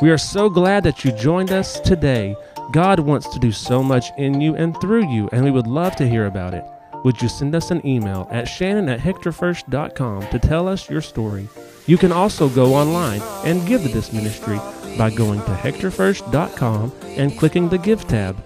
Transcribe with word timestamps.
We 0.00 0.10
are 0.10 0.18
so 0.18 0.48
glad 0.48 0.84
that 0.84 1.04
you 1.04 1.10
joined 1.10 1.50
us 1.50 1.80
today. 1.80 2.36
God 2.70 3.00
wants 3.00 3.28
to 3.30 3.40
do 3.40 3.50
so 3.50 3.82
much 3.82 4.06
in 4.16 4.40
you 4.40 4.54
and 4.54 4.80
through 4.80 5.10
you, 5.12 5.28
and 5.32 5.44
we 5.44 5.50
would 5.50 5.66
love 5.66 5.96
to 5.96 6.08
hear 6.08 6.26
about 6.26 6.54
it. 6.54 6.64
Would 7.04 7.20
you 7.20 7.28
send 7.28 7.54
us 7.56 7.72
an 7.72 7.84
email 7.84 8.28
at 8.30 8.46
shannon 8.46 8.88
at 8.88 9.00
hectorfirst.com 9.00 10.28
to 10.28 10.38
tell 10.38 10.68
us 10.68 10.88
your 10.88 11.00
story? 11.00 11.48
You 11.86 11.98
can 11.98 12.12
also 12.12 12.48
go 12.48 12.74
online 12.74 13.22
and 13.44 13.66
give 13.66 13.82
to 13.82 13.88
this 13.88 14.12
ministry 14.12 14.60
by 14.96 15.10
going 15.10 15.40
to 15.40 15.50
hectorfirst.com 15.50 16.92
and 17.16 17.36
clicking 17.36 17.68
the 17.68 17.78
Give 17.78 18.06
tab. 18.06 18.36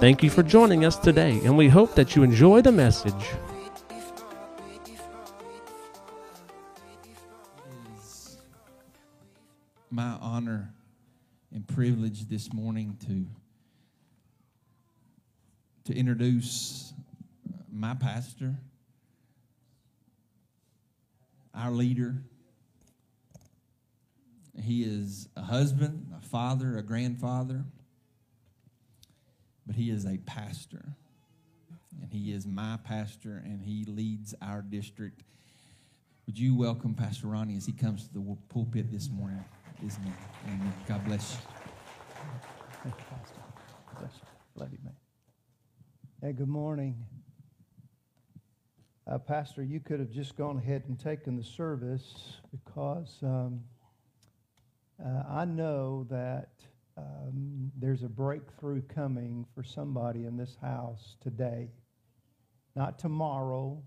Thank 0.00 0.22
you 0.22 0.28
for 0.28 0.42
joining 0.42 0.84
us 0.84 0.96
today, 0.96 1.40
and 1.44 1.56
we 1.56 1.68
hope 1.68 1.94
that 1.94 2.14
you 2.14 2.22
enjoy 2.22 2.60
the 2.60 2.72
message. 2.72 3.14
my 9.92 10.16
honor 10.20 10.72
and 11.52 11.66
privileged 11.66 12.30
this 12.30 12.52
morning 12.52 12.96
to 13.06 13.26
to 15.84 15.98
introduce 15.98 16.92
my 17.72 17.94
pastor, 17.94 18.54
our 21.54 21.70
leader. 21.70 22.16
He 24.62 24.84
is 24.84 25.28
a 25.36 25.42
husband, 25.42 26.12
a 26.16 26.20
father, 26.20 26.76
a 26.76 26.82
grandfather, 26.82 27.64
but 29.66 29.74
he 29.74 29.90
is 29.90 30.04
a 30.04 30.18
pastor. 30.18 30.96
And 32.02 32.12
he 32.12 32.32
is 32.32 32.46
my 32.46 32.78
pastor, 32.84 33.42
and 33.44 33.60
he 33.62 33.84
leads 33.84 34.34
our 34.40 34.62
district. 34.62 35.22
Would 36.26 36.38
you 36.38 36.54
welcome 36.54 36.94
Pastor 36.94 37.26
Ronnie 37.26 37.56
as 37.56 37.66
he 37.66 37.72
comes 37.72 38.06
to 38.06 38.14
the 38.14 38.36
pulpit 38.48 38.92
this 38.92 39.10
morning? 39.10 39.44
Isn't 39.86 40.04
Amen. 40.46 40.74
God 40.86 41.04
bless 41.06 41.32
you. 41.32 41.38
Thank 42.82 42.94
you, 42.98 43.04
Pastor. 43.10 43.40
Bless 43.98 44.12
you. 44.14 44.60
Love 44.60 44.72
you, 44.72 44.78
man. 44.84 44.94
Hey, 46.20 46.32
good 46.32 46.48
morning. 46.48 47.02
Uh, 49.10 49.16
Pastor, 49.16 49.62
you 49.62 49.80
could 49.80 49.98
have 49.98 50.10
just 50.10 50.36
gone 50.36 50.58
ahead 50.58 50.82
and 50.88 51.00
taken 51.00 51.34
the 51.34 51.42
service 51.42 52.40
because 52.50 53.16
um, 53.22 53.60
uh, 55.02 55.22
I 55.30 55.46
know 55.46 56.06
that 56.10 56.50
um, 56.98 57.72
there's 57.78 58.02
a 58.02 58.08
breakthrough 58.08 58.82
coming 58.82 59.46
for 59.54 59.62
somebody 59.62 60.26
in 60.26 60.36
this 60.36 60.58
house 60.60 61.16
today. 61.22 61.70
Not 62.76 62.98
tomorrow, 62.98 63.82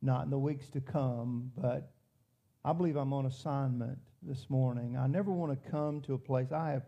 not 0.00 0.26
in 0.26 0.30
the 0.30 0.38
weeks 0.38 0.70
to 0.70 0.80
come, 0.80 1.50
but 1.56 1.90
I 2.66 2.72
believe 2.72 2.96
I'm 2.96 3.12
on 3.12 3.26
assignment 3.26 3.96
this 4.22 4.50
morning. 4.50 4.96
I 4.96 5.06
never 5.06 5.30
want 5.30 5.52
to 5.52 5.70
come 5.70 6.00
to 6.00 6.14
a 6.14 6.18
place. 6.18 6.50
I 6.50 6.70
have, 6.70 6.82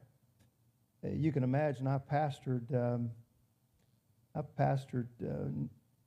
uh, 1.04 1.10
you 1.10 1.30
can 1.30 1.44
imagine, 1.44 1.86
I've 1.86 2.04
pastored, 2.08 2.74
um, 2.74 3.10
I've 4.34 4.52
pastored 4.58 5.06
uh, 5.22 5.50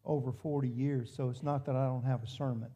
over 0.03 0.33
40 0.33 0.67
years, 0.67 1.13
so 1.15 1.29
it's 1.29 1.41
not 1.41 1.65
that 1.67 1.77
I 1.77 1.85
don't 1.85 2.03
have 2.03 2.21
a 2.21 2.27
sermon. 2.27 2.69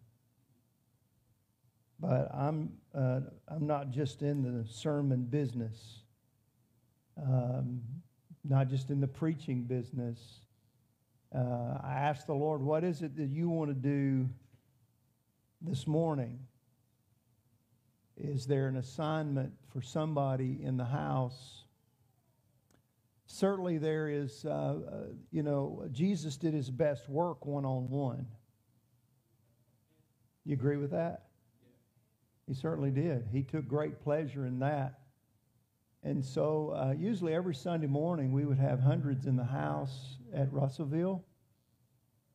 But 2.00 2.34
I'm, 2.34 2.72
uh, 2.98 3.20
I'm 3.50 3.68
not 3.68 3.92
just 3.92 4.22
in 4.22 4.42
the 4.42 4.66
sermon 4.66 5.24
business, 5.24 6.00
um, 7.22 7.82
not 8.46 8.70
just 8.70 8.90
in 8.90 9.02
the 9.02 9.08
preaching 9.08 9.64
business. 9.64 10.40
Uh, 11.36 11.78
I 11.84 11.96
asked 11.96 12.26
the 12.26 12.36
Lord, 12.36 12.62
what 12.62 12.86
is 12.86 13.02
it 13.02 13.18
that 13.18 13.28
you 13.28 13.50
want 13.50 13.70
to 13.70 13.74
do 13.74 14.30
this 15.62 15.88
morning? 15.88 16.40
Is 18.18 18.46
there 18.46 18.68
an 18.68 18.78
assignment 18.78 19.54
for 19.72 19.82
somebody 19.82 20.60
in 20.64 20.78
the 20.78 20.86
house? 20.86 21.64
Certainly, 23.28 23.80
there 23.80 24.08
is, 24.08 24.46
uh, 24.46 24.50
uh, 24.50 24.98
you 25.32 25.44
know, 25.44 25.86
Jesus 25.92 26.38
did 26.38 26.54
his 26.54 26.70
best 26.70 27.10
work 27.10 27.46
one 27.46 27.66
on 27.66 27.90
one. 27.90 28.28
You 30.46 30.54
agree 30.54 30.78
with 30.78 30.92
that? 30.92 31.24
He 32.48 32.54
certainly 32.54 32.92
did. 32.92 33.28
He 33.32 33.42
took 33.42 33.68
great 33.68 34.00
pleasure 34.00 34.46
in 34.46 34.60
that. 34.60 35.00
And 36.04 36.24
so, 36.24 36.70
uh, 36.70 36.94
usually 36.96 37.34
every 37.34 37.56
Sunday 37.56 37.88
morning, 37.88 38.32
we 38.32 38.46
would 38.46 38.60
have 38.60 38.80
hundreds 38.80 39.26
in 39.26 39.36
the 39.36 39.44
house 39.44 40.18
at 40.34 40.54
Russellville. 40.54 41.26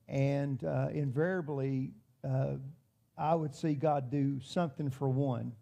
And 0.09 0.63
uh, 0.65 0.89
invariably, 0.93 1.93
uh, 2.29 2.55
I 3.17 3.37
would 3.37 3.55
see 3.55 3.75
God 3.75 4.11
do 4.11 4.41
something 4.41 4.91
for 4.91 5.09
one. 5.09 5.53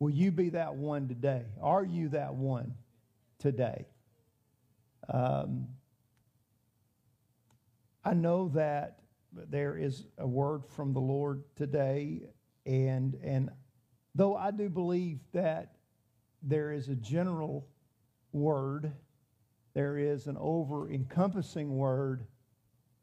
Will 0.00 0.10
you 0.10 0.32
be 0.32 0.48
that 0.48 0.74
one 0.74 1.08
today? 1.08 1.44
Are 1.60 1.84
you 1.84 2.08
that 2.08 2.34
one 2.34 2.74
today? 3.38 3.86
Um, 5.12 5.68
I 8.02 8.14
know 8.14 8.48
that 8.54 9.00
there 9.32 9.76
is 9.76 10.06
a 10.16 10.26
word 10.26 10.64
from 10.74 10.94
the 10.94 11.00
Lord 11.00 11.44
today, 11.54 12.22
and 12.64 13.14
and 13.22 13.50
though 14.14 14.34
I 14.34 14.52
do 14.52 14.70
believe 14.70 15.18
that 15.32 15.74
there 16.42 16.72
is 16.72 16.88
a 16.88 16.94
general 16.94 17.68
word, 18.32 18.90
there 19.74 19.98
is 19.98 20.26
an 20.28 20.38
over 20.40 20.90
encompassing 20.90 21.76
word, 21.76 22.24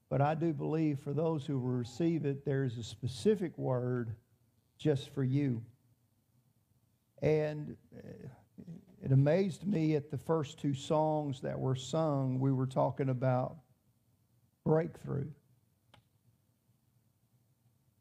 but 0.10 0.20
I 0.20 0.34
do 0.34 0.52
believe 0.52 1.00
for 1.00 1.14
those 1.14 1.46
who 1.46 1.60
will 1.60 1.70
receive 1.70 2.26
it, 2.26 2.44
there 2.44 2.64
is 2.64 2.80
a 2.80 2.84
specific 2.84 3.56
word 3.56 4.16
just 4.80 5.14
for 5.14 5.24
you. 5.24 5.62
And 7.22 7.76
uh, 7.96 8.28
it 9.04 9.12
amazed 9.12 9.66
me 9.66 9.96
at 9.96 10.12
the 10.12 10.18
first 10.18 10.60
two 10.60 10.74
songs 10.74 11.42
that 11.42 11.58
were 11.58 11.76
sung, 11.76 12.40
we 12.40 12.52
were 12.52 12.68
talking 12.68 13.10
about 13.10 13.58
breakthrough. 14.66 15.30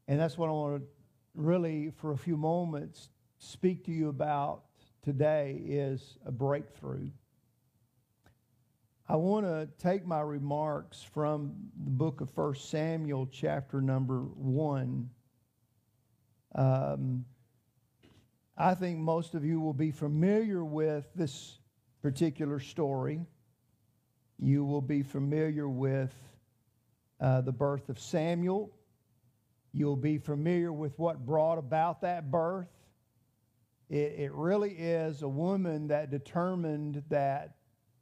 And 0.07 0.19
that's 0.19 0.37
what 0.37 0.49
I 0.49 0.51
want 0.51 0.81
to 0.81 0.87
really, 1.35 1.91
for 1.95 2.11
a 2.11 2.17
few 2.17 2.37
moments, 2.37 3.09
speak 3.39 3.85
to 3.85 3.91
you 3.91 4.09
about 4.09 4.63
today 5.03 5.61
is 5.65 6.17
a 6.25 6.31
breakthrough. 6.31 7.09
I 9.07 9.15
want 9.15 9.45
to 9.45 9.69
take 9.77 10.05
my 10.05 10.19
remarks 10.19 11.01
from 11.01 11.53
the 11.81 11.91
book 11.91 12.19
of 12.19 12.35
1 12.35 12.55
Samuel, 12.55 13.27
chapter 13.31 13.79
number 13.79 14.19
1. 14.19 15.09
Um, 16.55 17.25
I 18.57 18.73
think 18.73 18.97
most 18.97 19.35
of 19.35 19.45
you 19.45 19.61
will 19.61 19.73
be 19.73 19.91
familiar 19.91 20.65
with 20.65 21.05
this 21.13 21.59
particular 22.01 22.59
story. 22.59 23.21
You 24.39 24.65
will 24.65 24.81
be 24.81 25.03
familiar 25.03 25.69
with 25.69 26.15
uh, 27.21 27.41
the 27.41 27.51
birth 27.51 27.89
of 27.89 27.99
Samuel. 27.99 28.71
You'll 29.73 29.95
be 29.95 30.17
familiar 30.17 30.73
with 30.73 30.97
what 30.97 31.23
brought 31.23 31.59
about 31.59 32.01
that 32.01 32.31
birth. 32.31 32.69
It, 33.89 34.15
it 34.17 34.31
really 34.33 34.71
is 34.71 35.21
a 35.21 35.27
woman 35.29 35.89
that 35.89 36.09
determined 36.09 37.03
that 37.09 37.57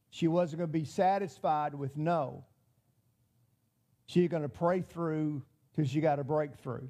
she 0.10 0.30
wasn't 0.30 0.60
going 0.60 0.70
to 0.70 0.80
be 0.80 0.86
satisfied 0.86 1.76
with 1.76 1.98
no. 1.98 2.46
She's 4.06 4.30
going 4.30 4.44
to 4.44 4.50
pray 4.50 4.82
through 4.82 5.44
till 5.76 5.86
she 5.86 6.00
got 6.00 6.20
a 6.20 6.24
breakthrough. 6.24 6.88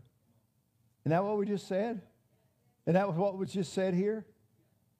Isn't 1.02 1.10
that 1.10 1.24
what 1.24 1.38
we 1.38 1.48
just 1.48 1.68
said? 1.68 2.02
And 2.88 2.96
that 2.96 3.08
was 3.08 3.18
what 3.18 3.38
was 3.38 3.52
just 3.52 3.74
said 3.74 3.94
here. 3.94 4.26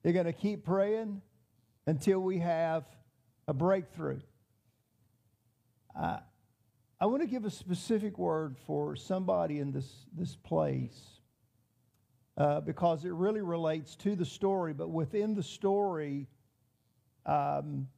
You're 0.02 0.12
going 0.12 0.26
to 0.26 0.32
keep 0.32 0.64
praying 0.64 1.22
until 1.86 2.20
we 2.20 2.38
have 2.38 2.84
a 3.48 3.54
breakthrough. 3.54 4.20
Uh, 5.98 6.18
I 7.00 7.06
want 7.06 7.22
to 7.22 7.28
give 7.28 7.44
a 7.44 7.50
specific 7.50 8.18
word 8.18 8.56
for 8.66 8.96
somebody 8.96 9.60
in 9.60 9.70
this, 9.70 9.88
this 10.16 10.34
place 10.34 10.98
uh, 12.36 12.60
because 12.60 13.04
it 13.04 13.12
really 13.12 13.40
relates 13.40 13.96
to 13.96 14.16
the 14.16 14.24
story, 14.24 14.72
but 14.72 14.88
within 14.90 15.34
the 15.34 15.42
story, 15.42 16.26
um, 17.24 17.88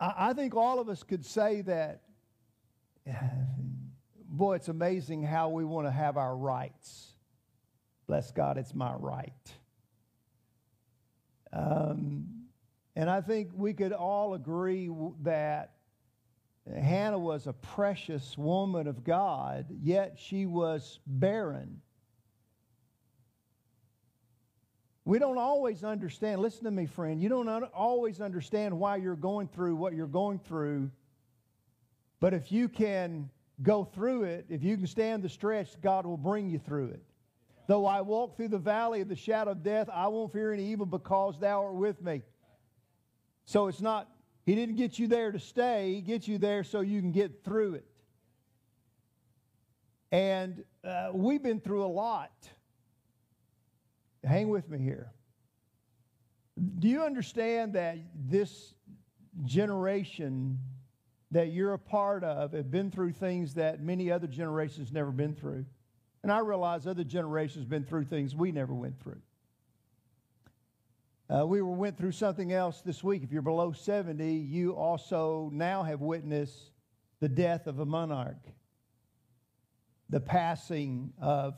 I, 0.00 0.14
I 0.16 0.32
think 0.32 0.54
all 0.54 0.80
of 0.80 0.88
us 0.88 1.02
could 1.02 1.24
say 1.24 1.62
that, 1.62 2.02
boy, 4.28 4.56
it's 4.56 4.68
amazing 4.68 5.22
how 5.22 5.50
we 5.50 5.64
want 5.64 5.86
to 5.86 5.92
have 5.92 6.16
our 6.16 6.36
rights. 6.36 7.11
Bless 8.12 8.30
God, 8.30 8.58
it's 8.58 8.74
my 8.74 8.92
right. 8.92 9.32
Um, 11.50 12.26
and 12.94 13.08
I 13.08 13.22
think 13.22 13.52
we 13.54 13.72
could 13.72 13.94
all 13.94 14.34
agree 14.34 14.90
that 15.22 15.76
Hannah 16.70 17.18
was 17.18 17.46
a 17.46 17.54
precious 17.54 18.36
woman 18.36 18.86
of 18.86 19.02
God, 19.02 19.64
yet 19.82 20.18
she 20.18 20.44
was 20.44 21.00
barren. 21.06 21.80
We 25.06 25.18
don't 25.18 25.38
always 25.38 25.82
understand. 25.82 26.42
Listen 26.42 26.64
to 26.64 26.70
me, 26.70 26.84
friend. 26.84 27.22
You 27.22 27.30
don't 27.30 27.48
always 27.48 28.20
understand 28.20 28.78
why 28.78 28.96
you're 28.96 29.16
going 29.16 29.48
through 29.48 29.76
what 29.76 29.94
you're 29.94 30.06
going 30.06 30.38
through. 30.38 30.90
But 32.20 32.34
if 32.34 32.52
you 32.52 32.68
can 32.68 33.30
go 33.62 33.84
through 33.84 34.24
it, 34.24 34.44
if 34.50 34.62
you 34.62 34.76
can 34.76 34.86
stand 34.86 35.22
the 35.22 35.30
stretch, 35.30 35.80
God 35.80 36.04
will 36.04 36.18
bring 36.18 36.50
you 36.50 36.58
through 36.58 36.88
it. 36.88 37.02
Though 37.72 37.86
I 37.86 38.02
walk 38.02 38.36
through 38.36 38.48
the 38.48 38.58
valley 38.58 39.00
of 39.00 39.08
the 39.08 39.16
shadow 39.16 39.52
of 39.52 39.62
death, 39.62 39.88
I 39.90 40.06
won't 40.08 40.30
fear 40.30 40.52
any 40.52 40.66
evil 40.72 40.84
because 40.84 41.40
thou 41.40 41.64
art 41.64 41.74
with 41.74 42.02
me. 42.02 42.20
So 43.46 43.66
it's 43.68 43.80
not, 43.80 44.10
he 44.44 44.54
didn't 44.54 44.76
get 44.76 44.98
you 44.98 45.06
there 45.06 45.32
to 45.32 45.38
stay, 45.38 45.94
he 45.94 46.02
gets 46.02 46.28
you 46.28 46.36
there 46.36 46.64
so 46.64 46.82
you 46.82 47.00
can 47.00 47.12
get 47.12 47.42
through 47.44 47.76
it. 47.76 47.86
And 50.10 50.64
uh, 50.84 51.12
we've 51.14 51.42
been 51.42 51.60
through 51.60 51.82
a 51.82 51.88
lot. 51.88 52.46
Hang 54.22 54.50
with 54.50 54.68
me 54.68 54.76
here. 54.76 55.10
Do 56.78 56.88
you 56.88 57.02
understand 57.02 57.72
that 57.72 57.96
this 58.14 58.74
generation 59.46 60.58
that 61.30 61.52
you're 61.52 61.72
a 61.72 61.78
part 61.78 62.22
of 62.22 62.52
have 62.52 62.70
been 62.70 62.90
through 62.90 63.12
things 63.12 63.54
that 63.54 63.80
many 63.80 64.12
other 64.12 64.26
generations 64.26 64.92
never 64.92 65.10
been 65.10 65.34
through? 65.34 65.64
And 66.22 66.30
I 66.30 66.38
realize 66.38 66.86
other 66.86 67.04
generations 67.04 67.64
been 67.64 67.84
through 67.84 68.04
things 68.04 68.34
we 68.34 68.52
never 68.52 68.72
went 68.72 69.00
through. 69.00 69.20
Uh, 71.28 71.46
we 71.46 71.62
went 71.62 71.96
through 71.96 72.12
something 72.12 72.52
else 72.52 72.82
this 72.82 73.02
week. 73.02 73.22
If 73.22 73.32
you're 73.32 73.42
below 73.42 73.72
70, 73.72 74.32
you 74.32 74.72
also 74.72 75.50
now 75.52 75.82
have 75.82 76.00
witnessed 76.00 76.70
the 77.20 77.28
death 77.28 77.66
of 77.66 77.78
a 77.78 77.86
monarch, 77.86 78.44
the 80.10 80.20
passing 80.20 81.12
of 81.20 81.54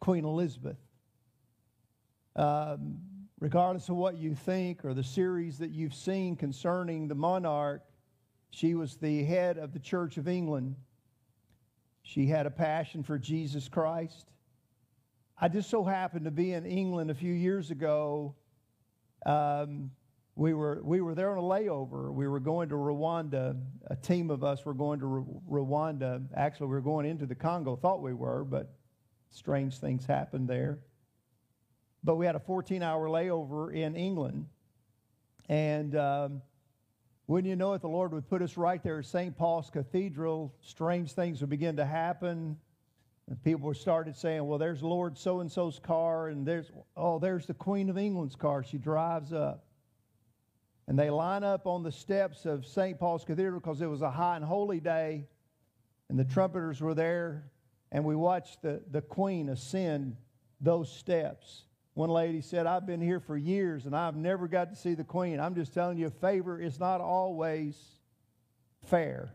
Queen 0.00 0.24
Elizabeth. 0.24 0.78
Um, 2.36 2.98
regardless 3.38 3.88
of 3.88 3.96
what 3.96 4.16
you 4.16 4.34
think 4.34 4.84
or 4.84 4.94
the 4.94 5.04
series 5.04 5.58
that 5.58 5.70
you've 5.70 5.94
seen 5.94 6.36
concerning 6.36 7.08
the 7.08 7.14
monarch, 7.14 7.82
she 8.50 8.74
was 8.74 8.96
the 8.96 9.24
head 9.24 9.58
of 9.58 9.72
the 9.72 9.78
Church 9.78 10.16
of 10.16 10.26
England. 10.28 10.76
She 12.06 12.26
had 12.26 12.46
a 12.46 12.50
passion 12.50 13.02
for 13.02 13.18
Jesus 13.18 13.68
Christ. 13.68 14.30
I 15.40 15.48
just 15.48 15.68
so 15.68 15.82
happened 15.82 16.24
to 16.26 16.30
be 16.30 16.52
in 16.52 16.64
England 16.64 17.10
a 17.10 17.14
few 17.14 17.32
years 17.32 17.72
ago. 17.72 18.36
Um, 19.26 19.90
we 20.36 20.54
were 20.54 20.80
we 20.84 21.00
were 21.00 21.16
there 21.16 21.32
on 21.32 21.38
a 21.38 21.42
layover. 21.42 22.12
We 22.12 22.28
were 22.28 22.38
going 22.38 22.68
to 22.68 22.76
Rwanda. 22.76 23.60
A 23.88 23.96
team 23.96 24.30
of 24.30 24.44
us 24.44 24.64
were 24.64 24.72
going 24.72 25.00
to 25.00 25.26
Rwanda. 25.50 26.22
Actually, 26.36 26.68
we 26.68 26.74
were 26.74 26.80
going 26.80 27.06
into 27.06 27.26
the 27.26 27.34
Congo. 27.34 27.74
Thought 27.74 28.02
we 28.02 28.14
were, 28.14 28.44
but 28.44 28.72
strange 29.32 29.78
things 29.78 30.06
happened 30.06 30.48
there. 30.48 30.78
But 32.04 32.14
we 32.14 32.24
had 32.24 32.36
a 32.36 32.40
14-hour 32.40 33.08
layover 33.08 33.74
in 33.74 33.96
England, 33.96 34.46
and 35.48 35.96
um, 35.96 36.42
wouldn't 37.26 37.48
you 37.48 37.56
know 37.56 37.72
it, 37.74 37.80
the 37.80 37.88
Lord 37.88 38.12
would 38.12 38.28
put 38.28 38.40
us 38.40 38.56
right 38.56 38.82
there 38.82 39.00
at 39.00 39.06
St. 39.06 39.36
Paul's 39.36 39.68
Cathedral. 39.70 40.54
Strange 40.60 41.12
things 41.12 41.40
would 41.40 41.50
begin 41.50 41.76
to 41.76 41.84
happen. 41.84 42.56
And 43.28 43.42
people 43.42 43.74
started 43.74 44.16
saying, 44.16 44.46
well, 44.46 44.58
there's 44.58 44.82
Lord 44.82 45.18
so 45.18 45.40
and 45.40 45.50
so's 45.50 45.80
car, 45.80 46.28
and 46.28 46.46
there's, 46.46 46.70
oh, 46.96 47.18
there's 47.18 47.46
the 47.46 47.54
Queen 47.54 47.90
of 47.90 47.98
England's 47.98 48.36
car. 48.36 48.62
She 48.62 48.78
drives 48.78 49.32
up. 49.32 49.64
And 50.86 50.96
they 50.96 51.10
line 51.10 51.42
up 51.42 51.66
on 51.66 51.82
the 51.82 51.90
steps 51.90 52.46
of 52.46 52.64
St. 52.64 52.96
Paul's 52.96 53.24
Cathedral 53.24 53.58
because 53.58 53.82
it 53.82 53.86
was 53.86 54.02
a 54.02 54.10
high 54.10 54.36
and 54.36 54.44
holy 54.44 54.78
day, 54.78 55.26
and 56.08 56.16
the 56.16 56.24
trumpeters 56.24 56.80
were 56.80 56.94
there, 56.94 57.50
and 57.90 58.04
we 58.04 58.14
watched 58.14 58.62
the, 58.62 58.80
the 58.92 59.02
Queen 59.02 59.48
ascend 59.48 60.16
those 60.60 60.90
steps. 60.92 61.64
One 61.96 62.10
lady 62.10 62.42
said, 62.42 62.66
I've 62.66 62.84
been 62.84 63.00
here 63.00 63.20
for 63.20 63.38
years 63.38 63.86
and 63.86 63.96
I've 63.96 64.16
never 64.16 64.48
got 64.48 64.68
to 64.68 64.76
see 64.76 64.92
the 64.92 65.02
Queen. 65.02 65.40
I'm 65.40 65.54
just 65.54 65.72
telling 65.72 65.96
you, 65.96 66.10
favor 66.10 66.60
is 66.60 66.78
not 66.78 67.00
always 67.00 67.74
fair. 68.84 69.32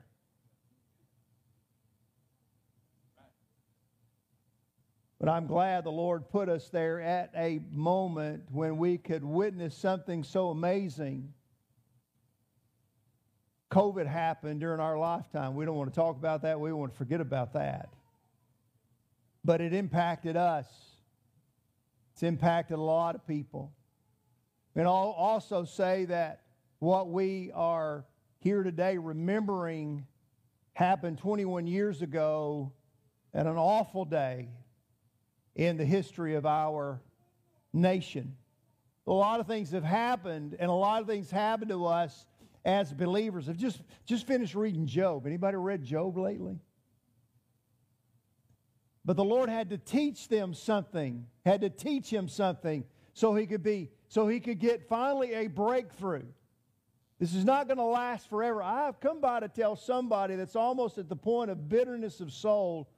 But 5.19 5.29
I'm 5.29 5.47
glad 5.47 5.85
the 5.85 5.91
Lord 5.91 6.29
put 6.29 6.49
us 6.49 6.69
there 6.69 7.01
at 7.01 7.31
a 7.35 7.61
moment 7.71 8.43
when 8.51 8.77
we 8.77 8.99
could 8.99 9.23
witness 9.23 9.75
something 9.75 10.23
so 10.23 10.51
amazing. 10.51 11.33
COVID 13.71 14.05
happened 14.05 14.59
during 14.59 14.79
our 14.79 14.99
lifetime. 14.99 15.55
We 15.55 15.65
don't 15.65 15.77
want 15.77 15.91
to 15.91 15.99
talk 15.99 16.15
about 16.15 16.43
that. 16.43 16.59
We 16.59 16.71
want 16.73 16.91
to 16.91 16.97
forget 16.99 17.21
about 17.21 17.53
that. 17.53 17.89
But 19.43 19.61
it 19.61 19.73
impacted 19.73 20.37
us. 20.37 20.67
It's 22.21 22.27
impacted 22.27 22.77
a 22.77 22.81
lot 22.81 23.15
of 23.15 23.25
people. 23.25 23.73
And 24.75 24.85
I'll 24.85 25.15
also 25.17 25.63
say 25.63 26.05
that 26.05 26.43
what 26.77 27.09
we 27.09 27.49
are 27.55 28.05
here 28.37 28.61
today 28.61 28.99
remembering 28.99 30.05
happened 30.73 31.17
21 31.17 31.65
years 31.65 32.03
ago 32.03 32.73
at 33.33 33.47
an 33.47 33.57
awful 33.57 34.05
day 34.05 34.49
in 35.55 35.77
the 35.77 35.83
history 35.83 36.35
of 36.35 36.45
our 36.45 37.01
nation. 37.73 38.35
A 39.07 39.11
lot 39.11 39.39
of 39.39 39.47
things 39.47 39.71
have 39.71 39.83
happened, 39.83 40.55
and 40.59 40.69
a 40.69 40.75
lot 40.75 41.01
of 41.01 41.07
things 41.07 41.31
happened 41.31 41.71
to 41.71 41.87
us 41.87 42.27
as 42.63 42.93
believers. 42.93 43.49
I've 43.49 43.57
just, 43.57 43.81
just 44.05 44.27
finished 44.27 44.53
reading 44.53 44.85
Job. 44.85 45.25
Anybody 45.25 45.57
read 45.57 45.83
Job 45.83 46.19
lately? 46.19 46.59
But 49.03 49.17
the 49.17 49.23
Lord 49.23 49.49
had 49.49 49.69
to 49.71 49.77
teach 49.77 50.27
them 50.27 50.53
something, 50.53 51.25
had 51.45 51.61
to 51.61 51.69
teach 51.69 52.11
him 52.11 52.27
something 52.27 52.83
so 53.13 53.33
he 53.33 53.47
could 53.47 53.63
be, 53.63 53.89
so 54.09 54.27
he 54.27 54.39
could 54.39 54.59
get 54.59 54.87
finally 54.87 55.33
a 55.33 55.47
breakthrough. 55.47 56.25
This 57.19 57.33
is 57.35 57.45
not 57.45 57.67
going 57.67 57.77
to 57.77 57.83
last 57.83 58.29
forever. 58.29 58.63
I've 58.63 58.99
come 58.99 59.21
by 59.21 59.41
to 59.41 59.47
tell 59.47 59.75
somebody 59.75 60.35
that's 60.35 60.55
almost 60.55 60.97
at 60.97 61.09
the 61.09 61.15
point 61.15 61.51
of 61.51 61.69
bitterness 61.69 62.19
of 62.19 62.31
soul 62.31 62.89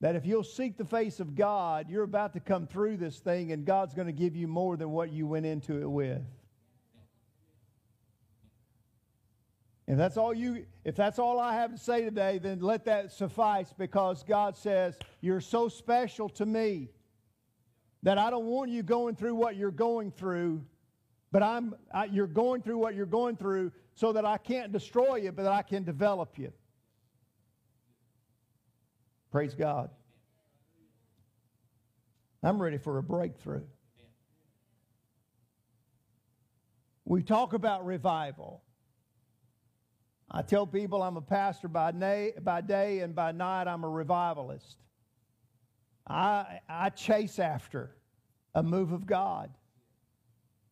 that 0.00 0.16
if 0.16 0.24
you'll 0.26 0.44
seek 0.44 0.76
the 0.76 0.84
face 0.84 1.20
of 1.20 1.34
God, 1.34 1.90
you're 1.90 2.04
about 2.04 2.32
to 2.34 2.40
come 2.40 2.66
through 2.66 2.96
this 2.96 3.18
thing 3.18 3.52
and 3.52 3.64
God's 3.64 3.94
going 3.94 4.06
to 4.06 4.12
give 4.12 4.36
you 4.36 4.46
more 4.48 4.76
than 4.76 4.90
what 4.90 5.12
you 5.12 5.26
went 5.26 5.46
into 5.46 5.80
it 5.80 5.90
with. 5.90 6.22
If 9.90 9.96
that's 9.96 10.16
all 10.16 10.32
you 10.32 10.66
if 10.84 10.94
that's 10.94 11.18
all 11.18 11.40
I 11.40 11.52
have 11.54 11.72
to 11.72 11.76
say 11.76 12.04
today, 12.04 12.38
then 12.38 12.60
let 12.60 12.84
that 12.84 13.10
suffice 13.10 13.74
because 13.76 14.22
God 14.22 14.56
says, 14.56 14.96
You're 15.20 15.40
so 15.40 15.68
special 15.68 16.28
to 16.28 16.46
me 16.46 16.90
that 18.04 18.16
I 18.16 18.30
don't 18.30 18.44
want 18.44 18.70
you 18.70 18.84
going 18.84 19.16
through 19.16 19.34
what 19.34 19.56
you're 19.56 19.72
going 19.72 20.12
through, 20.12 20.64
but 21.32 21.42
I'm 21.42 21.74
I, 21.92 22.04
you're 22.04 22.28
going 22.28 22.62
through 22.62 22.78
what 22.78 22.94
you're 22.94 23.04
going 23.04 23.34
through 23.34 23.72
so 23.96 24.12
that 24.12 24.24
I 24.24 24.38
can't 24.38 24.70
destroy 24.70 25.16
you, 25.16 25.32
but 25.32 25.42
that 25.42 25.52
I 25.52 25.62
can 25.62 25.82
develop 25.82 26.38
you. 26.38 26.52
Praise 29.32 29.54
God. 29.54 29.90
I'm 32.44 32.62
ready 32.62 32.78
for 32.78 32.98
a 32.98 33.02
breakthrough. 33.02 33.64
We 37.04 37.24
talk 37.24 37.54
about 37.54 37.84
revival. 37.84 38.62
I 40.30 40.42
tell 40.42 40.66
people 40.66 41.02
I'm 41.02 41.16
a 41.16 41.22
pastor 41.22 41.68
by, 41.68 41.90
na- 41.90 42.40
by 42.40 42.60
day 42.60 43.00
and 43.00 43.14
by 43.14 43.32
night 43.32 43.66
I'm 43.66 43.82
a 43.82 43.88
revivalist. 43.88 44.76
I, 46.06 46.60
I 46.68 46.90
chase 46.90 47.38
after 47.38 47.96
a 48.54 48.62
move 48.62 48.92
of 48.92 49.06
God. 49.06 49.50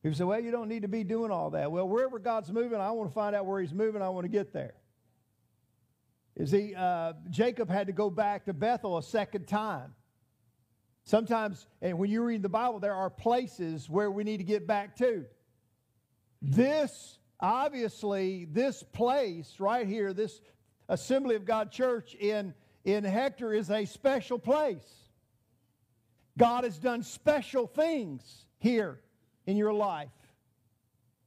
People 0.02 0.16
say, 0.16 0.24
well, 0.24 0.40
you 0.40 0.52
don't 0.52 0.68
need 0.68 0.82
to 0.82 0.88
be 0.88 1.02
doing 1.02 1.32
all 1.32 1.50
that. 1.50 1.72
Well, 1.72 1.88
wherever 1.88 2.18
God's 2.18 2.52
moving, 2.52 2.80
I 2.80 2.90
want 2.92 3.10
to 3.10 3.14
find 3.14 3.34
out 3.34 3.46
where 3.46 3.60
He's 3.60 3.74
moving. 3.74 4.00
I 4.00 4.08
want 4.10 4.24
to 4.24 4.28
get 4.28 4.52
there. 4.52 4.74
Is 6.36 6.52
he, 6.52 6.72
uh, 6.76 7.14
Jacob 7.30 7.68
had 7.68 7.88
to 7.88 7.92
go 7.92 8.10
back 8.10 8.44
to 8.44 8.52
Bethel 8.52 8.96
a 8.96 9.02
second 9.02 9.48
time. 9.48 9.92
Sometimes, 11.02 11.66
and 11.82 11.98
when 11.98 12.10
you 12.10 12.22
read 12.22 12.42
the 12.42 12.48
Bible, 12.48 12.78
there 12.78 12.94
are 12.94 13.10
places 13.10 13.90
where 13.90 14.08
we 14.08 14.22
need 14.22 14.36
to 14.36 14.44
get 14.44 14.66
back 14.66 14.94
to. 14.98 15.24
This 16.40 17.17
obviously, 17.40 18.46
this 18.46 18.82
place 18.82 19.54
right 19.58 19.86
here, 19.86 20.12
this 20.12 20.40
Assembly 20.88 21.34
of 21.34 21.44
God 21.44 21.70
Church 21.70 22.14
in, 22.14 22.54
in 22.84 23.04
Hector, 23.04 23.52
is 23.52 23.70
a 23.70 23.84
special 23.84 24.38
place. 24.38 25.08
God 26.38 26.64
has 26.64 26.78
done 26.78 27.02
special 27.02 27.66
things 27.66 28.46
here 28.58 29.00
in 29.46 29.56
your 29.56 29.72
life. 29.72 30.08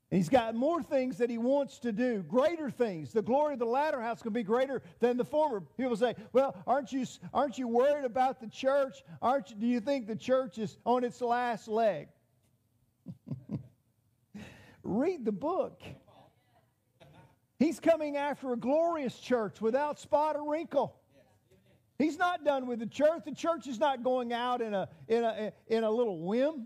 And 0.10 0.18
he's 0.18 0.30
got 0.30 0.56
more 0.56 0.84
things 0.84 1.18
that 1.20 1.30
he 1.30 1.38
wants 1.38 1.80
to 1.80 1.94
do, 1.94 2.22
greater 2.24 2.70
things. 2.70 3.14
The 3.14 3.22
glory 3.22 3.54
of 3.54 3.60
the 3.60 3.66
latter 3.66 4.02
house 4.02 4.22
can 4.22 4.34
be 4.34 4.44
greater 4.44 4.82
than 5.00 5.16
the 5.16 5.24
former. 5.24 5.62
People 5.78 5.96
say, 5.96 6.16
"Well, 6.34 6.56
aren't 6.68 6.92
you 6.92 7.06
aren't 7.34 7.58
you 7.58 7.68
worried 7.68 8.04
about 8.04 8.42
the 8.42 8.48
church? 8.48 9.04
Aren't 9.22 9.52
you, 9.52 9.56
do 9.56 9.68
you 9.68 9.80
think 9.80 10.08
the 10.08 10.16
church 10.16 10.58
is 10.58 10.78
on 10.86 11.06
its 11.06 11.22
last 11.22 11.70
leg?" 11.70 12.10
Read 14.84 15.24
the 15.24 15.32
book. 15.32 15.82
He's 17.62 17.80
coming 17.80 18.18
after 18.18 18.54
a 18.54 18.58
glorious 18.58 19.20
church 19.20 19.62
without 19.62 20.00
spot 20.00 20.36
or 20.36 20.52
wrinkle. 20.52 20.96
He's 22.00 22.18
not 22.18 22.44
done 22.44 22.66
with 22.66 22.80
the 22.80 22.88
church. 22.88 23.22
The 23.24 23.36
church 23.36 23.68
is 23.68 23.78
not 23.78 24.04
going 24.04 24.34
out 24.34 24.64
in 24.64 24.74
a, 24.74 24.90
in 25.08 25.24
a, 25.24 25.54
in 25.68 25.84
a 25.84 25.92
little 25.92 26.18
whim, 26.18 26.66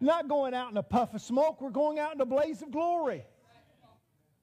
not 0.00 0.28
going 0.28 0.54
out 0.54 0.70
in 0.70 0.76
a 0.76 0.84
puff 0.84 1.14
of 1.14 1.20
smoke. 1.20 1.60
We're 1.60 1.70
going 1.70 1.98
out 1.98 2.14
in 2.14 2.20
a 2.20 2.26
blaze 2.26 2.62
of 2.62 2.70
glory. 2.70 3.24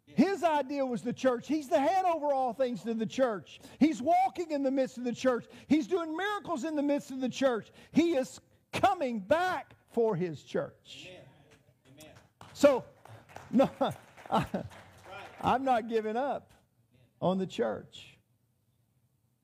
His 0.08 0.44
idea 0.44 0.86
was 0.86 1.04
the 1.04 1.14
church. 1.14 1.48
He's 1.48 1.70
the 1.70 1.80
head 1.80 2.04
over 2.04 2.34
all 2.34 2.52
things 2.52 2.84
to 2.84 2.94
the 2.94 3.06
church. 3.06 3.62
He's 3.80 4.02
walking 4.02 4.52
in 4.52 4.64
the 4.64 4.72
midst 4.72 4.98
of 4.98 5.06
the 5.06 5.14
church. 5.14 5.46
He's 5.68 5.88
doing 5.88 6.18
miracles 6.18 6.66
in 6.66 6.76
the 6.76 6.84
midst 6.84 7.12
of 7.12 7.22
the 7.22 7.30
church. 7.30 7.72
He 7.94 8.16
is 8.16 8.42
coming 8.74 9.22
back 9.22 9.74
for 9.94 10.18
his 10.18 10.44
church. 10.44 11.08
Amen. 11.08 12.02
Amen. 12.02 12.14
So, 12.52 12.84
no, 13.52 13.70
I, 14.30 14.46
I'm 15.42 15.64
not 15.64 15.90
giving 15.90 16.16
up 16.16 16.54
on 17.22 17.38
the 17.38 17.48
church. 17.48 18.18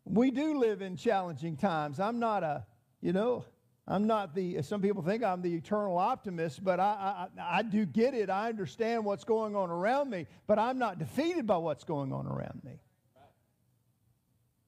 We 0.06 0.32
do 0.32 0.58
live 0.60 0.82
in 0.82 0.96
challenging 0.96 1.58
times. 1.58 2.00
I'm 2.00 2.20
not 2.20 2.44
a, 2.44 2.66
you 3.02 3.14
know, 3.14 3.46
I'm 3.88 4.06
not 4.06 4.36
the, 4.36 4.62
some 4.62 4.82
people 4.82 5.02
think 5.02 5.24
I'm 5.24 5.42
the 5.42 5.54
eternal 5.54 5.98
optimist, 5.98 6.64
but 6.64 6.80
I, 6.80 7.28
I, 7.38 7.58
I, 7.60 7.62
do 7.64 7.86
get 7.86 8.14
it. 8.14 8.30
I 8.30 8.50
understand 8.50 9.06
what's 9.06 9.24
going 9.24 9.56
on 9.56 9.70
around 9.70 10.10
me, 10.10 10.28
but 10.46 10.60
I'm 10.60 10.78
not 10.78 11.00
defeated 11.00 11.48
by 11.48 11.58
what's 11.58 11.84
going 11.84 12.12
on 12.12 12.28
around 12.28 12.62
me. 12.64 12.80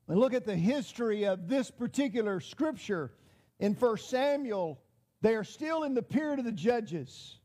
And 0.07 0.17
look 0.17 0.33
at 0.33 0.45
the 0.45 0.55
history 0.55 1.25
of 1.25 1.47
this 1.47 1.69
particular 1.69 2.39
scripture 2.39 3.11
in 3.59 3.73
1 3.73 3.97
Samuel. 3.97 4.81
They 5.21 5.35
are 5.35 5.43
still 5.43 5.83
in 5.83 5.93
the 5.93 6.01
period 6.01 6.39
of 6.39 6.45
the 6.45 6.51
judges. 6.51 7.38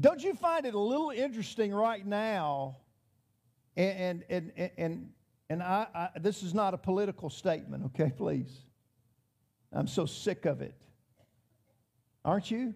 Don't 0.00 0.22
you 0.22 0.34
find 0.34 0.64
it 0.64 0.74
a 0.74 0.78
little 0.78 1.10
interesting 1.10 1.74
right 1.74 2.04
now? 2.06 2.78
And, 3.76 4.24
and, 4.30 4.52
and, 4.56 4.70
and, 4.78 5.10
and 5.50 5.62
I, 5.62 5.86
I 5.94 6.18
this 6.18 6.42
is 6.42 6.54
not 6.54 6.74
a 6.74 6.78
political 6.78 7.28
statement, 7.28 7.84
okay, 7.86 8.10
please. 8.16 8.64
I'm 9.72 9.86
so 9.86 10.06
sick 10.06 10.46
of 10.46 10.62
it. 10.62 10.74
Aren't 12.24 12.50
you? 12.50 12.74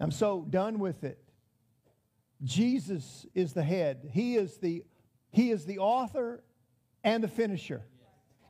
I'm 0.00 0.10
so 0.10 0.46
done 0.48 0.78
with 0.78 1.02
it. 1.04 1.18
Jesus 2.42 3.26
is 3.34 3.52
the 3.52 3.62
head. 3.62 4.10
He 4.12 4.36
is 4.36 4.58
the, 4.58 4.84
he 5.30 5.50
is 5.50 5.64
the 5.64 5.78
author 5.78 6.44
and 7.02 7.24
the 7.24 7.28
finisher. 7.28 7.82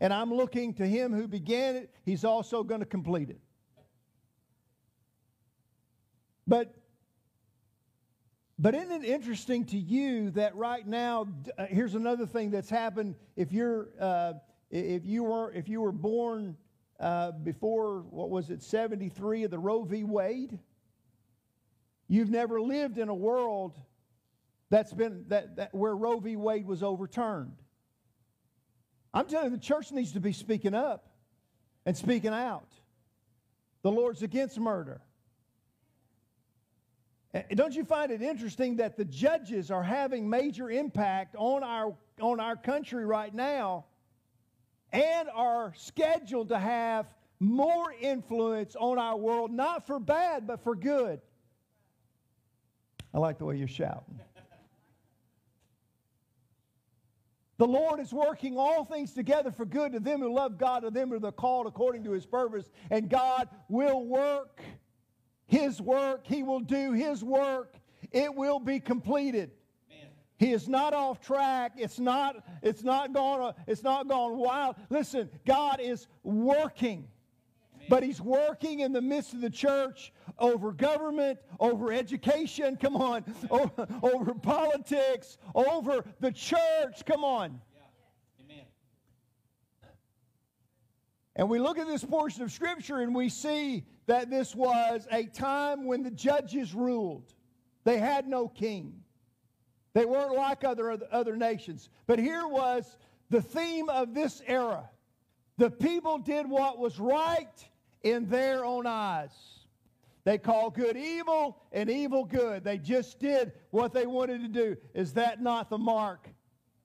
And 0.01 0.13
I'm 0.13 0.35
looking 0.35 0.75
to 0.75 0.87
him 0.87 1.13
who 1.13 1.29
began 1.29 1.77
it. 1.77 1.95
He's 2.05 2.25
also 2.25 2.65
going 2.65 2.81
to 2.81 2.87
complete 2.87 3.31
it. 3.31 3.41
But 6.47 6.75
but 8.59 8.75
isn't 8.75 9.05
it 9.05 9.09
interesting 9.09 9.65
to 9.67 9.79
you 9.79 10.31
that 10.31 10.55
right 10.55 10.87
now, 10.87 11.27
uh, 11.59 11.67
here's 11.67 11.95
another 11.95 12.27
thing 12.27 12.51
that's 12.51 12.71
happened. 12.71 13.17
If 13.37 13.53
you're, 13.53 13.89
uh, 14.01 14.35
if 14.71 15.05
you 15.05 15.25
were, 15.25 15.53
if 15.53 15.69
you 15.69 15.81
were 15.81 15.93
born 15.93 16.57
uh, 17.01 17.33
before, 17.33 18.01
what 18.11 18.31
was 18.31 18.51
it, 18.51 18.63
73 18.63 19.45
of 19.45 19.51
the 19.51 19.59
Roe 19.59 19.83
v. 19.83 20.05
Wade. 20.05 20.59
You've 22.07 22.31
never 22.31 22.61
lived 22.61 22.99
in 22.99 23.09
a 23.09 23.15
world 23.15 23.77
that's 24.71 24.93
been, 24.93 25.25
that, 25.29 25.57
that 25.57 25.75
where 25.75 25.97
Roe 25.97 26.21
v. 26.21 26.37
Wade 26.37 26.67
was 26.67 26.83
overturned. 26.83 27.57
I'm 29.13 29.27
telling 29.27 29.51
you, 29.51 29.57
the 29.57 29.63
church 29.63 29.91
needs 29.93 30.13
to 30.13 30.21
be 30.21 30.33
speaking 30.33 30.75
up 30.75 31.09
and 31.87 31.97
speaking 31.97 32.33
out. 32.33 32.69
The 33.83 33.91
Lord's 33.91 34.23
against 34.23 34.59
murder. 34.59 35.01
Don't 37.55 37.75
you 37.75 37.85
find 37.85 38.13
it 38.13 38.23
interesting 38.23 38.77
that 38.77 38.97
the 38.97 39.05
judges 39.05 39.71
are 39.71 39.83
having 39.83 40.29
major 40.29 40.71
impact 40.71 41.35
on 41.37 41.65
our, 41.65 41.95
on 42.21 42.39
our 42.39 42.55
country 42.55 43.05
right 43.05 43.35
now 43.35 43.87
and 44.93 45.29
are 45.35 45.73
scheduled 45.77 46.49
to 46.51 46.59
have 46.59 47.07
more 47.41 47.93
influence 48.01 48.77
on 48.79 48.99
our 48.99 49.17
world, 49.17 49.51
not 49.51 49.85
for 49.85 49.99
bad, 49.99 50.47
but 50.47 50.63
for 50.63 50.77
good. 50.77 51.21
I 53.13 53.19
like 53.19 53.39
the 53.39 53.45
way 53.45 53.57
you're 53.57 53.67
shouting. 53.67 54.21
The 57.57 57.67
Lord 57.67 58.01
is 58.01 58.13
working 58.13 58.57
all 58.59 58.85
things 58.85 59.13
together 59.13 59.53
for 59.53 59.65
good 59.65 59.93
to 59.93 60.01
them 60.01 60.21
who 60.21 60.33
love 60.33 60.59
God, 60.59 60.81
to 60.81 60.91
them 60.91 61.11
who 61.11 61.25
are 61.25 61.33
called 61.33 61.67
according 61.67 62.05
to 62.05 62.11
his 62.11 62.27
purpose. 62.27 62.69
And 62.91 63.09
God 63.09 63.49
will 63.69 64.05
work 64.05 64.61
his 65.47 65.81
work. 65.81 66.27
He 66.27 66.43
will 66.43 66.61
do 66.61 66.93
his 66.93 67.23
work. 67.23 67.77
It 68.11 68.35
will 68.35 68.59
be 68.59 68.81
completed. 68.81 69.51
He 70.39 70.53
is 70.53 70.69
not 70.69 70.95
off 70.95 71.21
track. 71.21 71.73
It's 71.77 71.99
not, 71.99 72.37
it's 72.63 72.83
not 72.83 73.13
gone, 73.13 73.55
it's 73.67 73.83
not 73.83 74.09
gone 74.09 74.37
wild. 74.37 74.77
Listen, 74.91 75.31
God 75.47 75.81
is 75.81 76.07
working. 76.23 77.09
But 77.89 78.03
he's 78.03 78.21
working 78.21 78.81
in 78.81 78.93
the 78.93 79.03
midst 79.03 79.35
of 79.35 79.43
the 79.43 79.51
church 79.51 80.13
over 80.39 80.73
government, 80.73 81.39
over 81.61 81.93
education, 81.93 82.77
come 82.77 82.97
on, 82.97 83.25
over, 83.51 83.87
over 84.03 84.35
politics, 84.35 85.37
over 85.55 86.03
the 86.21 86.33
church, 86.33 87.05
come 87.05 87.25
on. 87.25 87.61
And 91.37 91.51
we 91.51 91.59
look 91.59 91.79
at 91.79 91.87
this 91.87 92.05
portion 92.05 92.43
of 92.43 92.53
Scripture 92.53 93.01
and 93.01 93.15
we 93.15 93.29
see 93.29 93.85
that 94.07 94.31
this 94.31 94.55
was 94.55 95.07
a 95.11 95.25
time 95.25 95.85
when 95.85 96.03
the 96.03 96.11
judges 96.11 96.75
ruled. 96.75 97.33
They 97.85 97.99
had 97.99 98.29
no 98.29 98.49
king. 98.49 99.03
They 99.93 100.05
weren't 100.05 100.35
like 100.35 100.65
other, 100.65 100.99
other 101.13 101.37
nations. 101.37 101.89
But 102.07 102.19
here 102.19 102.47
was 102.47 102.97
the 103.31 103.43
theme 103.43 103.89
of 103.89 104.15
this 104.15 104.43
era 104.47 104.89
the 105.57 105.71
people 105.71 106.19
did 106.19 106.49
what 106.49 106.79
was 106.79 106.99
right 106.99 107.69
in 108.03 108.29
their 108.29 108.65
own 108.65 108.87
eyes. 108.87 109.31
They 110.25 110.39
called 110.39 110.75
good 110.75 110.97
evil 110.97 111.59
and 111.71 111.91
evil 111.91 112.25
good. 112.25 112.65
They 112.65 112.79
just 112.79 113.21
did 113.21 113.53
what 113.71 113.93
they 113.93 114.07
wanted 114.07 114.41
to 114.43 114.49
do. 114.49 114.77
Is 114.95 115.13
that 115.13 115.43
not 115.43 115.71
the 115.71 115.79
mark 115.79 116.29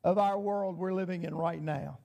of 0.03 0.17
our 0.17 0.37
world 0.37 0.77
we're 0.77 0.93
living 0.93 1.23
in 1.23 1.33
right 1.33 1.61
now? 1.61 1.99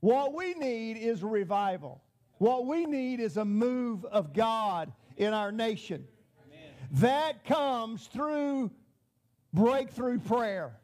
What 0.00 0.34
we 0.34 0.54
need 0.54 0.96
is 0.96 1.22
revival. 1.22 2.02
What 2.38 2.66
we 2.66 2.86
need 2.86 3.20
is 3.20 3.36
a 3.36 3.44
move 3.44 4.04
of 4.04 4.32
God 4.32 4.92
in 5.16 5.32
our 5.32 5.52
nation. 5.52 6.06
Amen. 6.46 6.72
That 6.92 7.44
comes 7.44 8.06
through 8.06 8.70
breakthrough 9.52 10.20
prayer. 10.20 10.76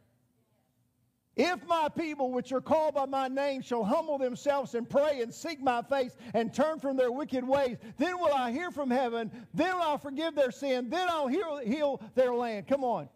If 1.36 1.66
my 1.66 1.88
people, 1.88 2.30
which 2.30 2.52
are 2.52 2.60
called 2.60 2.94
by 2.94 3.06
my 3.06 3.26
name, 3.26 3.60
shall 3.60 3.82
humble 3.82 4.18
themselves 4.18 4.74
and 4.74 4.88
pray 4.88 5.20
and 5.20 5.34
seek 5.34 5.60
my 5.60 5.82
face 5.82 6.16
and 6.32 6.54
turn 6.54 6.78
from 6.78 6.96
their 6.96 7.10
wicked 7.10 7.46
ways, 7.46 7.78
then 7.98 8.18
will 8.20 8.32
I 8.32 8.52
hear 8.52 8.70
from 8.70 8.88
heaven, 8.88 9.32
then 9.52 9.74
I'll 9.74 9.98
forgive 9.98 10.36
their 10.36 10.52
sin, 10.52 10.90
then 10.90 11.08
I'll 11.08 11.26
heal, 11.26 11.58
heal 11.58 12.00
their 12.14 12.32
land. 12.32 12.68
Come 12.68 12.84
on. 12.84 13.08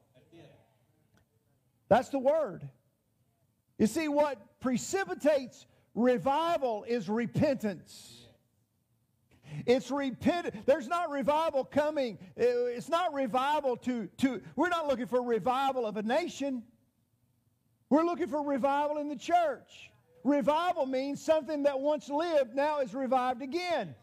That's 1.88 2.09
the 2.09 2.18
word. 2.18 2.68
You 3.78 3.87
see, 3.87 4.09
what 4.09 4.61
precipitates 4.61 5.66
revival 5.95 6.85
is 6.85 7.09
repentance. 7.09 8.27
It's 9.68 9.90
repent. 9.90 10.66
There's 10.66 10.88
not 10.88 11.10
revival 11.10 11.62
coming. 11.62 12.18
Uh, 12.40 12.72
it's 12.72 12.88
not 12.88 13.12
revival 13.12 13.76
to, 13.76 14.08
to, 14.16 14.40
we're 14.56 14.70
not 14.70 14.88
looking 14.88 15.06
for 15.06 15.22
revival 15.22 15.84
of 15.84 15.98
a 15.98 16.02
nation. 16.02 16.62
We're 17.90 18.04
looking 18.04 18.28
for 18.28 18.42
revival 18.42 18.96
in 18.96 19.08
the 19.08 19.16
church. 19.16 19.90
Revival 20.25 20.87
means 20.87 21.22
something 21.22 21.64
that 21.64 21.78
once 21.78 22.08
lived 22.08 22.54
now 22.54 22.80
is 22.80 22.94
revived 22.94 23.42
again. 23.42 23.94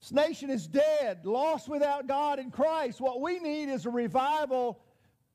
This 0.00 0.12
nation 0.12 0.50
is 0.50 0.68
dead, 0.68 1.24
lost 1.24 1.68
without 1.68 2.06
God 2.06 2.38
in 2.38 2.52
Christ. 2.52 3.00
What 3.00 3.20
we 3.20 3.40
need 3.40 3.68
is 3.68 3.86
a 3.86 3.90
revival 3.90 4.78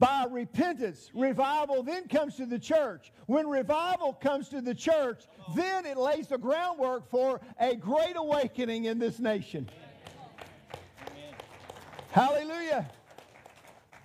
by 0.01 0.25
repentance. 0.31 1.11
Revival 1.13 1.83
then 1.83 2.07
comes 2.07 2.35
to 2.37 2.47
the 2.47 2.57
church. 2.57 3.13
When 3.27 3.47
revival 3.47 4.13
comes 4.13 4.49
to 4.49 4.59
the 4.59 4.73
church, 4.73 5.21
then 5.55 5.85
it 5.85 5.95
lays 5.95 6.27
the 6.27 6.39
groundwork 6.39 7.07
for 7.11 7.39
a 7.59 7.75
great 7.75 8.15
awakening 8.15 8.85
in 8.85 8.97
this 8.97 9.19
nation. 9.19 9.69
Amen. 11.07 11.35
Hallelujah. 12.09 12.89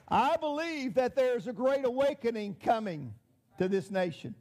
I 0.06 0.36
believe 0.36 0.94
that 0.94 1.16
there's 1.16 1.46
a 1.46 1.52
great 1.54 1.86
awakening 1.86 2.56
coming 2.62 3.14
to 3.56 3.66
this 3.66 3.90
nation. 3.90 4.34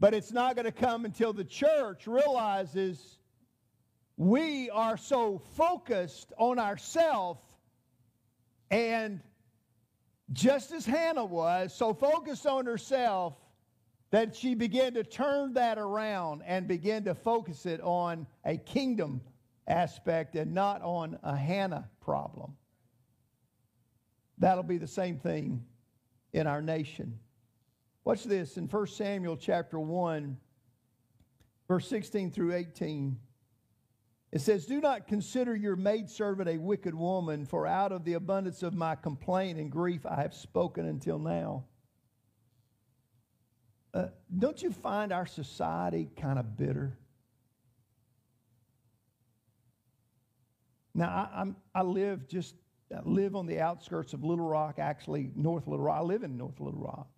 But 0.00 0.14
it's 0.14 0.32
not 0.32 0.56
going 0.56 0.64
to 0.64 0.72
come 0.72 1.04
until 1.04 1.34
the 1.34 1.44
church 1.44 2.06
realizes 2.06 3.18
we 4.16 4.70
are 4.70 4.96
so 4.96 5.42
focused 5.56 6.32
on 6.38 6.58
ourselves 6.58 7.42
and 8.70 9.20
just 10.32 10.72
as 10.72 10.86
Hannah 10.86 11.24
was, 11.24 11.74
so 11.74 11.92
focused 11.92 12.46
on 12.46 12.66
herself 12.66 13.34
that 14.10 14.34
she 14.34 14.54
began 14.54 14.94
to 14.94 15.04
turn 15.04 15.54
that 15.54 15.78
around 15.78 16.42
and 16.44 16.66
begin 16.66 17.04
to 17.04 17.14
focus 17.14 17.66
it 17.66 17.80
on 17.80 18.26
a 18.44 18.56
kingdom 18.56 19.20
aspect 19.66 20.34
and 20.34 20.52
not 20.52 20.82
on 20.82 21.18
a 21.22 21.36
Hannah 21.36 21.88
problem. 22.00 22.56
That'll 24.38 24.64
be 24.64 24.78
the 24.78 24.88
same 24.88 25.18
thing 25.18 25.64
in 26.32 26.46
our 26.46 26.62
nation. 26.62 27.18
Watch 28.04 28.24
this 28.24 28.56
in 28.56 28.66
1 28.66 28.86
Samuel 28.86 29.36
chapter 29.36 29.78
1, 29.78 30.36
verse 31.68 31.86
16 31.88 32.30
through 32.30 32.54
18. 32.54 33.16
It 34.32 34.40
says, 34.40 34.66
Do 34.66 34.80
not 34.80 35.08
consider 35.08 35.54
your 35.56 35.76
maidservant 35.76 36.48
a 36.48 36.56
wicked 36.56 36.94
woman, 36.94 37.46
for 37.46 37.66
out 37.66 37.92
of 37.92 38.04
the 38.04 38.14
abundance 38.14 38.62
of 38.62 38.74
my 38.74 38.94
complaint 38.94 39.58
and 39.58 39.70
grief 39.70 40.06
I 40.06 40.22
have 40.22 40.34
spoken 40.34 40.86
until 40.86 41.18
now. 41.18 41.64
Uh, 43.92 44.06
don't 44.38 44.62
you 44.62 44.70
find 44.70 45.12
our 45.12 45.26
society 45.26 46.08
kind 46.20 46.38
of 46.38 46.56
bitter? 46.56 46.96
Now, 50.94 51.08
I, 51.08 51.40
I'm, 51.40 51.56
I 51.74 51.82
live 51.82 52.28
just 52.28 52.54
I 52.94 53.00
live 53.04 53.36
on 53.36 53.46
the 53.46 53.60
outskirts 53.60 54.14
of 54.14 54.24
Little 54.24 54.48
Rock, 54.48 54.78
actually 54.78 55.30
North 55.36 55.68
Little 55.68 55.84
Rock. 55.84 55.98
I 56.00 56.02
live 56.02 56.24
in 56.24 56.36
North 56.36 56.58
Little 56.58 56.80
Rock. 56.80 57.08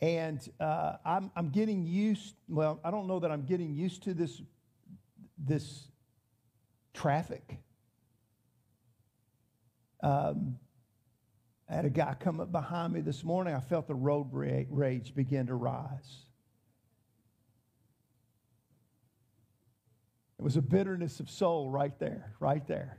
And 0.00 0.46
uh, 0.58 0.96
I'm, 1.04 1.30
I'm 1.36 1.50
getting 1.50 1.86
used, 1.86 2.34
well, 2.48 2.80
I 2.84 2.90
don't 2.90 3.06
know 3.06 3.20
that 3.20 3.30
I'm 3.30 3.46
getting 3.46 3.72
used 3.72 4.02
to 4.02 4.14
this, 4.14 4.42
this 5.46 5.88
traffic. 6.92 7.58
Um, 10.02 10.58
I 11.68 11.74
had 11.74 11.84
a 11.84 11.90
guy 11.90 12.14
come 12.18 12.40
up 12.40 12.52
behind 12.52 12.92
me 12.92 13.00
this 13.00 13.24
morning. 13.24 13.54
I 13.54 13.60
felt 13.60 13.86
the 13.86 13.94
road 13.94 14.28
rage 14.32 15.14
begin 15.14 15.46
to 15.46 15.54
rise. 15.54 16.26
It 20.38 20.42
was 20.42 20.56
a 20.56 20.62
bitterness 20.62 21.20
of 21.20 21.30
soul 21.30 21.70
right 21.70 21.98
there, 21.98 22.34
right 22.38 22.66
there. 22.66 22.98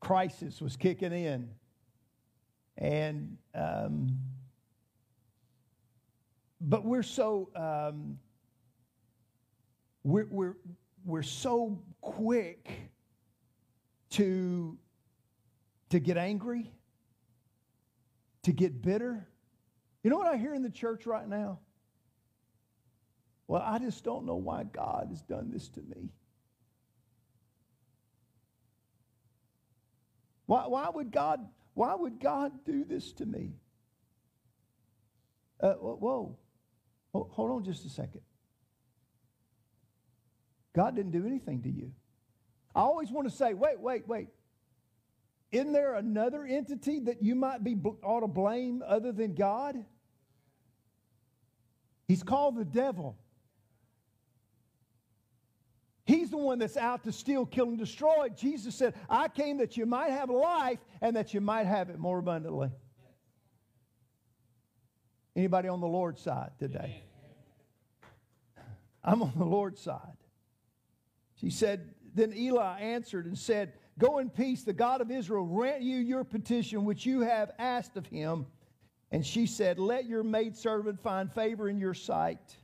Crisis 0.00 0.60
was 0.60 0.76
kicking 0.76 1.12
in. 1.12 1.48
And, 2.78 3.38
um, 3.54 4.18
but 6.60 6.84
we're 6.84 7.02
so, 7.02 7.50
um, 7.56 8.18
we're, 10.04 10.28
we're, 10.30 10.54
we're 11.06 11.22
so 11.22 11.80
quick 12.00 12.68
to, 14.10 14.76
to 15.90 16.00
get 16.00 16.16
angry, 16.16 16.72
to 18.42 18.52
get 18.52 18.82
bitter. 18.82 19.28
You 20.02 20.10
know 20.10 20.18
what 20.18 20.26
I 20.26 20.36
hear 20.36 20.52
in 20.52 20.62
the 20.62 20.70
church 20.70 21.06
right 21.06 21.26
now? 21.26 21.60
Well, 23.46 23.62
I 23.64 23.78
just 23.78 24.02
don't 24.02 24.26
know 24.26 24.34
why 24.34 24.64
God 24.64 25.06
has 25.10 25.22
done 25.22 25.50
this 25.52 25.68
to 25.70 25.80
me. 25.80 26.10
Why, 30.46 30.66
why, 30.66 30.88
would, 30.92 31.12
God, 31.12 31.40
why 31.74 31.94
would 31.94 32.18
God 32.20 32.64
do 32.64 32.84
this 32.84 33.12
to 33.14 33.26
me? 33.26 33.52
Uh, 35.60 35.74
whoa, 35.74 36.36
whoa, 37.12 37.28
hold 37.30 37.50
on 37.52 37.64
just 37.64 37.84
a 37.86 37.88
second. 37.88 38.22
God 40.76 40.94
didn't 40.94 41.12
do 41.12 41.26
anything 41.26 41.62
to 41.62 41.70
you. 41.70 41.90
I 42.74 42.80
always 42.80 43.10
want 43.10 43.28
to 43.28 43.34
say, 43.34 43.54
wait, 43.54 43.80
wait, 43.80 44.06
wait. 44.06 44.28
Isn't 45.50 45.72
there 45.72 45.94
another 45.94 46.44
entity 46.44 47.00
that 47.00 47.22
you 47.22 47.34
might 47.34 47.64
be 47.64 47.74
ought 48.02 48.20
to 48.20 48.26
blame 48.26 48.82
other 48.86 49.10
than 49.10 49.34
God? 49.34 49.76
He's 52.06 52.22
called 52.22 52.56
the 52.56 52.64
devil. 52.64 53.16
He's 56.04 56.30
the 56.30 56.36
one 56.36 56.58
that's 56.58 56.76
out 56.76 57.04
to 57.04 57.12
steal, 57.12 57.46
kill, 57.46 57.68
and 57.68 57.78
destroy. 57.78 58.28
Jesus 58.36 58.74
said, 58.74 58.94
I 59.08 59.28
came 59.28 59.56
that 59.58 59.78
you 59.78 59.86
might 59.86 60.10
have 60.10 60.28
life 60.28 60.78
and 61.00 61.16
that 61.16 61.32
you 61.32 61.40
might 61.40 61.66
have 61.66 61.88
it 61.88 61.98
more 61.98 62.18
abundantly. 62.18 62.70
Anybody 65.34 65.68
on 65.68 65.80
the 65.80 65.88
Lord's 65.88 66.22
side 66.22 66.50
today? 66.58 67.02
I'm 69.02 69.22
on 69.22 69.32
the 69.36 69.44
Lord's 69.44 69.80
side. 69.80 70.15
She 71.36 71.50
said, 71.50 71.94
Then 72.14 72.32
Eli 72.34 72.80
answered 72.80 73.26
and 73.26 73.38
said, 73.38 73.72
Go 73.98 74.18
in 74.18 74.28
peace, 74.28 74.62
the 74.62 74.72
God 74.72 75.00
of 75.00 75.10
Israel 75.10 75.44
grant 75.44 75.82
you 75.82 75.96
your 75.96 76.24
petition 76.24 76.84
which 76.84 77.06
you 77.06 77.20
have 77.20 77.52
asked 77.58 77.96
of 77.96 78.06
him. 78.06 78.46
And 79.10 79.24
she 79.24 79.46
said, 79.46 79.78
Let 79.78 80.06
your 80.06 80.22
maidservant 80.22 81.00
find 81.02 81.32
favor 81.32 81.68
in 81.68 81.78
your 81.78 81.94
sight. 81.94 82.56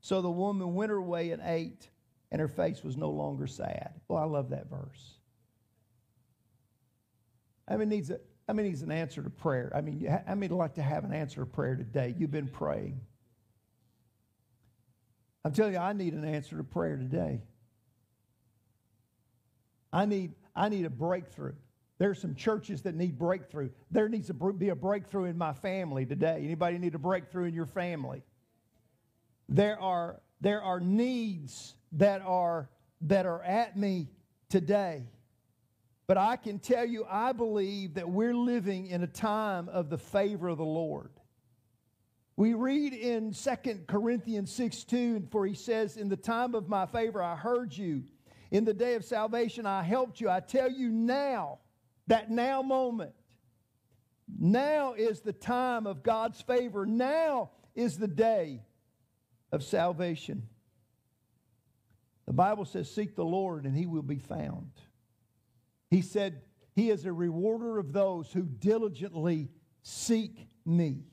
So 0.00 0.22
the 0.22 0.30
woman 0.30 0.74
went 0.74 0.90
her 0.90 1.02
way 1.02 1.32
and 1.32 1.42
ate 1.44 1.90
and 2.30 2.40
her 2.40 2.48
face 2.48 2.84
was 2.84 2.96
no 2.96 3.10
longer 3.10 3.46
sad. 3.46 3.92
Well, 4.08 4.22
I 4.22 4.24
love 4.24 4.50
that 4.50 4.70
verse. 4.70 5.14
I 7.66 7.76
mean, 7.76 7.88
needs 7.88 8.10
a, 8.10 8.20
I 8.48 8.52
mean, 8.52 8.66
needs 8.66 8.82
an 8.82 8.92
answer 8.92 9.22
to 9.22 9.30
prayer. 9.30 9.72
I 9.74 9.80
mean, 9.80 10.08
I 10.26 10.34
mean, 10.34 10.50
like 10.50 10.74
to 10.74 10.82
have 10.82 11.04
an 11.04 11.12
answer 11.12 11.40
to 11.40 11.46
prayer 11.46 11.76
today. 11.76 12.14
You've 12.18 12.30
been 12.30 12.48
praying. 12.48 13.00
I'm 15.44 15.52
telling 15.52 15.72
you, 15.72 15.78
I 15.78 15.92
need 15.92 16.14
an 16.14 16.24
answer 16.24 16.56
to 16.56 16.64
prayer 16.64 16.96
today. 16.96 17.42
I 19.92 20.06
need, 20.06 20.34
I 20.54 20.68
need 20.68 20.84
a 20.84 20.90
breakthrough. 20.90 21.54
There 21.98 22.10
are 22.10 22.14
some 22.14 22.34
churches 22.34 22.82
that 22.82 22.94
need 22.94 23.18
breakthrough. 23.18 23.70
There 23.90 24.08
needs 24.08 24.28
to 24.28 24.34
be 24.34 24.70
a 24.70 24.74
breakthrough 24.74 25.24
in 25.24 25.36
my 25.36 25.52
family 25.52 26.06
today. 26.06 26.40
Anybody 26.42 26.78
need 26.78 26.94
a 26.94 26.98
breakthrough 26.98 27.44
in 27.44 27.54
your 27.54 27.66
family? 27.66 28.22
There 29.48 29.78
are, 29.78 30.20
there 30.40 30.62
are 30.62 30.80
needs 30.80 31.74
that 31.92 32.22
are, 32.22 32.70
that 33.02 33.26
are 33.26 33.42
at 33.42 33.76
me 33.76 34.08
today. 34.48 35.04
But 36.06 36.16
I 36.16 36.36
can 36.36 36.58
tell 36.58 36.86
you, 36.86 37.04
I 37.08 37.32
believe 37.32 37.94
that 37.94 38.08
we're 38.08 38.34
living 38.34 38.86
in 38.86 39.02
a 39.02 39.06
time 39.06 39.68
of 39.68 39.90
the 39.90 39.98
favor 39.98 40.48
of 40.48 40.58
the 40.58 40.64
Lord. 40.64 41.10
We 42.36 42.54
read 42.54 42.94
in 42.94 43.32
2 43.32 43.50
Corinthians 43.86 44.50
6 44.52 44.84
2, 44.84 45.28
for 45.30 45.46
he 45.46 45.54
says, 45.54 45.98
In 45.98 46.08
the 46.08 46.16
time 46.16 46.54
of 46.54 46.68
my 46.68 46.86
favor 46.86 47.22
I 47.22 47.36
heard 47.36 47.76
you. 47.76 48.04
In 48.50 48.64
the 48.64 48.74
day 48.74 48.94
of 48.94 49.04
salvation 49.04 49.66
I 49.66 49.82
helped 49.82 50.20
you. 50.20 50.28
I 50.28 50.40
tell 50.40 50.70
you 50.70 50.88
now, 50.88 51.58
that 52.08 52.30
now 52.30 52.62
moment, 52.62 53.12
now 54.38 54.94
is 54.94 55.20
the 55.20 55.32
time 55.32 55.86
of 55.86 56.02
God's 56.02 56.40
favor. 56.40 56.84
Now 56.84 57.50
is 57.74 57.98
the 57.98 58.08
day 58.08 58.62
of 59.52 59.62
salvation. 59.62 60.48
The 62.26 62.32
Bible 62.32 62.64
says, 62.64 62.90
Seek 62.90 63.14
the 63.16 63.24
Lord 63.24 63.64
and 63.64 63.76
he 63.76 63.86
will 63.86 64.02
be 64.02 64.18
found. 64.18 64.70
He 65.88 66.02
said, 66.02 66.42
He 66.74 66.90
is 66.90 67.04
a 67.04 67.12
rewarder 67.12 67.78
of 67.78 67.92
those 67.92 68.32
who 68.32 68.42
diligently 68.42 69.50
seek 69.82 70.48
me. 70.64 71.04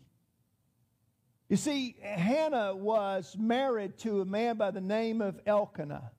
You 1.49 1.57
see, 1.57 1.95
Hannah 2.01 2.75
was 2.75 3.35
married 3.39 3.97
to 3.99 4.21
a 4.21 4.25
man 4.25 4.57
by 4.57 4.71
the 4.71 4.81
name 4.81 5.21
of 5.21 5.39
Elkanah. 5.45 6.11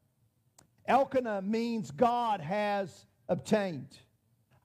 Elkanah 0.88 1.42
means 1.42 1.90
God 1.90 2.40
has 2.40 3.07
obtained. 3.29 3.98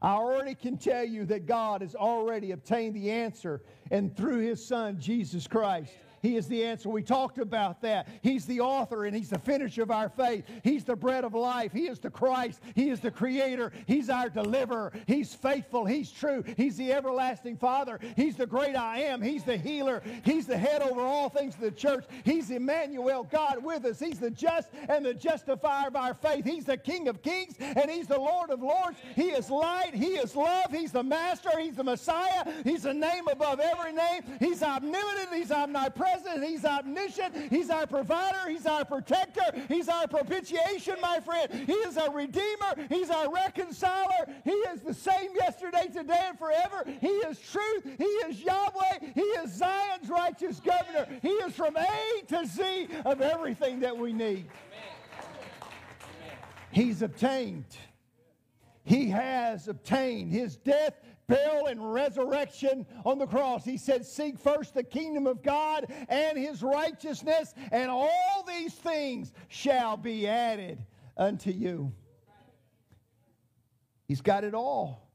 I 0.02 0.14
already 0.14 0.56
can 0.56 0.78
tell 0.78 1.06
you 1.06 1.26
that 1.26 1.46
God 1.46 1.82
has 1.82 1.96
already 1.96 2.52
obtained 2.52 2.96
the 2.96 3.12
answer, 3.12 3.62
and 3.92 4.16
through 4.18 4.40
his 4.40 4.66
son, 4.66 5.00
Jesus 5.00 5.48
Christ. 5.48 5.94
He 6.24 6.38
is 6.38 6.48
the 6.48 6.64
answer. 6.64 6.88
We 6.88 7.04
talked 7.04 7.38
about 7.38 7.82
that. 7.82 8.08
He's 8.22 8.46
the 8.46 8.62
author 8.62 9.06
and 9.06 9.16
He's 9.16 9.30
the 9.30 9.38
finisher 9.38 9.84
of 9.84 9.92
our 9.92 10.08
faith. 10.08 10.46
He's 10.64 10.86
the 10.86 10.96
bread 10.96 11.26
of 11.26 11.34
life. 11.34 11.74
He 11.74 11.88
is 11.88 12.00
the 12.00 12.10
Christ. 12.10 12.62
He 12.76 12.90
is 12.90 13.02
the 13.02 13.12
creator. 13.12 13.74
He's 13.86 14.10
our 14.10 14.30
deliverer. 14.30 14.94
He's 15.06 15.34
faithful. 15.36 15.86
He's 15.86 16.10
true. 16.10 16.46
He's 16.56 16.78
the 16.78 16.94
everlasting 16.94 17.58
Father. 17.58 18.00
He's 18.16 18.38
the 18.38 18.46
great 18.46 18.78
I 18.78 19.00
am. 19.00 19.22
He's 19.22 19.44
the 19.44 19.58
healer. 19.58 20.02
He's 20.24 20.48
the 20.48 20.58
head 20.58 20.82
over 20.82 21.02
all 21.02 21.28
things 21.28 21.56
of 21.56 21.62
the 21.62 21.72
church. 21.72 22.06
He's 22.24 22.50
Emmanuel, 22.50 23.28
God 23.30 23.62
with 23.62 23.84
us. 23.84 24.00
He's 24.00 24.20
the 24.20 24.32
just 24.32 24.70
and 24.88 25.06
the 25.06 25.14
justifier 25.14 25.90
of 25.90 25.98
our 25.98 26.14
faith. 26.14 26.46
He's 26.46 26.64
the 26.64 26.78
King 26.78 27.10
of 27.10 27.22
kings 27.22 27.56
and 27.60 27.92
He's 27.92 28.08
the 28.08 28.18
Lord 28.18 28.50
of 28.50 28.62
lords. 28.62 28.98
He 29.14 29.32
is 29.32 29.50
light. 29.50 29.94
He 29.94 30.14
is 30.14 30.38
love. 30.38 30.72
He's 30.72 30.94
the 30.94 31.04
Master. 31.04 31.50
He's 31.60 31.76
the 31.76 31.84
Messiah. 31.84 32.46
He's 32.64 32.86
a 32.86 32.94
name 32.94 33.28
above 33.28 33.60
every 33.60 33.92
name. 33.92 34.22
He's 34.40 34.64
omnipotent. 34.64 35.34
He's 35.34 35.52
omnipresent 35.52 36.13
present. 36.14 36.44
He's 36.44 36.66
omniscient. 36.66 37.36
He's 37.50 37.70
our 37.70 37.88
provider. 37.88 38.50
He's 38.50 38.66
our 38.66 38.86
protector. 38.86 39.42
He's 39.68 39.88
our 39.90 40.08
propitiation, 40.08 40.96
my 41.02 41.20
friend. 41.20 41.52
He 41.66 41.74
is 41.74 41.98
our 41.98 42.12
redeemer. 42.12 42.88
He's 42.90 43.10
our 43.10 43.32
reconciler. 43.32 44.28
He 44.44 44.52
is 44.52 44.82
the 44.82 44.94
same 44.94 45.30
yesterday, 45.36 45.88
today, 45.94 46.22
and 46.30 46.38
forever. 46.38 46.84
He 47.02 47.08
is 47.08 47.40
truth. 47.40 47.88
He 47.98 48.04
is 48.04 48.42
Yahweh. 48.42 49.12
He 49.14 49.22
is 49.22 49.54
Zion's 49.54 50.10
righteous 50.10 50.60
governor. 50.60 51.08
He 51.22 51.30
is 51.30 51.54
from 51.54 51.76
A 51.78 52.22
to 52.28 52.46
Z 52.46 52.88
of 53.06 53.22
everything 53.22 53.80
that 53.82 53.98
we 53.98 54.14
need. 54.14 54.46
He's 56.72 57.02
obtained. 57.02 57.66
He 58.84 59.10
has 59.10 59.68
obtained 59.68 60.32
his 60.32 60.58
death 60.58 60.96
burial, 61.28 61.68
and 61.68 61.94
resurrection 61.94 62.86
on 63.06 63.18
the 63.18 63.28
cross. 63.28 63.64
He 63.64 63.78
said, 63.78 64.06
Seek 64.06 64.38
first 64.38 64.74
the 64.74 64.84
kingdom 64.84 65.28
of 65.28 65.42
God 65.42 65.86
and 66.10 66.38
his 66.38 66.62
righteousness, 66.62 67.54
and 67.72 67.90
all 67.90 68.46
these 68.48 68.74
things 68.74 69.34
shall 69.48 69.98
be 69.98 70.28
added 70.28 70.86
unto 71.18 71.52
you. 71.52 71.92
He's 74.08 74.22
got 74.22 74.44
it 74.44 74.54
all. 74.54 75.10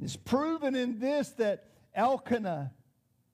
It's 0.00 0.16
proven 0.16 0.74
in 0.74 0.98
this 0.98 1.30
that 1.30 1.68
Elkanah, 1.94 2.72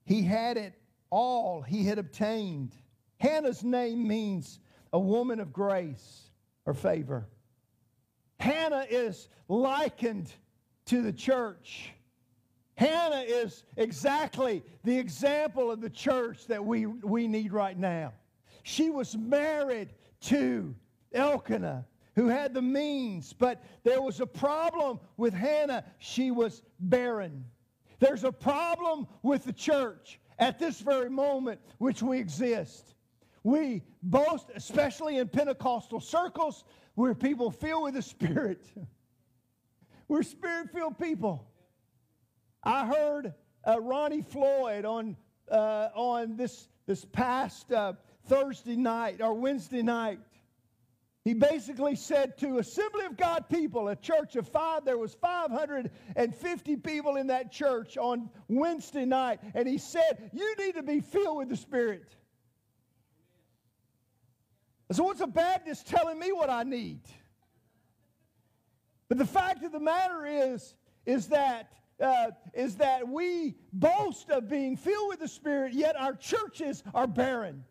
he 0.05 0.23
had 0.23 0.57
it 0.57 0.75
all, 1.11 1.63
he 1.63 1.85
had 1.85 1.99
obtained. 1.99 2.75
Hannah's 3.19 3.65
name 3.65 4.07
means 4.07 4.61
a 4.93 4.99
woman 4.99 5.41
of 5.41 5.53
grace 5.53 6.31
or 6.67 6.75
favor. 6.75 7.27
Hannah 8.39 8.87
is 8.89 9.29
likened 9.49 10.31
to 10.89 11.03
the 11.03 11.13
church. 11.13 11.93
Hannah 12.75 13.25
is 13.27 13.65
exactly 13.77 14.63
the 14.85 14.97
example 14.97 15.71
of 15.71 15.81
the 15.81 15.91
church 15.91 16.47
that 16.47 16.65
we, 16.65 16.87
we 16.87 17.27
need 17.27 17.53
right 17.53 17.77
now. 17.77 18.13
She 18.63 18.91
was 18.91 19.17
married 19.17 19.91
to 20.23 20.75
Elkanah, 21.13 21.87
who 22.15 22.29
had 22.29 22.55
the 22.55 22.63
means, 22.63 23.33
but 23.33 23.65
there 23.83 24.01
was 24.01 24.21
a 24.21 24.27
problem 24.27 25.01
with 25.17 25.35
Hannah. 25.35 25.85
She 25.99 26.31
was 26.31 26.63
barren. 26.79 27.45
There's 27.99 28.25
a 28.25 28.33
problem 28.33 29.09
with 29.23 29.45
the 29.45 29.53
church 29.53 30.21
at 30.39 30.59
this 30.59 30.81
very 30.81 31.11
moment 31.11 31.61
which 31.79 32.03
we 32.03 32.19
exist. 32.19 32.95
We 33.43 33.83
boast, 34.03 34.51
especially 34.55 35.19
in 35.19 35.29
Pentecostal 35.29 36.01
circles, 36.01 36.65
where 36.95 37.15
people 37.15 37.51
filled 37.51 37.85
with 37.85 37.95
the 37.95 38.03
Spirit. 38.15 38.67
We're 40.09 40.23
spirit 40.23 40.71
filled 40.73 40.99
people. 40.99 41.47
I 42.65 42.87
heard 42.87 43.35
uh, 43.67 43.81
Ronnie 43.81 44.23
Floyd 44.23 44.85
on, 44.85 45.17
uh, 45.51 45.89
on 45.95 46.37
this, 46.37 46.69
this 46.87 47.05
past 47.05 47.71
uh, 47.73 47.93
Thursday 48.27 48.77
night 48.77 49.21
or 49.21 49.35
Wednesday 49.35 49.83
night. 49.83 50.19
He 51.25 51.35
basically 51.35 51.95
said 51.95 52.39
to 52.39 52.59
Assembly 52.59 53.05
of 53.05 53.19
God 53.19 53.51
people, 53.51 53.89
a 53.89 53.97
church 53.97 54.37
of 54.37 54.49
five, 54.49 54.87
there 54.87 54.97
was 54.97 55.13
550 55.15 56.77
people 56.77 57.17
in 57.17 57.27
that 57.27 57.53
church 57.53 57.99
on 57.99 58.31
Wednesday 58.49 59.05
night, 59.05 59.41
and 59.55 59.69
he 59.69 59.77
said, 59.77 60.31
you 60.33 60.55
need 60.57 60.77
to 60.77 60.83
be 60.83 61.01
filled 61.01 61.37
with 61.37 61.51
the 61.51 61.57
Spirit. 61.57 62.15
So 64.91 65.05
what's 65.05 65.21
a 65.21 65.27
Baptist 65.27 65.87
telling 65.87 66.19
me 66.19 66.33
what 66.33 66.49
I 66.49 66.63
need? 66.63 67.03
But 69.09 69.19
the 69.19 69.27
fact 69.27 69.65
of 69.65 69.73
the 69.73 69.81
matter 69.81 70.27
is, 70.27 70.75
is 71.07 71.29
that 71.29 71.73
uh, 72.01 72.31
is 72.55 72.77
that 72.77 73.09
we 73.09 73.57
boast 73.73 74.31
of 74.31 74.49
being 74.49 74.77
filled 74.77 75.09
with 75.09 75.19
the 75.19 75.29
Spirit, 75.29 75.73
yet 75.73 75.97
our 75.99 76.15
churches 76.15 76.85
are 76.95 77.09
barren. 77.09 77.65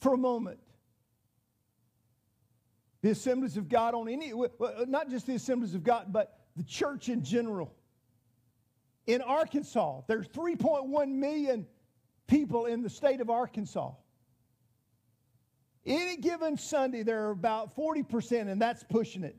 For 0.00 0.14
a 0.14 0.18
moment, 0.18 0.58
the 3.02 3.10
assemblies 3.10 3.56
of 3.56 3.68
God 3.68 3.94
on 3.94 4.08
any, 4.08 4.32
not 4.88 5.08
just 5.08 5.28
the 5.28 5.34
assemblies 5.34 5.74
of 5.74 5.84
God, 5.84 6.06
but 6.12 6.40
the 6.56 6.64
church 6.64 7.08
in 7.08 7.22
general. 7.22 7.72
In 9.06 9.22
Arkansas, 9.22 10.00
there's 10.08 10.26
3.1 10.28 11.08
million 11.08 11.66
people 12.32 12.64
in 12.64 12.80
the 12.80 12.88
state 12.88 13.20
of 13.20 13.28
Arkansas. 13.28 13.90
Any 15.84 16.16
given 16.16 16.56
Sunday, 16.56 17.02
there 17.02 17.28
are 17.28 17.30
about 17.30 17.76
40%, 17.76 18.48
and 18.48 18.60
that's 18.60 18.82
pushing 18.84 19.22
it. 19.22 19.36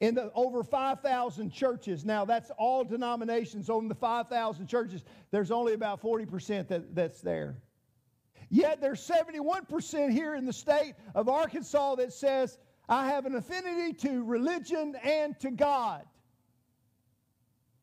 In 0.00 0.16
the 0.16 0.32
over 0.34 0.64
5,000 0.64 1.52
churches, 1.52 2.04
now 2.04 2.24
that's 2.24 2.50
all 2.58 2.82
denominations 2.82 3.70
on 3.70 3.86
the 3.86 3.94
5,000 3.94 4.66
churches, 4.66 5.04
there's 5.30 5.52
only 5.52 5.74
about 5.74 6.02
40% 6.02 6.66
that, 6.66 6.96
that's 6.96 7.20
there. 7.20 7.58
Yet 8.48 8.80
there's 8.80 9.08
71% 9.08 10.10
here 10.10 10.34
in 10.34 10.46
the 10.46 10.52
state 10.52 10.94
of 11.14 11.28
Arkansas 11.28 11.94
that 11.96 12.12
says, 12.12 12.58
I 12.88 13.06
have 13.10 13.24
an 13.24 13.36
affinity 13.36 13.92
to 14.08 14.24
religion 14.24 14.96
and 15.04 15.38
to 15.40 15.52
God. 15.52 16.02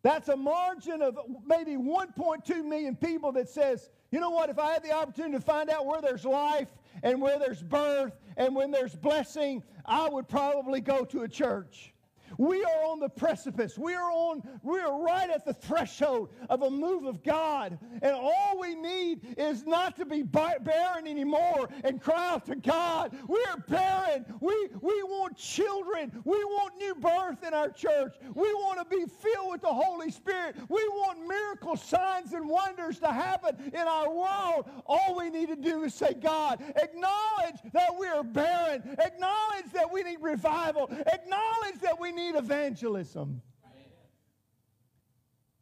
That's 0.04 0.28
a 0.28 0.36
margin 0.36 1.02
of 1.02 1.18
maybe 1.46 1.76
1.2 1.76 2.66
million 2.66 2.98
people 2.98 3.32
that 3.34 3.48
says, 3.48 3.90
you 4.12 4.20
know 4.20 4.30
what, 4.30 4.50
if 4.50 4.60
I 4.60 4.74
had 4.74 4.84
the 4.84 4.94
opportunity 4.94 5.36
to 5.36 5.42
find 5.42 5.70
out 5.70 5.86
where 5.86 6.02
there's 6.02 6.26
life 6.26 6.70
and 7.04 7.22
where 7.22 7.38
there's 7.40 7.62
birth 7.62 8.14
and 8.38 8.56
when 8.56 8.72
there's 8.72 8.96
blessing, 8.96 9.64
I 9.86 10.10
would 10.10 10.28
probably 10.28 10.82
go 10.82 11.06
to 11.06 11.24
a 11.24 11.28
church. 11.28 11.94
We 12.38 12.64
are 12.64 12.86
on 12.86 13.00
the 13.00 13.10
precipice. 13.10 13.78
We 13.78 13.94
are 13.96 14.12
on, 14.12 14.44
we 14.64 14.80
are 14.80 15.02
right 15.02 15.30
at 15.30 15.46
the 15.46 15.54
threshold 15.54 16.30
of 16.50 16.62
a 16.62 16.70
move 16.70 17.06
of 17.06 17.24
God. 17.24 17.78
And 18.02 18.14
all 18.14 18.60
we 18.60 18.76
need 18.76 19.36
is 19.38 19.66
not 19.66 19.96
to 19.98 20.06
be 20.06 20.24
barren 20.24 21.08
anymore 21.08 21.70
and 21.84 22.02
cry 22.02 22.32
out 22.32 22.46
to 22.48 22.56
God. 22.56 23.16
We 23.28 23.44
are 23.50 23.58
barren. 23.68 24.26
We, 24.42 24.70
we 24.82 25.04
want 25.04 25.38
children. 25.38 26.12
We 26.26 26.44
want 26.44 26.78
new 26.78 26.96
birth 26.96 27.44
in 27.46 27.54
our 27.54 27.70
church. 27.70 28.16
We 28.34 28.54
want 28.54 28.80
to 28.80 28.96
be 28.96 29.06
filled 29.06 29.52
with 29.52 29.62
the 29.62 29.74
Holy 29.74 30.12
Spirit. 30.12 30.56
We 30.70 30.88
want 30.90 31.28
miracles, 31.28 31.82
signs, 31.82 32.34
and 32.34 32.50
wonders 32.50 33.00
to 33.00 33.12
happen 33.12 33.72
in 33.74 33.88
our 33.88 34.14
world. 34.14 34.70
All 34.86 35.16
we 35.18 35.30
need 35.30 35.50
to 35.50 35.56
do 35.56 35.84
is 35.84 35.94
say, 35.94 36.14
God, 36.14 36.62
acknowledge 36.76 37.60
that 37.74 37.90
we 38.00 38.08
are 38.08 38.24
barren. 38.24 38.98
Acknowledge 39.00 39.72
that 39.74 39.92
we 39.92 40.04
need 40.04 40.18
revival. 40.22 40.90
Acknowledge 40.92 41.80
that 41.82 42.00
we 42.00 42.12
need 42.18 42.36
evangelism. 42.36 43.42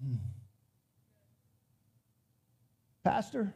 Hmm. 0.04 0.16
Pastor, 3.04 3.54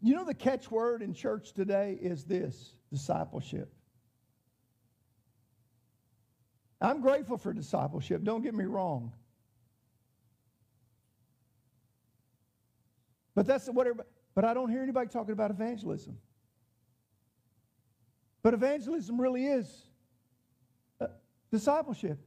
you 0.00 0.14
know 0.14 0.24
the 0.24 0.34
catchword 0.34 1.02
in 1.02 1.14
church 1.14 1.52
today 1.52 1.98
is 2.00 2.24
this 2.24 2.74
discipleship. 2.92 3.72
I'm 6.80 7.00
grateful 7.00 7.38
for 7.38 7.52
discipleship, 7.52 8.22
don't 8.22 8.42
get 8.42 8.54
me 8.54 8.64
wrong. 8.64 9.12
But 13.34 13.46
that's 13.46 13.66
whatever. 13.66 14.06
But 14.34 14.44
I 14.44 14.54
don't 14.54 14.70
hear 14.70 14.82
anybody 14.82 15.08
talking 15.08 15.32
about 15.32 15.50
evangelism. 15.50 16.18
But 18.42 18.54
evangelism 18.54 19.20
really 19.20 19.46
is 19.46 19.85
discipleship. 21.50 22.18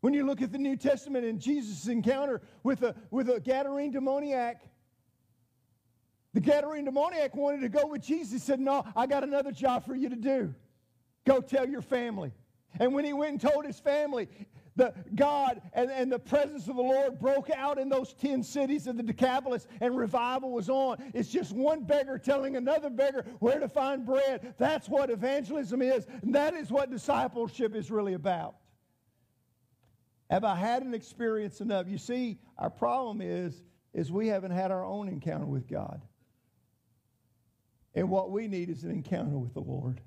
When 0.00 0.14
you 0.14 0.26
look 0.26 0.42
at 0.42 0.50
the 0.50 0.58
New 0.58 0.76
Testament 0.76 1.24
and 1.24 1.40
Jesus' 1.40 1.86
encounter 1.86 2.42
with 2.62 2.82
a, 2.82 2.94
with 3.10 3.28
a 3.30 3.40
Gadarene 3.40 3.92
demoniac, 3.92 4.62
the 6.34 6.40
Gadarene 6.40 6.84
demoniac 6.84 7.36
wanted 7.36 7.60
to 7.60 7.68
go 7.68 7.86
with 7.86 8.02
Jesus. 8.02 8.42
Said, 8.42 8.58
No, 8.58 8.84
I 8.96 9.06
got 9.06 9.22
another 9.22 9.52
job 9.52 9.84
for 9.84 9.94
you 9.94 10.08
to 10.08 10.16
do. 10.16 10.54
Go 11.26 11.40
tell 11.40 11.68
your 11.68 11.82
family. 11.82 12.32
And 12.80 12.94
when 12.94 13.04
he 13.04 13.12
went 13.12 13.32
and 13.32 13.52
told 13.52 13.66
his 13.66 13.78
family, 13.78 14.28
the 14.76 14.94
God 15.14 15.60
and, 15.74 15.90
and 15.90 16.10
the 16.10 16.18
presence 16.18 16.68
of 16.68 16.76
the 16.76 16.82
Lord 16.82 17.18
broke 17.18 17.50
out 17.50 17.78
in 17.78 17.88
those 17.88 18.14
10 18.14 18.42
cities 18.42 18.86
of 18.86 18.96
the 18.96 19.02
Decapolis 19.02 19.66
and 19.80 19.96
revival 19.96 20.50
was 20.50 20.68
on. 20.68 21.12
It's 21.14 21.28
just 21.28 21.52
one 21.52 21.84
beggar 21.84 22.18
telling 22.18 22.56
another 22.56 22.90
beggar 22.90 23.26
where 23.38 23.60
to 23.60 23.68
find 23.68 24.06
bread. 24.06 24.54
That's 24.58 24.88
what 24.88 25.10
evangelism 25.10 25.82
is. 25.82 26.06
And 26.22 26.34
that 26.34 26.54
is 26.54 26.70
what 26.70 26.90
discipleship 26.90 27.74
is 27.74 27.90
really 27.90 28.14
about. 28.14 28.56
Have 30.30 30.44
I 30.44 30.56
had 30.56 30.82
an 30.82 30.94
experience 30.94 31.60
enough? 31.60 31.88
You 31.88 31.98
see, 31.98 32.38
our 32.56 32.70
problem 32.70 33.20
is, 33.20 33.62
is 33.92 34.10
we 34.10 34.28
haven't 34.28 34.52
had 34.52 34.70
our 34.70 34.84
own 34.84 35.08
encounter 35.08 35.44
with 35.44 35.68
God. 35.68 36.00
And 37.94 38.08
what 38.08 38.30
we 38.30 38.48
need 38.48 38.70
is 38.70 38.84
an 38.84 38.90
encounter 38.90 39.36
with 39.36 39.52
the 39.52 39.60
Lord. 39.60 40.00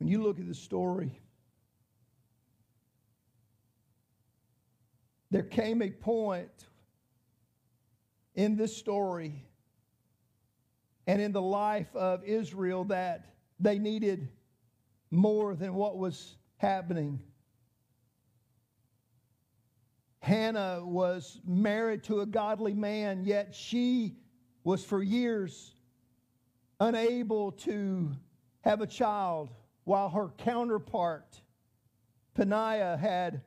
When 0.00 0.08
you 0.08 0.22
look 0.22 0.40
at 0.40 0.48
the 0.48 0.54
story, 0.54 1.20
there 5.30 5.42
came 5.42 5.82
a 5.82 5.90
point 5.90 6.50
in 8.34 8.56
this 8.56 8.74
story 8.74 9.44
and 11.06 11.20
in 11.20 11.32
the 11.32 11.42
life 11.42 11.94
of 11.94 12.24
Israel 12.24 12.84
that 12.84 13.26
they 13.60 13.78
needed 13.78 14.30
more 15.10 15.54
than 15.54 15.74
what 15.74 15.98
was 15.98 16.34
happening. 16.56 17.20
Hannah 20.20 20.80
was 20.82 21.40
married 21.46 22.04
to 22.04 22.20
a 22.20 22.26
godly 22.26 22.72
man, 22.72 23.24
yet 23.26 23.54
she 23.54 24.16
was 24.64 24.82
for 24.82 25.02
years 25.02 25.74
unable 26.80 27.52
to 27.52 28.12
have 28.62 28.80
a 28.80 28.86
child 28.86 29.50
while 29.90 30.08
her 30.08 30.28
counterpart, 30.38 31.40
Peninnah, 32.34 32.96
had 32.96 33.40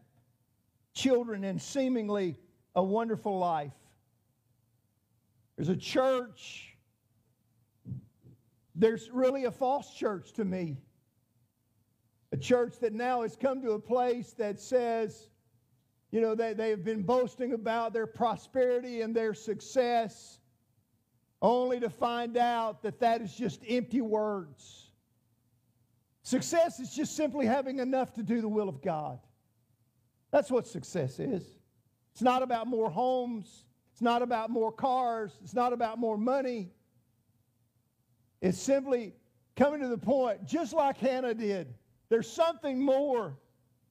children 0.93 1.45
and 1.45 1.61
seemingly 1.61 2.37
a 2.75 2.83
wonderful 2.83 3.39
life. 3.39 3.71
There's 5.55 5.69
a 5.69 5.77
church, 5.77 6.75
there's 8.75 9.09
really 9.09 9.45
a 9.45 9.51
false 9.51 9.93
church 9.93 10.33
to 10.33 10.43
me. 10.43 10.75
A 12.33 12.37
church 12.37 12.77
that 12.81 12.91
now 12.91 13.21
has 13.21 13.37
come 13.37 13.61
to 13.61 13.71
a 13.71 13.79
place 13.79 14.33
that 14.33 14.59
says, 14.59 15.29
you 16.11 16.19
know, 16.19 16.35
they, 16.35 16.51
they 16.51 16.71
have 16.71 16.83
been 16.83 17.03
boasting 17.03 17.53
about 17.53 17.93
their 17.93 18.05
prosperity 18.05 18.99
and 18.99 19.15
their 19.15 19.33
success, 19.33 20.39
only 21.41 21.79
to 21.79 21.89
find 21.89 22.35
out 22.35 22.83
that 22.83 22.99
that 22.99 23.21
is 23.21 23.33
just 23.33 23.61
empty 23.65 24.01
words. 24.01 24.82
Success 26.23 26.79
is 26.79 26.93
just 26.93 27.15
simply 27.17 27.45
having 27.45 27.79
enough 27.79 28.13
to 28.13 28.23
do 28.23 28.39
the 28.41 28.47
will 28.47 28.69
of 28.69 28.81
God. 28.81 29.19
That's 30.31 30.49
what 30.49 30.65
success 30.65 31.19
is. 31.19 31.43
It's 32.13 32.21
not 32.21 32.41
about 32.41 32.65
more 32.67 32.89
homes, 32.89 33.65
it's 33.91 34.01
not 34.01 34.21
about 34.21 34.49
more 34.49 34.71
cars, 34.71 35.37
it's 35.43 35.53
not 35.53 35.73
about 35.73 35.99
more 35.99 36.17
money. 36.17 36.71
It's 38.41 38.59
simply 38.59 39.13
coming 39.55 39.81
to 39.81 39.87
the 39.87 39.97
point, 39.97 40.45
just 40.45 40.73
like 40.73 40.97
Hannah 40.97 41.33
did. 41.33 41.73
There's 42.09 42.29
something 42.29 42.81
more 42.81 43.37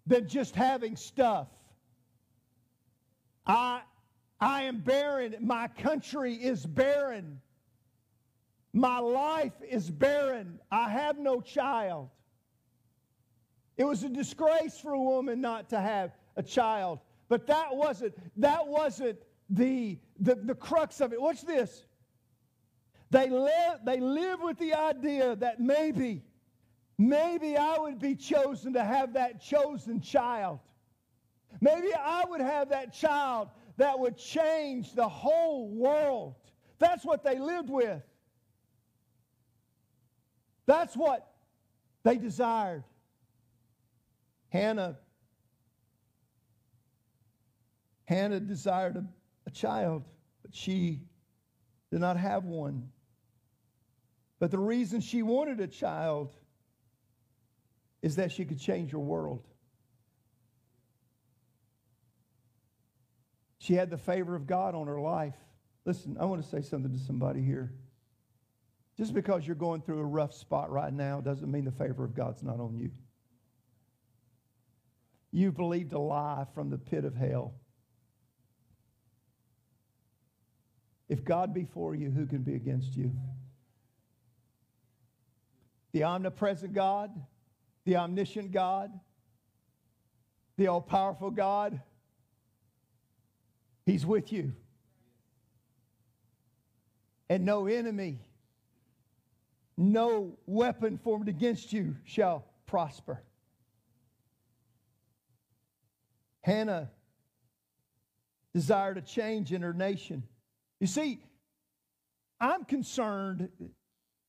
than 0.06 0.26
just 0.26 0.54
having 0.54 0.96
stuff. 0.96 1.48
I, 3.46 3.82
I 4.40 4.62
am 4.62 4.80
barren. 4.80 5.36
My 5.40 5.68
country 5.68 6.34
is 6.34 6.64
barren. 6.64 7.40
My 8.72 8.98
life 8.98 9.52
is 9.68 9.90
barren. 9.90 10.60
I 10.70 10.88
have 10.88 11.18
no 11.18 11.40
child. 11.40 12.10
It 13.76 13.84
was 13.84 14.02
a 14.02 14.08
disgrace 14.08 14.78
for 14.78 14.92
a 14.92 15.00
woman 15.00 15.40
not 15.40 15.70
to 15.70 15.80
have 15.80 16.12
a 16.36 16.42
child. 16.42 17.00
But 17.28 17.46
that 17.46 17.74
wasn't, 17.74 18.14
that 18.40 18.66
wasn't 18.66 19.18
the, 19.48 19.98
the, 20.20 20.34
the 20.34 20.54
crux 20.54 21.00
of 21.00 21.12
it. 21.12 21.20
Watch 21.20 21.42
this. 21.42 21.84
They 23.10 23.28
live, 23.28 23.80
they 23.84 24.00
live 24.00 24.40
with 24.40 24.58
the 24.58 24.74
idea 24.74 25.36
that 25.36 25.60
maybe, 25.60 26.22
maybe 26.98 27.56
I 27.56 27.78
would 27.78 27.98
be 27.98 28.14
chosen 28.14 28.72
to 28.74 28.84
have 28.84 29.14
that 29.14 29.40
chosen 29.40 30.00
child. 30.00 30.60
Maybe 31.60 31.88
I 31.94 32.24
would 32.26 32.40
have 32.40 32.70
that 32.70 32.94
child 32.94 33.48
that 33.76 33.98
would 33.98 34.16
change 34.16 34.94
the 34.94 35.08
whole 35.08 35.68
world. 35.68 36.34
That's 36.78 37.04
what 37.04 37.22
they 37.22 37.38
lived 37.38 37.70
with. 37.70 38.02
That's 40.66 40.96
what 40.96 41.30
they 42.02 42.16
desired. 42.16 42.84
Hannah 44.52 44.98
Hannah 48.04 48.40
desired 48.40 48.96
a, 48.96 49.04
a 49.46 49.50
child, 49.50 50.04
but 50.42 50.54
she 50.54 51.00
did 51.90 52.00
not 52.00 52.18
have 52.18 52.44
one. 52.44 52.90
But 54.38 54.50
the 54.50 54.58
reason 54.58 55.00
she 55.00 55.22
wanted 55.22 55.60
a 55.60 55.66
child 55.66 56.34
is 58.02 58.16
that 58.16 58.30
she 58.30 58.44
could 58.44 58.60
change 58.60 58.90
her 58.90 58.98
world. 58.98 59.46
She 63.58 63.72
had 63.72 63.88
the 63.88 63.96
favor 63.96 64.36
of 64.36 64.46
God 64.46 64.74
on 64.74 64.86
her 64.86 65.00
life. 65.00 65.36
Listen, 65.86 66.18
I 66.20 66.26
want 66.26 66.42
to 66.42 66.48
say 66.48 66.60
something 66.60 66.92
to 66.92 66.98
somebody 66.98 67.40
here. 67.40 67.72
Just 68.98 69.14
because 69.14 69.46
you're 69.46 69.56
going 69.56 69.80
through 69.80 70.00
a 70.00 70.04
rough 70.04 70.34
spot 70.34 70.70
right 70.70 70.92
now 70.92 71.22
doesn't 71.22 71.50
mean 71.50 71.64
the 71.64 71.72
favor 71.72 72.04
of 72.04 72.14
God's 72.14 72.42
not 72.42 72.60
on 72.60 72.76
you. 72.76 72.90
You 75.32 75.50
believed 75.50 75.92
a 75.92 75.98
lie 75.98 76.46
from 76.54 76.70
the 76.70 76.78
pit 76.78 77.04
of 77.04 77.16
hell. 77.16 77.54
If 81.08 81.24
God 81.24 81.52
be 81.52 81.64
for 81.64 81.94
you, 81.94 82.10
who 82.10 82.26
can 82.26 82.42
be 82.42 82.54
against 82.54 82.96
you? 82.96 83.12
the 85.92 86.04
omnipresent 86.04 86.72
God, 86.72 87.10
the 87.84 87.96
omniscient 87.96 88.50
God, 88.50 88.90
the 90.56 90.66
all 90.66 90.80
powerful 90.80 91.30
God. 91.30 91.80
He's 93.84 94.06
with 94.06 94.32
you. 94.32 94.52
And 97.28 97.44
no 97.44 97.66
enemy, 97.66 98.20
no 99.76 100.38
weapon 100.46 100.98
formed 100.98 101.28
against 101.28 101.72
you 101.72 101.96
shall 102.04 102.44
prosper. 102.66 103.22
Hannah 106.42 106.90
desired 108.54 108.98
a 108.98 109.02
change 109.02 109.52
in 109.52 109.62
her 109.62 109.72
nation. 109.72 110.24
You 110.80 110.86
see, 110.86 111.20
I'm 112.40 112.64
concerned 112.64 113.48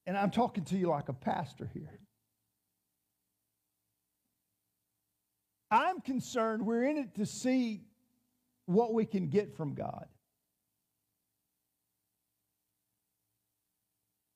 and 0.05 0.17
I'm 0.17 0.31
talking 0.31 0.65
to 0.65 0.77
you 0.77 0.89
like 0.89 1.09
a 1.09 1.13
pastor 1.13 1.69
here. 1.73 1.99
I'm 5.71 6.01
concerned 6.01 6.65
we're 6.65 6.85
in 6.85 6.97
it 6.97 7.15
to 7.15 7.25
see 7.25 7.81
what 8.65 8.93
we 8.93 9.05
can 9.05 9.29
get 9.29 9.55
from 9.57 9.73
God. 9.73 10.05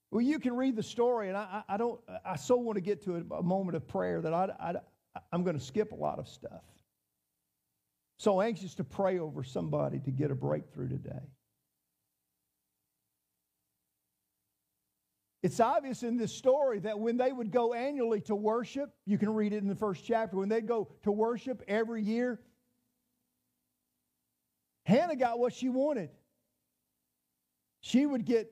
Well, 0.10 0.22
you 0.22 0.40
can 0.40 0.56
read 0.56 0.76
the 0.76 0.84
story, 0.84 1.28
and 1.28 1.38
I, 1.38 1.63
I 1.68 1.78
don't. 1.78 2.00
I 2.26 2.38
so 2.38 2.56
want 2.56 2.78
to 2.78 2.82
get 2.82 3.04
to 3.04 3.18
a, 3.18 3.44
moment 3.44 3.76
of 3.76 3.88
prayer 3.88 4.22
that 4.22 4.34
I, 4.34 4.50
I, 4.60 5.20
I'm 5.32 5.44
going 5.44 5.58
to 5.58 5.63
skip 5.63 5.92
a 5.92 5.96
lot 5.96 6.18
of 6.18 6.28
stuff. 6.28 6.63
So 8.17 8.41
anxious 8.41 8.75
to 8.75 8.84
pray 8.84 9.19
over 9.19 9.43
somebody 9.43 9.99
to 9.99 10.12
get 10.12 10.32
a 10.32 10.36
breakthrough 10.36 10.89
today. 10.89 11.21
It's 15.43 15.60
obvious 15.60 16.01
in 16.01 16.17
this 16.17 16.34
story 16.34 16.80
that 16.80 16.99
when 16.99 17.17
they 17.17 17.32
would 17.32 17.51
go 17.51 17.73
annually 17.73 18.21
to 18.21 18.36
worship, 18.36 18.89
you 19.06 19.19
can 19.19 19.34
read 19.34 19.53
it 19.53 19.58
in 19.58 19.67
the 19.67 19.75
first 19.75 20.03
chapter, 20.03 20.36
when 20.36 20.49
they 20.49 20.62
go 20.62 20.89
to 21.03 21.12
worship 21.12 21.62
every 21.67 22.01
year, 22.01 22.41
Hannah 24.84 25.15
got 25.15 25.38
what 25.38 25.53
she 25.53 25.69
wanted. 25.69 26.10
She 27.82 28.06
would 28.06 28.25
get, 28.25 28.51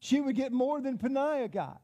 she 0.00 0.20
would 0.20 0.36
get 0.36 0.52
more 0.52 0.80
than 0.80 0.98
Peninnah 0.98 1.48
got. 1.48 1.80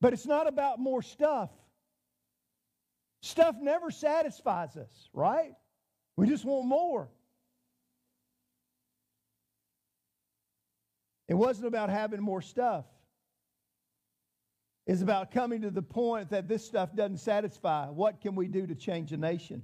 But 0.00 0.14
it's 0.14 0.26
not 0.26 0.46
about 0.46 0.78
more 0.78 1.02
stuff. 1.02 1.50
Stuff 3.22 3.56
never 3.60 3.90
satisfies 3.90 4.76
us, 4.76 5.08
right? 5.12 5.52
We 6.16 6.26
just 6.26 6.44
want 6.44 6.66
more. 6.66 7.08
It 11.28 11.34
wasn't 11.34 11.68
about 11.68 11.90
having 11.90 12.20
more 12.20 12.42
stuff. 12.42 12.86
It's 14.86 15.02
about 15.02 15.30
coming 15.30 15.62
to 15.62 15.70
the 15.70 15.82
point 15.82 16.30
that 16.30 16.48
this 16.48 16.64
stuff 16.64 16.96
doesn't 16.96 17.18
satisfy. 17.18 17.86
What 17.86 18.20
can 18.20 18.34
we 18.34 18.48
do 18.48 18.66
to 18.66 18.74
change 18.74 19.12
a 19.12 19.16
nation? 19.16 19.62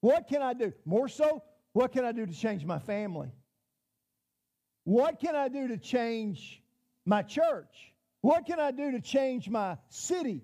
What 0.00 0.26
can 0.26 0.42
I 0.42 0.54
do? 0.54 0.72
More 0.84 1.08
so, 1.08 1.42
what 1.72 1.92
can 1.92 2.04
I 2.04 2.12
do 2.12 2.26
to 2.26 2.32
change 2.32 2.64
my 2.64 2.78
family? 2.78 3.30
What 4.84 5.20
can 5.20 5.36
I 5.36 5.48
do 5.48 5.68
to 5.68 5.76
change 5.76 6.62
my 7.04 7.22
church? 7.22 7.92
What 8.22 8.46
can 8.46 8.58
I 8.58 8.70
do 8.70 8.92
to 8.92 9.00
change 9.00 9.48
my 9.48 9.76
city? 9.88 10.42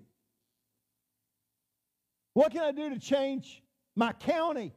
What 2.33 2.51
can 2.51 2.61
I 2.61 2.71
do 2.71 2.89
to 2.89 2.99
change 2.99 3.61
my 3.95 4.11
county? 4.13 4.73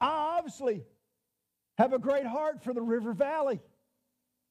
I 0.00 0.36
obviously 0.38 0.84
have 1.78 1.92
a 1.92 1.98
great 1.98 2.26
heart 2.26 2.62
for 2.62 2.72
the 2.72 2.82
River 2.82 3.12
Valley. 3.12 3.60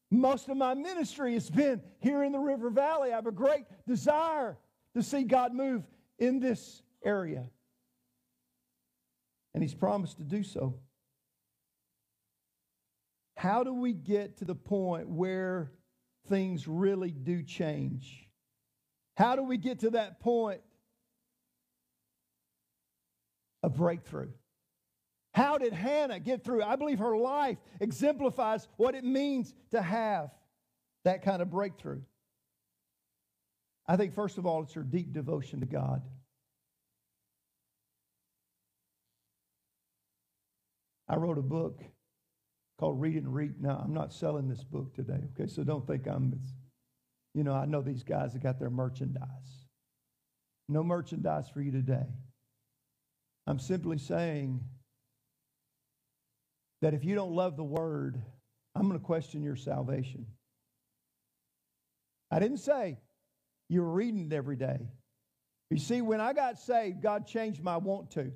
Most 0.10 0.49
of 0.49 0.58
my 0.58 0.73
ministry 0.73 1.34
has 1.34 1.49
been 1.49 1.82
here 1.99 2.23
in 2.23 2.34
the 2.34 2.39
River 2.39 2.69
Valley. 2.69 3.12
I 3.12 3.15
have 3.15 3.27
a 3.27 3.32
great 3.32 3.63
desire 3.88 4.58
to 4.95 5.04
see 5.04 5.23
God 5.23 5.54
move 5.54 5.84
in 6.19 6.39
this 6.39 6.82
area. 7.04 7.49
And 9.54 9.63
He's 9.63 9.73
promised 9.73 10.17
to 10.17 10.23
do 10.23 10.43
so. 10.43 10.80
How 13.38 13.63
do 13.63 13.73
we 13.73 13.93
get 13.93 14.38
to 14.38 14.45
the 14.45 14.56
point 14.56 15.08
where 15.08 15.71
things 16.27 16.67
really 16.67 17.12
do 17.12 17.41
change? 17.41 18.27
How 19.15 19.36
do 19.36 19.43
we 19.43 19.58
get 19.58 19.80
to 19.80 19.91
that 19.91 20.19
point 20.19 20.62
breakthrough? 23.73 24.31
How 25.34 25.57
did 25.57 25.73
Hannah 25.73 26.19
get 26.19 26.43
through? 26.43 26.62
I 26.62 26.75
believe 26.75 26.99
her 26.99 27.17
life 27.17 27.57
exemplifies 27.79 28.67
what 28.77 28.95
it 28.95 29.03
means 29.03 29.53
to 29.71 29.81
have 29.81 30.29
that 31.05 31.23
kind 31.23 31.41
of 31.41 31.49
breakthrough. 31.49 32.01
I 33.88 33.97
think, 33.97 34.13
first 34.13 34.38
of 34.38 34.45
all, 34.45 34.62
it's 34.63 34.73
her 34.73 34.84
deep 34.84 35.13
devotion 35.13 35.62
to 35.62 35.65
God. 35.65 36.01
I 41.07 41.15
wrote 41.15 41.38
a 41.38 41.41
book 41.43 41.81
called 42.79 43.01
Read 43.01 43.17
and 43.17 43.34
Reap. 43.34 43.60
Now, 43.60 43.81
I'm 43.84 43.93
not 43.93 44.13
selling 44.13 44.47
this 44.47 44.63
book 44.63 44.93
today, 44.93 45.19
okay? 45.34 45.47
So 45.51 45.63
don't 45.63 45.86
think 45.86 46.07
I'm, 46.07 46.39
you 47.34 47.43
know, 47.43 47.53
I 47.53 47.65
know 47.65 47.81
these 47.81 48.03
guys 48.03 48.34
that 48.34 48.43
got 48.43 48.60
their 48.60 48.69
merchandise. 48.69 49.65
No 50.69 50.84
merchandise 50.84 51.49
for 51.49 51.62
you 51.62 51.71
today. 51.71 52.07
I'm 53.47 53.60
simply 53.60 53.97
saying 53.97 54.62
that 56.82 56.93
if 56.93 57.04
you 57.04 57.15
don't 57.15 57.32
love 57.32 57.58
the 57.58 57.63
word, 57.63 58.21
I'm 58.75 58.88
going 58.88 58.99
to 58.99 59.06
question 59.06 59.43
your 59.43 59.56
salvation. 59.56 60.25
I 62.30 62.39
didn't 62.39 62.58
say 62.60 62.97
you 63.69 63.82
were 63.82 63.91
reading 63.91 64.32
it 64.32 64.34
every 64.34 64.56
day. 64.56 64.89
You 65.69 65.80
see, 65.80 66.01
when 66.01 66.21
I 66.21 66.34
got 66.34 66.60
saved, 66.60 67.01
God 67.01 67.27
changed 67.27 67.63
my 67.63 67.77
want 67.77 68.12
to. 68.12 68.32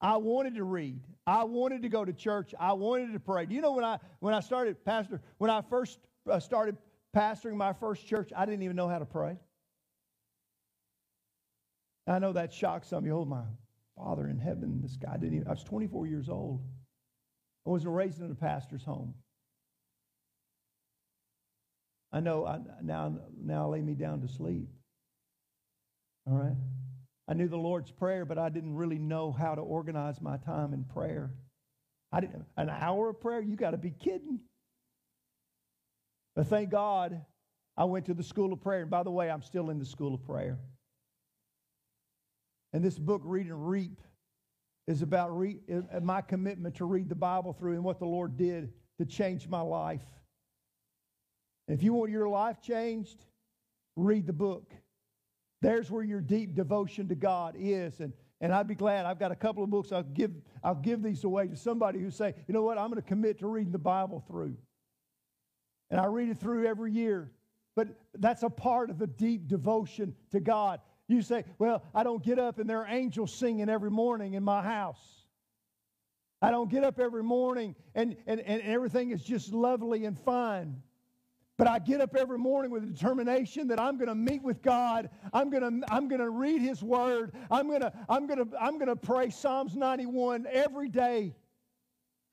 I 0.00 0.16
wanted 0.16 0.54
to 0.56 0.64
read. 0.64 1.00
I 1.26 1.44
wanted 1.44 1.82
to 1.82 1.88
go 1.88 2.04
to 2.04 2.12
church. 2.12 2.54
I 2.58 2.72
wanted 2.72 3.12
to 3.12 3.20
pray. 3.20 3.46
Do 3.46 3.54
you 3.54 3.60
know 3.60 3.72
when 3.72 3.84
I 3.84 3.98
when 4.20 4.32
I 4.34 4.40
started, 4.40 4.82
Pastor, 4.84 5.20
when 5.38 5.50
I 5.50 5.60
first 5.62 5.98
uh, 6.28 6.40
started 6.40 6.76
pastoring 7.14 7.54
my 7.54 7.72
first 7.74 8.06
church, 8.06 8.30
I 8.34 8.46
didn't 8.46 8.62
even 8.62 8.76
know 8.76 8.88
how 8.88 8.98
to 8.98 9.04
pray. 9.06 9.36
I 12.10 12.18
know 12.18 12.32
that 12.32 12.52
shocked 12.52 12.86
some 12.86 12.98
of 12.98 13.06
you. 13.06 13.16
Oh, 13.16 13.24
my 13.24 13.44
father 13.96 14.28
in 14.28 14.38
heaven, 14.38 14.80
this 14.82 14.96
guy 14.96 15.16
didn't 15.16 15.34
even, 15.34 15.46
I 15.46 15.52
was 15.52 15.62
24 15.62 16.06
years 16.06 16.28
old. 16.28 16.60
I 17.66 17.70
wasn't 17.70 17.94
raised 17.94 18.20
in 18.20 18.30
a 18.30 18.34
pastor's 18.34 18.84
home. 18.84 19.14
I 22.12 22.20
know 22.20 22.44
I, 22.46 22.58
now, 22.82 23.14
now 23.40 23.68
lay 23.68 23.80
me 23.80 23.94
down 23.94 24.22
to 24.22 24.28
sleep. 24.28 24.68
All 26.26 26.34
right? 26.34 26.56
I 27.28 27.34
knew 27.34 27.46
the 27.46 27.56
Lord's 27.56 27.92
Prayer, 27.92 28.24
but 28.24 28.38
I 28.38 28.48
didn't 28.48 28.74
really 28.74 28.98
know 28.98 29.30
how 29.30 29.54
to 29.54 29.60
organize 29.60 30.20
my 30.20 30.36
time 30.38 30.74
in 30.74 30.82
prayer. 30.84 31.30
I 32.10 32.20
didn't, 32.20 32.44
an 32.56 32.70
hour 32.70 33.10
of 33.10 33.20
prayer? 33.20 33.40
You 33.40 33.54
got 33.54 33.70
to 33.70 33.78
be 33.78 33.90
kidding. 33.92 34.40
But 36.34 36.48
thank 36.48 36.70
God 36.70 37.24
I 37.76 37.84
went 37.84 38.06
to 38.06 38.14
the 38.14 38.24
school 38.24 38.52
of 38.52 38.60
prayer. 38.60 38.82
And 38.82 38.90
by 38.90 39.04
the 39.04 39.12
way, 39.12 39.30
I'm 39.30 39.42
still 39.42 39.70
in 39.70 39.78
the 39.78 39.86
school 39.86 40.14
of 40.14 40.24
prayer. 40.24 40.58
And 42.72 42.84
this 42.84 42.98
book, 42.98 43.22
Read 43.24 43.46
and 43.46 43.68
Reap, 43.68 44.00
is 44.86 45.02
about 45.02 45.36
re- 45.36 45.60
uh, 45.72 46.00
my 46.00 46.20
commitment 46.20 46.76
to 46.76 46.84
read 46.84 47.08
the 47.08 47.14
Bible 47.14 47.52
through 47.52 47.74
and 47.74 47.84
what 47.84 47.98
the 47.98 48.06
Lord 48.06 48.36
did 48.36 48.72
to 48.98 49.06
change 49.06 49.48
my 49.48 49.60
life. 49.60 50.02
If 51.68 51.82
you 51.82 51.92
want 51.92 52.10
your 52.10 52.28
life 52.28 52.60
changed, 52.60 53.24
read 53.96 54.26
the 54.26 54.32
book. 54.32 54.72
There's 55.62 55.90
where 55.90 56.02
your 56.02 56.20
deep 56.20 56.54
devotion 56.54 57.08
to 57.08 57.14
God 57.14 57.54
is. 57.58 58.00
And, 58.00 58.12
and 58.40 58.52
I'd 58.52 58.66
be 58.66 58.74
glad. 58.74 59.06
I've 59.06 59.18
got 59.18 59.30
a 59.30 59.36
couple 59.36 59.62
of 59.62 59.70
books. 59.70 59.92
I'll 59.92 60.02
give, 60.02 60.32
I'll 60.64 60.74
give 60.74 61.02
these 61.02 61.22
away 61.24 61.46
to 61.48 61.56
somebody 61.56 62.00
who 62.00 62.10
say, 62.10 62.34
you 62.48 62.54
know 62.54 62.62
what, 62.62 62.78
I'm 62.78 62.90
going 62.90 63.00
to 63.00 63.08
commit 63.08 63.38
to 63.40 63.46
reading 63.46 63.72
the 63.72 63.78
Bible 63.78 64.24
through. 64.26 64.56
And 65.90 66.00
I 66.00 66.06
read 66.06 66.30
it 66.30 66.38
through 66.38 66.66
every 66.66 66.92
year. 66.92 67.30
But 67.76 67.88
that's 68.18 68.42
a 68.42 68.50
part 68.50 68.90
of 68.90 68.98
the 68.98 69.06
deep 69.06 69.46
devotion 69.46 70.14
to 70.32 70.40
God. 70.40 70.80
You 71.10 71.22
say, 71.22 71.44
well, 71.58 71.82
I 71.94 72.02
don't 72.04 72.22
get 72.22 72.38
up 72.38 72.58
and 72.58 72.70
there 72.70 72.78
are 72.78 72.86
angels 72.88 73.32
singing 73.32 73.68
every 73.68 73.90
morning 73.90 74.34
in 74.34 74.44
my 74.44 74.62
house. 74.62 75.00
I 76.42 76.50
don't 76.50 76.70
get 76.70 76.84
up 76.84 76.98
every 76.98 77.22
morning 77.22 77.74
and, 77.94 78.16
and, 78.26 78.40
and 78.40 78.62
everything 78.62 79.10
is 79.10 79.22
just 79.22 79.52
lovely 79.52 80.04
and 80.04 80.18
fine. 80.18 80.82
But 81.58 81.68
I 81.68 81.78
get 81.78 82.00
up 82.00 82.16
every 82.16 82.38
morning 82.38 82.70
with 82.70 82.84
a 82.84 82.86
determination 82.86 83.68
that 83.68 83.78
I'm 83.78 83.98
going 83.98 84.08
to 84.08 84.14
meet 84.14 84.42
with 84.42 84.62
God. 84.62 85.10
I'm 85.34 85.50
going 85.50 85.82
to 85.82 85.92
I'm 85.92 86.08
going 86.08 86.22
to 86.22 86.30
read 86.30 86.62
his 86.62 86.82
word. 86.82 87.34
I'm 87.50 87.68
going 87.68 87.82
to 87.82 87.92
I'm 88.08 88.26
going 88.26 88.38
to 88.38 88.56
I'm 88.58 88.78
going 88.78 88.88
to 88.88 88.96
pray 88.96 89.28
Psalms 89.28 89.76
91 89.76 90.46
every 90.50 90.88
day. 90.88 91.34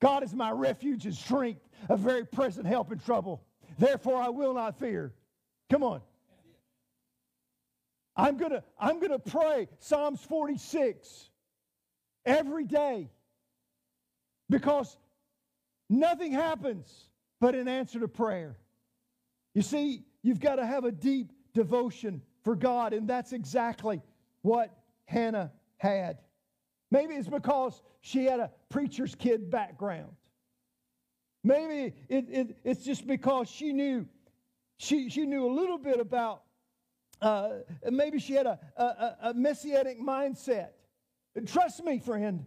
God 0.00 0.22
is 0.22 0.32
my 0.32 0.50
refuge 0.50 1.04
and 1.04 1.14
strength, 1.14 1.60
a 1.90 1.96
very 1.96 2.24
present 2.24 2.66
help 2.66 2.90
in 2.90 2.98
trouble. 3.00 3.42
Therefore 3.78 4.16
I 4.16 4.30
will 4.30 4.54
not 4.54 4.78
fear. 4.78 5.12
Come 5.68 5.82
on. 5.82 6.00
I'm 8.18 8.36
going 8.36 8.50
to 8.50 8.64
I'm 8.78 8.98
going 8.98 9.12
to 9.12 9.18
pray 9.20 9.68
Psalms 9.78 10.20
46 10.24 11.30
every 12.26 12.64
day. 12.64 13.08
Because 14.50 14.96
nothing 15.88 16.32
happens 16.32 17.08
but 17.40 17.54
in 17.54 17.68
answer 17.68 18.00
to 18.00 18.08
prayer. 18.08 18.58
You 19.54 19.62
see, 19.62 20.04
you've 20.22 20.40
got 20.40 20.56
to 20.56 20.66
have 20.66 20.84
a 20.84 20.90
deep 20.90 21.32
devotion 21.54 22.22
for 22.44 22.56
God, 22.56 22.92
and 22.92 23.08
that's 23.08 23.32
exactly 23.32 24.02
what 24.42 24.76
Hannah 25.04 25.52
had. 25.76 26.18
Maybe 26.90 27.14
it's 27.14 27.28
because 27.28 27.82
she 28.00 28.24
had 28.24 28.40
a 28.40 28.50
preacher's 28.70 29.14
kid 29.14 29.50
background. 29.50 30.12
Maybe 31.44 31.94
it, 32.08 32.26
it, 32.30 32.56
it's 32.64 32.84
just 32.84 33.06
because 33.06 33.48
she 33.48 33.72
knew 33.72 34.06
she, 34.78 35.10
she 35.10 35.26
knew 35.26 35.46
a 35.46 35.52
little 35.52 35.78
bit 35.78 36.00
about 36.00 36.42
uh, 37.20 37.50
maybe 37.90 38.18
she 38.18 38.34
had 38.34 38.46
a, 38.46 38.58
a, 38.76 39.16
a 39.30 39.34
messianic 39.34 40.00
mindset. 40.00 40.70
Trust 41.46 41.84
me, 41.84 41.98
friend, 41.98 42.46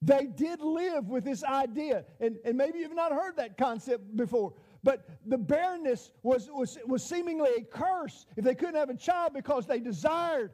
they 0.00 0.26
did 0.26 0.60
live 0.60 1.08
with 1.08 1.24
this 1.24 1.42
idea. 1.42 2.04
And, 2.20 2.36
and 2.44 2.56
maybe 2.56 2.78
you've 2.78 2.94
not 2.94 3.12
heard 3.12 3.36
that 3.36 3.56
concept 3.56 4.16
before. 4.16 4.54
But 4.82 5.08
the 5.26 5.38
barrenness 5.38 6.12
was, 6.22 6.48
was, 6.52 6.78
was 6.86 7.02
seemingly 7.02 7.50
a 7.58 7.62
curse 7.62 8.26
if 8.36 8.44
they 8.44 8.54
couldn't 8.54 8.76
have 8.76 8.90
a 8.90 8.96
child 8.96 9.32
because 9.34 9.66
they 9.66 9.80
desired 9.80 10.52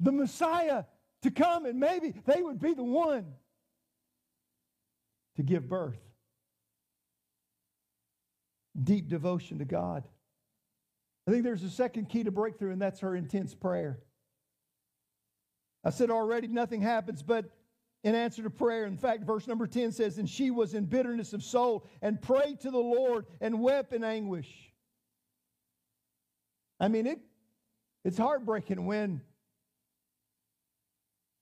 the 0.00 0.10
Messiah 0.10 0.84
to 1.22 1.30
come 1.30 1.66
and 1.66 1.78
maybe 1.78 2.14
they 2.26 2.42
would 2.42 2.60
be 2.60 2.74
the 2.74 2.82
one 2.84 3.26
to 5.36 5.42
give 5.42 5.68
birth. 5.68 6.00
Deep 8.82 9.08
devotion 9.08 9.58
to 9.58 9.64
God. 9.64 10.04
I 11.30 11.32
think 11.32 11.44
there's 11.44 11.62
a 11.62 11.70
second 11.70 12.08
key 12.08 12.24
to 12.24 12.32
breakthrough, 12.32 12.72
and 12.72 12.82
that's 12.82 12.98
her 12.98 13.14
intense 13.14 13.54
prayer. 13.54 14.00
I 15.84 15.90
said 15.90 16.10
already, 16.10 16.48
nothing 16.48 16.80
happens, 16.80 17.22
but 17.22 17.44
in 18.02 18.16
answer 18.16 18.42
to 18.42 18.50
prayer. 18.50 18.84
In 18.84 18.96
fact, 18.96 19.22
verse 19.22 19.46
number 19.46 19.68
10 19.68 19.92
says, 19.92 20.18
And 20.18 20.28
she 20.28 20.50
was 20.50 20.74
in 20.74 20.86
bitterness 20.86 21.32
of 21.32 21.44
soul 21.44 21.86
and 22.02 22.20
prayed 22.20 22.58
to 22.62 22.72
the 22.72 22.80
Lord 22.80 23.26
and 23.40 23.60
wept 23.60 23.92
in 23.92 24.02
anguish. 24.02 24.52
I 26.80 26.88
mean, 26.88 27.06
it, 27.06 27.20
it's 28.04 28.18
heartbreaking 28.18 28.84
when, 28.84 29.20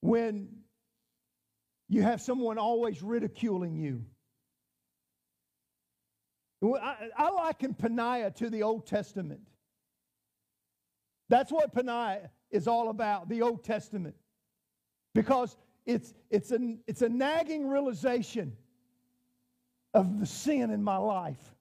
when 0.01 0.51
you 1.88 2.03
have 2.03 2.20
someone 2.20 2.59
always 2.59 3.03
ridiculing 3.03 3.74
you. 3.74 4.05
I, 6.62 7.09
I 7.16 7.31
liken 7.31 7.72
Peninnah 7.72 8.33
to 8.33 8.51
the 8.51 8.64
Old 8.64 8.87
Testament. 8.87 9.40
That's 11.28 11.52
what 11.52 11.72
Peninnah 11.72 12.30
is 12.50 12.66
all 12.66 12.88
about, 12.88 13.28
the 13.28 13.42
Old 13.42 13.64
Testament. 13.64 14.14
Because 15.14 15.56
it's, 15.84 16.14
it's, 16.30 16.52
a, 16.52 16.76
it's 16.86 17.02
a 17.02 17.08
nagging 17.08 17.66
realization 17.66 18.56
of 19.94 20.20
the 20.20 20.26
sin 20.26 20.70
in 20.70 20.82
my 20.82 20.96
life. 20.96 21.54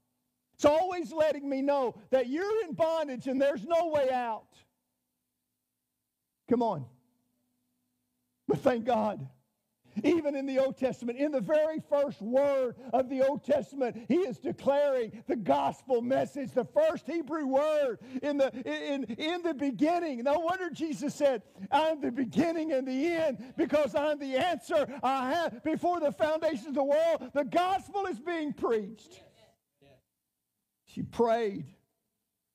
It's 0.55 0.65
always 0.65 1.11
letting 1.13 1.47
me 1.47 1.61
know 1.61 1.95
that 2.09 2.27
you're 2.27 2.63
in 2.65 2.73
bondage 2.73 3.27
and 3.27 3.41
there's 3.41 3.63
no 3.63 3.87
way 3.87 4.09
out. 4.11 4.47
Come 6.49 6.63
on. 6.63 6.85
But 8.47 8.59
thank 8.59 8.85
God 8.85 9.27
even 10.03 10.35
in 10.35 10.45
the 10.45 10.59
Old 10.59 10.77
Testament, 10.77 11.17
in 11.17 11.31
the 11.31 11.41
very 11.41 11.81
first 11.89 12.21
word 12.21 12.75
of 12.93 13.09
the 13.09 13.27
Old 13.27 13.43
Testament, 13.43 13.97
he 14.07 14.17
is 14.17 14.37
declaring 14.37 15.23
the 15.27 15.35
gospel 15.35 16.01
message, 16.01 16.51
the 16.51 16.65
first 16.65 17.05
Hebrew 17.05 17.47
word 17.47 17.99
in 18.21 18.37
the, 18.37 18.51
in, 18.65 19.03
in 19.05 19.41
the 19.43 19.53
beginning. 19.53 20.23
No 20.23 20.39
wonder 20.39 20.69
Jesus 20.69 21.15
said, 21.15 21.43
I'm 21.71 22.01
the 22.01 22.11
beginning 22.11 22.73
and 22.73 22.87
the 22.87 23.07
end 23.07 23.53
because 23.57 23.95
I'm 23.95 24.19
the 24.19 24.37
answer 24.37 24.87
I 25.03 25.31
have 25.31 25.63
before 25.63 25.99
the 25.99 26.11
foundations 26.11 26.67
of 26.67 26.75
the 26.75 26.83
world. 26.83 27.31
The 27.33 27.45
gospel 27.45 28.05
is 28.05 28.19
being 28.19 28.53
preached. 28.53 29.21
She 30.85 31.03
prayed. 31.03 31.65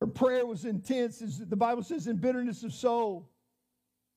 Her 0.01 0.07
prayer 0.09 0.45
was 0.45 0.65
intense, 0.65 1.23
as 1.23 1.39
the 1.39 1.55
Bible 1.55 1.85
says, 1.85 2.09
in 2.09 2.17
bitterness 2.17 2.65
of 2.65 2.73
soul. 2.73 3.32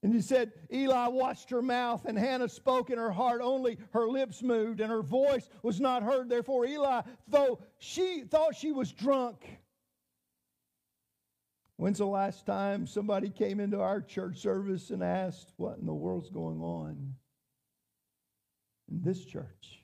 And 0.06 0.13
he 0.13 0.22
said, 0.22 0.52
Eli 0.72 1.08
watched 1.08 1.50
her 1.50 1.63
mouth, 1.63 2.06
and 2.06 2.15
Hannah 2.15 2.48
spoke 2.48 2.91
in 2.91 3.00
her 3.00 3.10
heart, 3.10 3.41
only 3.41 3.80
her 3.91 4.08
lips 4.08 4.44
moved, 4.44 4.80
and 4.80 4.91
her 4.91 5.02
voice 5.02 5.50
was 5.63 5.82
not 5.82 6.04
heard. 6.04 6.30
Therefore, 6.30 6.68
Eli, 6.68 7.02
though 7.28 7.58
she 7.80 8.22
thought 8.22 8.56
she 8.56 8.72
was 8.72 8.91
drunk. 8.91 9.58
When's 11.78 11.98
the 11.98 12.06
last 12.06 12.46
time 12.46 12.86
somebody 12.86 13.32
came 13.32 13.60
into 13.60 13.82
our 13.82 14.00
church 14.00 14.38
service 14.38 14.91
and 14.91 15.04
asked, 15.04 15.54
What 15.58 15.80
in 15.80 15.88
the 15.88 15.94
world's 15.96 16.30
going 16.30 16.62
on 16.62 17.15
in 18.88 19.02
this 19.02 19.26
church? 19.26 19.84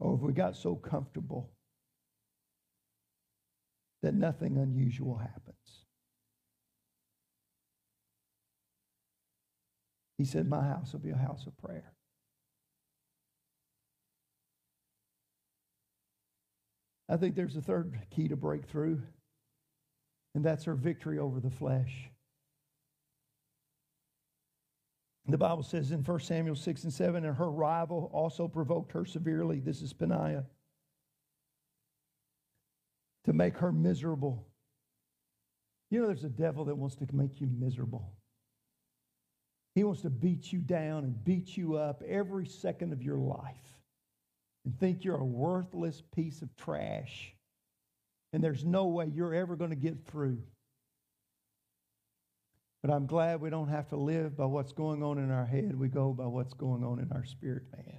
Oh, 0.00 0.06
or 0.06 0.16
have 0.16 0.22
we 0.22 0.32
got 0.32 0.56
so 0.56 0.74
comfortable 0.74 1.52
that 4.02 4.12
nothing 4.12 4.58
unusual 4.58 5.18
happens? 5.18 5.75
He 10.18 10.24
said, 10.24 10.48
My 10.48 10.62
house 10.62 10.92
will 10.92 11.00
be 11.00 11.10
a 11.10 11.16
house 11.16 11.46
of 11.46 11.56
prayer. 11.58 11.92
I 17.08 17.16
think 17.16 17.36
there's 17.36 17.56
a 17.56 17.62
third 17.62 17.98
key 18.10 18.28
to 18.28 18.36
breakthrough, 18.36 18.98
and 20.34 20.44
that's 20.44 20.64
her 20.64 20.74
victory 20.74 21.18
over 21.18 21.38
the 21.38 21.50
flesh. 21.50 22.10
The 25.28 25.38
Bible 25.38 25.62
says 25.62 25.90
in 25.90 26.02
1 26.02 26.20
Samuel 26.20 26.54
6 26.54 26.84
and 26.84 26.92
7, 26.92 27.24
and 27.24 27.36
her 27.36 27.50
rival 27.50 28.10
also 28.12 28.46
provoked 28.46 28.92
her 28.92 29.04
severely. 29.04 29.58
This 29.58 29.82
is 29.82 29.92
Peninnah. 29.92 30.46
To 33.24 33.32
make 33.32 33.56
her 33.58 33.72
miserable. 33.72 34.46
You 35.90 36.00
know, 36.00 36.06
there's 36.06 36.22
a 36.22 36.28
devil 36.28 36.64
that 36.66 36.76
wants 36.76 36.94
to 36.96 37.06
make 37.12 37.40
you 37.40 37.48
miserable. 37.48 38.12
He 39.76 39.84
wants 39.84 40.00
to 40.00 40.10
beat 40.10 40.54
you 40.54 40.60
down 40.60 41.04
and 41.04 41.22
beat 41.22 41.54
you 41.54 41.76
up 41.76 42.02
every 42.08 42.46
second 42.46 42.94
of 42.94 43.02
your 43.02 43.18
life 43.18 43.76
and 44.64 44.76
think 44.80 45.04
you're 45.04 45.18
a 45.18 45.24
worthless 45.24 46.02
piece 46.14 46.40
of 46.40 46.48
trash. 46.56 47.34
And 48.32 48.42
there's 48.42 48.64
no 48.64 48.86
way 48.86 49.12
you're 49.14 49.34
ever 49.34 49.54
going 49.54 49.70
to 49.70 49.76
get 49.76 50.06
through. 50.06 50.38
But 52.82 52.90
I'm 52.90 53.04
glad 53.04 53.42
we 53.42 53.50
don't 53.50 53.68
have 53.68 53.90
to 53.90 53.96
live 53.96 54.34
by 54.34 54.46
what's 54.46 54.72
going 54.72 55.02
on 55.02 55.18
in 55.18 55.30
our 55.30 55.44
head. 55.44 55.78
We 55.78 55.88
go 55.88 56.14
by 56.14 56.24
what's 56.24 56.54
going 56.54 56.82
on 56.82 56.98
in 56.98 57.12
our 57.12 57.26
spirit, 57.26 57.64
man. 57.76 57.98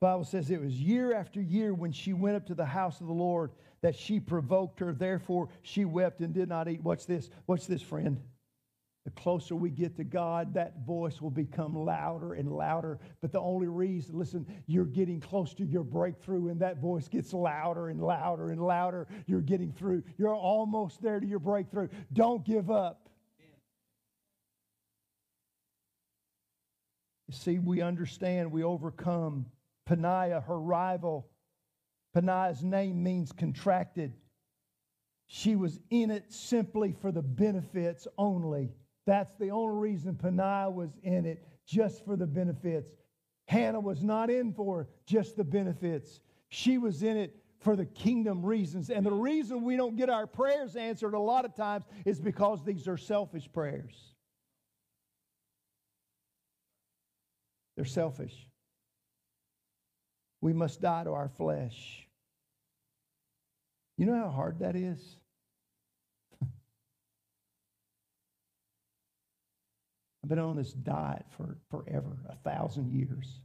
Bible 0.00 0.24
says 0.24 0.50
it 0.50 0.60
was 0.60 0.74
year 0.74 1.14
after 1.14 1.40
year 1.40 1.72
when 1.72 1.92
she 1.92 2.12
went 2.12 2.34
up 2.34 2.46
to 2.46 2.54
the 2.56 2.66
house 2.66 3.00
of 3.00 3.06
the 3.06 3.12
Lord 3.12 3.52
that 3.82 3.94
she 3.94 4.18
provoked 4.18 4.80
her. 4.80 4.92
Therefore, 4.92 5.50
she 5.62 5.84
wept 5.84 6.20
and 6.20 6.34
did 6.34 6.48
not 6.48 6.66
eat. 6.66 6.82
What's 6.82 7.06
this? 7.06 7.30
What's 7.46 7.68
this, 7.68 7.80
friend? 7.80 8.20
The 9.06 9.12
closer 9.12 9.54
we 9.54 9.70
get 9.70 9.96
to 9.98 10.04
God, 10.04 10.52
that 10.54 10.84
voice 10.84 11.22
will 11.22 11.30
become 11.30 11.76
louder 11.76 12.34
and 12.34 12.50
louder. 12.50 12.98
But 13.20 13.30
the 13.30 13.38
only 13.38 13.68
reason, 13.68 14.18
listen, 14.18 14.44
you're 14.66 14.84
getting 14.84 15.20
close 15.20 15.54
to 15.54 15.64
your 15.64 15.84
breakthrough, 15.84 16.48
and 16.48 16.58
that 16.58 16.78
voice 16.78 17.06
gets 17.06 17.32
louder 17.32 17.88
and 17.88 18.02
louder 18.02 18.50
and 18.50 18.60
louder. 18.60 19.06
You're 19.26 19.42
getting 19.42 19.72
through. 19.72 20.02
You're 20.18 20.34
almost 20.34 21.00
there 21.00 21.20
to 21.20 21.26
your 21.26 21.38
breakthrough. 21.38 21.86
Don't 22.12 22.44
give 22.44 22.68
up. 22.68 23.08
You 27.28 27.34
see, 27.34 27.60
we 27.60 27.82
understand, 27.82 28.50
we 28.50 28.64
overcome. 28.64 29.46
Peninnah, 29.86 30.40
her 30.40 30.58
rival, 30.58 31.28
Peninnah's 32.12 32.64
name 32.64 33.04
means 33.04 33.30
contracted. 33.30 34.14
She 35.28 35.54
was 35.54 35.78
in 35.90 36.10
it 36.10 36.32
simply 36.32 36.90
for 37.00 37.12
the 37.12 37.22
benefits 37.22 38.08
only. 38.18 38.72
That's 39.06 39.34
the 39.36 39.50
only 39.50 39.76
reason 39.76 40.16
Peninnah 40.16 40.70
was 40.70 40.98
in 41.02 41.24
it, 41.24 41.46
just 41.66 42.04
for 42.04 42.16
the 42.16 42.26
benefits. 42.26 42.90
Hannah 43.46 43.80
was 43.80 44.02
not 44.02 44.30
in 44.30 44.52
for 44.52 44.88
just 45.06 45.36
the 45.36 45.44
benefits. 45.44 46.20
She 46.48 46.78
was 46.78 47.02
in 47.02 47.16
it 47.16 47.36
for 47.60 47.76
the 47.76 47.86
kingdom 47.86 48.44
reasons. 48.44 48.90
And 48.90 49.06
the 49.06 49.12
reason 49.12 49.62
we 49.62 49.76
don't 49.76 49.96
get 49.96 50.10
our 50.10 50.26
prayers 50.26 50.76
answered 50.76 51.14
a 51.14 51.20
lot 51.20 51.44
of 51.44 51.54
times 51.54 51.84
is 52.04 52.20
because 52.20 52.64
these 52.64 52.88
are 52.88 52.96
selfish 52.96 53.48
prayers. 53.52 54.14
They're 57.76 57.84
selfish. 57.84 58.34
We 60.40 60.52
must 60.52 60.80
die 60.80 61.04
to 61.04 61.12
our 61.12 61.28
flesh. 61.28 62.06
You 63.96 64.06
know 64.06 64.16
how 64.16 64.30
hard 64.30 64.58
that 64.60 64.76
is? 64.76 65.16
I've 70.26 70.30
been 70.30 70.38
on 70.40 70.56
this 70.56 70.72
diet 70.72 71.24
for 71.36 71.56
forever, 71.70 72.16
a 72.28 72.34
thousand 72.34 72.90
years. 72.90 73.42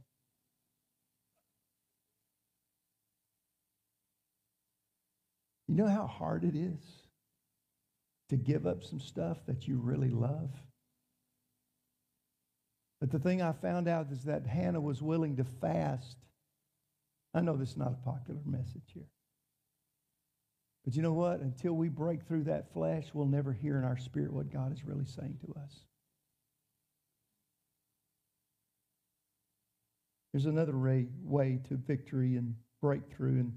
You 5.68 5.76
know 5.76 5.86
how 5.86 6.08
hard 6.08 6.42
it 6.42 6.56
is 6.56 6.80
to 8.30 8.36
give 8.36 8.66
up 8.66 8.82
some 8.82 8.98
stuff 8.98 9.38
that 9.46 9.68
you 9.68 9.78
really 9.78 10.10
love? 10.10 10.50
But 13.00 13.12
the 13.12 13.20
thing 13.20 13.40
I 13.40 13.52
found 13.52 13.86
out 13.86 14.10
is 14.10 14.24
that 14.24 14.44
Hannah 14.44 14.80
was 14.80 15.00
willing 15.00 15.36
to 15.36 15.44
fast. 15.44 16.16
I 17.32 17.42
know 17.42 17.56
this 17.56 17.70
is 17.70 17.76
not 17.76 17.92
a 17.92 18.04
popular 18.04 18.40
message 18.44 18.90
here. 18.92 19.06
But 20.84 20.96
you 20.96 21.02
know 21.02 21.12
what? 21.12 21.38
Until 21.38 21.74
we 21.74 21.88
break 21.88 22.24
through 22.24 22.42
that 22.44 22.72
flesh, 22.72 23.04
we'll 23.14 23.26
never 23.26 23.52
hear 23.52 23.78
in 23.78 23.84
our 23.84 23.98
spirit 23.98 24.32
what 24.32 24.52
God 24.52 24.72
is 24.72 24.84
really 24.84 25.06
saying 25.06 25.38
to 25.46 25.54
us. 25.62 25.84
There's 30.32 30.46
another 30.46 30.76
way 30.76 31.60
to 31.68 31.76
victory 31.76 32.36
and 32.36 32.54
breakthrough, 32.80 33.40
and 33.40 33.52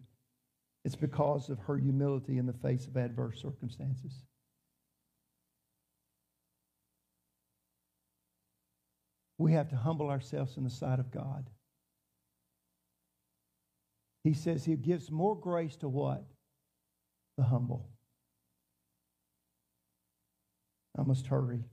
it's 0.84 0.96
because 0.96 1.50
of 1.50 1.58
her 1.60 1.78
humility 1.78 2.38
in 2.38 2.46
the 2.46 2.54
face 2.54 2.86
of 2.88 2.98
adverse 2.98 3.42
circumstances. 3.42 4.24
We 9.38 9.54
have 9.54 9.70
to 9.70 9.76
humble 9.76 10.10
ourselves 10.10 10.58
in 10.58 10.64
the 10.64 10.70
sight 10.70 11.00
of 11.00 11.12
God. 11.12 11.50
He 14.24 14.34
says 14.34 14.66
he 14.66 14.76
gives 14.76 15.12
more 15.12 15.36
grace 15.36 15.76
to 15.78 15.88
what? 15.90 16.24
The 17.38 17.44
humble. 17.44 17.90
I 20.98 21.04
must 21.04 21.28
hurry. 21.28 21.64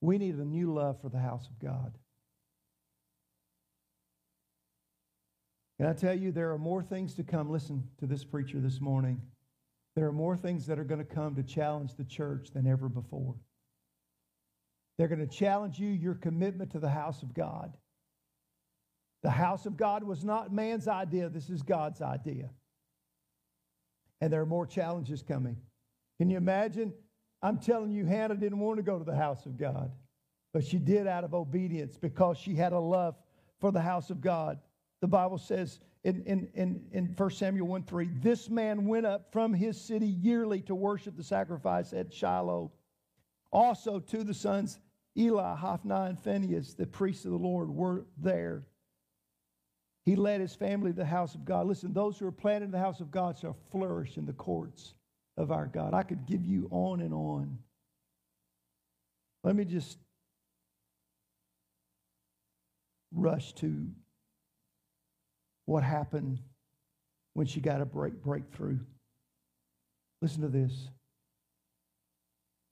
We 0.00 0.18
need 0.18 0.36
a 0.36 0.44
new 0.44 0.72
love 0.72 1.00
for 1.00 1.08
the 1.08 1.18
house 1.18 1.48
of 1.48 1.58
God. 1.58 1.98
I 5.88 5.94
tell 5.94 6.14
you, 6.14 6.32
there 6.32 6.52
are 6.52 6.58
more 6.58 6.82
things 6.82 7.14
to 7.14 7.24
come. 7.24 7.50
Listen 7.50 7.82
to 7.98 8.06
this 8.06 8.24
preacher 8.24 8.60
this 8.60 8.80
morning. 8.80 9.20
There 9.96 10.06
are 10.06 10.12
more 10.12 10.36
things 10.36 10.66
that 10.66 10.78
are 10.78 10.84
going 10.84 11.04
to 11.04 11.14
come 11.14 11.34
to 11.34 11.42
challenge 11.42 11.96
the 11.96 12.04
church 12.04 12.50
than 12.52 12.66
ever 12.66 12.88
before. 12.88 13.34
They're 14.96 15.08
going 15.08 15.26
to 15.26 15.26
challenge 15.26 15.78
you, 15.78 15.88
your 15.88 16.14
commitment 16.14 16.70
to 16.72 16.78
the 16.78 16.88
house 16.88 17.22
of 17.22 17.34
God. 17.34 17.72
The 19.22 19.30
house 19.30 19.66
of 19.66 19.76
God 19.76 20.04
was 20.04 20.24
not 20.24 20.52
man's 20.52 20.88
idea, 20.88 21.28
this 21.28 21.48
is 21.48 21.62
God's 21.62 22.02
idea. 22.02 22.50
And 24.20 24.32
there 24.32 24.40
are 24.40 24.46
more 24.46 24.66
challenges 24.66 25.22
coming. 25.22 25.56
Can 26.18 26.30
you 26.30 26.36
imagine? 26.36 26.92
I'm 27.42 27.58
telling 27.58 27.90
you, 27.92 28.04
Hannah 28.04 28.36
didn't 28.36 28.60
want 28.60 28.76
to 28.76 28.82
go 28.82 28.98
to 28.98 29.04
the 29.04 29.16
house 29.16 29.46
of 29.46 29.56
God, 29.56 29.90
but 30.52 30.64
she 30.64 30.78
did 30.78 31.06
out 31.06 31.24
of 31.24 31.34
obedience 31.34 31.96
because 31.96 32.38
she 32.38 32.54
had 32.54 32.72
a 32.72 32.78
love 32.78 33.16
for 33.60 33.72
the 33.72 33.80
house 33.80 34.10
of 34.10 34.20
God 34.20 34.58
the 35.02 35.08
Bible 35.08 35.36
says 35.36 35.80
in, 36.04 36.22
in, 36.26 36.48
in, 36.54 36.80
in 36.92 37.06
1 37.16 37.30
Samuel 37.32 37.66
1 37.66 37.82
3, 37.82 38.08
this 38.20 38.48
man 38.48 38.86
went 38.86 39.04
up 39.04 39.32
from 39.32 39.52
his 39.52 39.78
city 39.78 40.06
yearly 40.06 40.60
to 40.62 40.76
worship 40.76 41.16
the 41.16 41.24
sacrifice 41.24 41.92
at 41.92 42.14
Shiloh. 42.14 42.70
Also, 43.50 43.98
to 43.98 44.24
the 44.24 44.32
sons 44.32 44.78
Eli, 45.18 45.56
Hophni, 45.56 45.92
and 45.92 46.18
Phinehas, 46.18 46.74
the 46.74 46.86
priests 46.86 47.24
of 47.24 47.32
the 47.32 47.36
Lord, 47.36 47.68
were 47.68 48.06
there. 48.16 48.64
He 50.06 50.16
led 50.16 50.40
his 50.40 50.54
family 50.54 50.92
to 50.92 50.96
the 50.96 51.04
house 51.04 51.34
of 51.34 51.44
God. 51.44 51.66
Listen, 51.66 51.92
those 51.92 52.18
who 52.18 52.26
are 52.26 52.32
planted 52.32 52.66
in 52.66 52.70
the 52.70 52.78
house 52.78 53.00
of 53.00 53.10
God 53.10 53.36
shall 53.36 53.56
flourish 53.70 54.16
in 54.16 54.24
the 54.24 54.32
courts 54.32 54.94
of 55.36 55.50
our 55.50 55.66
God. 55.66 55.94
I 55.94 56.04
could 56.04 56.26
give 56.26 56.44
you 56.46 56.68
on 56.70 57.00
and 57.00 57.12
on. 57.12 57.58
Let 59.42 59.56
me 59.56 59.64
just 59.64 59.98
rush 63.12 63.52
to 63.54 63.86
what 65.72 65.82
happened 65.82 66.38
when 67.32 67.46
she 67.46 67.58
got 67.58 67.80
a 67.80 67.86
break 67.86 68.22
breakthrough. 68.22 68.78
Listen 70.20 70.42
to 70.42 70.48
this. 70.48 70.88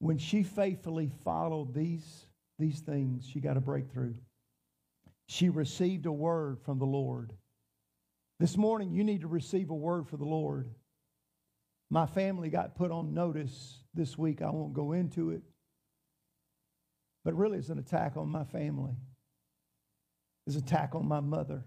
When 0.01 0.19
she 0.19 0.43
faithfully 0.43 1.11
followed 1.25 1.75
these, 1.75 2.27
these 2.59 2.81
things, 2.81 3.27
she 3.27 3.41
got 3.41 3.57
a 3.57 3.61
breakthrough. 3.61 4.13
She 5.29 5.49
received 5.49 6.05
a 6.05 6.13
word 6.13 6.59
from 6.63 6.79
the 6.79 6.85
Lord. 6.85 7.33
This 8.39 8.59
morning, 8.59 8.93
you 8.93 9.03
need 9.03 9.23
to 9.23 9.29
receive 9.29 9.71
a 9.71 9.75
word 9.75 10.07
for 10.07 10.19
the 10.19 10.25
Lord. 10.25 10.69
My 11.89 12.05
family 12.05 12.51
got 12.51 12.75
put 12.75 12.91
on 12.91 13.15
notice 13.15 13.79
this 13.95 14.19
week. 14.19 14.43
I 14.43 14.51
won't 14.51 14.75
go 14.75 14.93
into 14.93 15.31
it. 15.31 15.43
But 17.25 17.35
really, 17.35 17.57
it's 17.57 17.71
an 17.71 17.79
attack 17.79 18.19
on 18.19 18.29
my 18.29 18.45
family, 18.45 18.93
it's 20.47 20.57
an 20.57 20.63
attack 20.65 20.95
on 20.95 21.09
my 21.09 21.21
mother. 21.21 21.65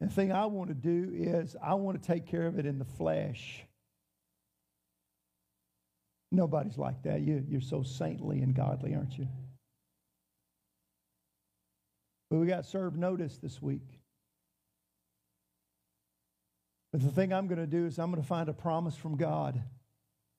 The 0.00 0.08
thing 0.08 0.32
I 0.32 0.46
want 0.46 0.68
to 0.68 0.74
do 0.74 1.10
is 1.12 1.56
I 1.62 1.74
want 1.74 2.00
to 2.00 2.06
take 2.06 2.26
care 2.26 2.46
of 2.46 2.58
it 2.58 2.66
in 2.66 2.78
the 2.78 2.84
flesh. 2.84 3.64
Nobody's 6.30 6.78
like 6.78 7.02
that. 7.02 7.20
You, 7.20 7.44
you're 7.48 7.60
so 7.60 7.82
saintly 7.82 8.42
and 8.42 8.54
godly, 8.54 8.94
aren't 8.94 9.18
you? 9.18 9.26
But 12.30 12.38
we 12.38 12.46
got 12.46 12.66
served 12.66 12.96
notice 12.96 13.38
this 13.38 13.60
week. 13.62 14.00
But 16.92 17.02
the 17.02 17.10
thing 17.10 17.32
I'm 17.32 17.48
going 17.48 17.58
to 17.58 17.66
do 17.66 17.86
is 17.86 17.98
I'm 17.98 18.10
going 18.10 18.22
to 18.22 18.28
find 18.28 18.48
a 18.48 18.54
promise 18.54 18.96
from 18.96 19.16
God, 19.16 19.62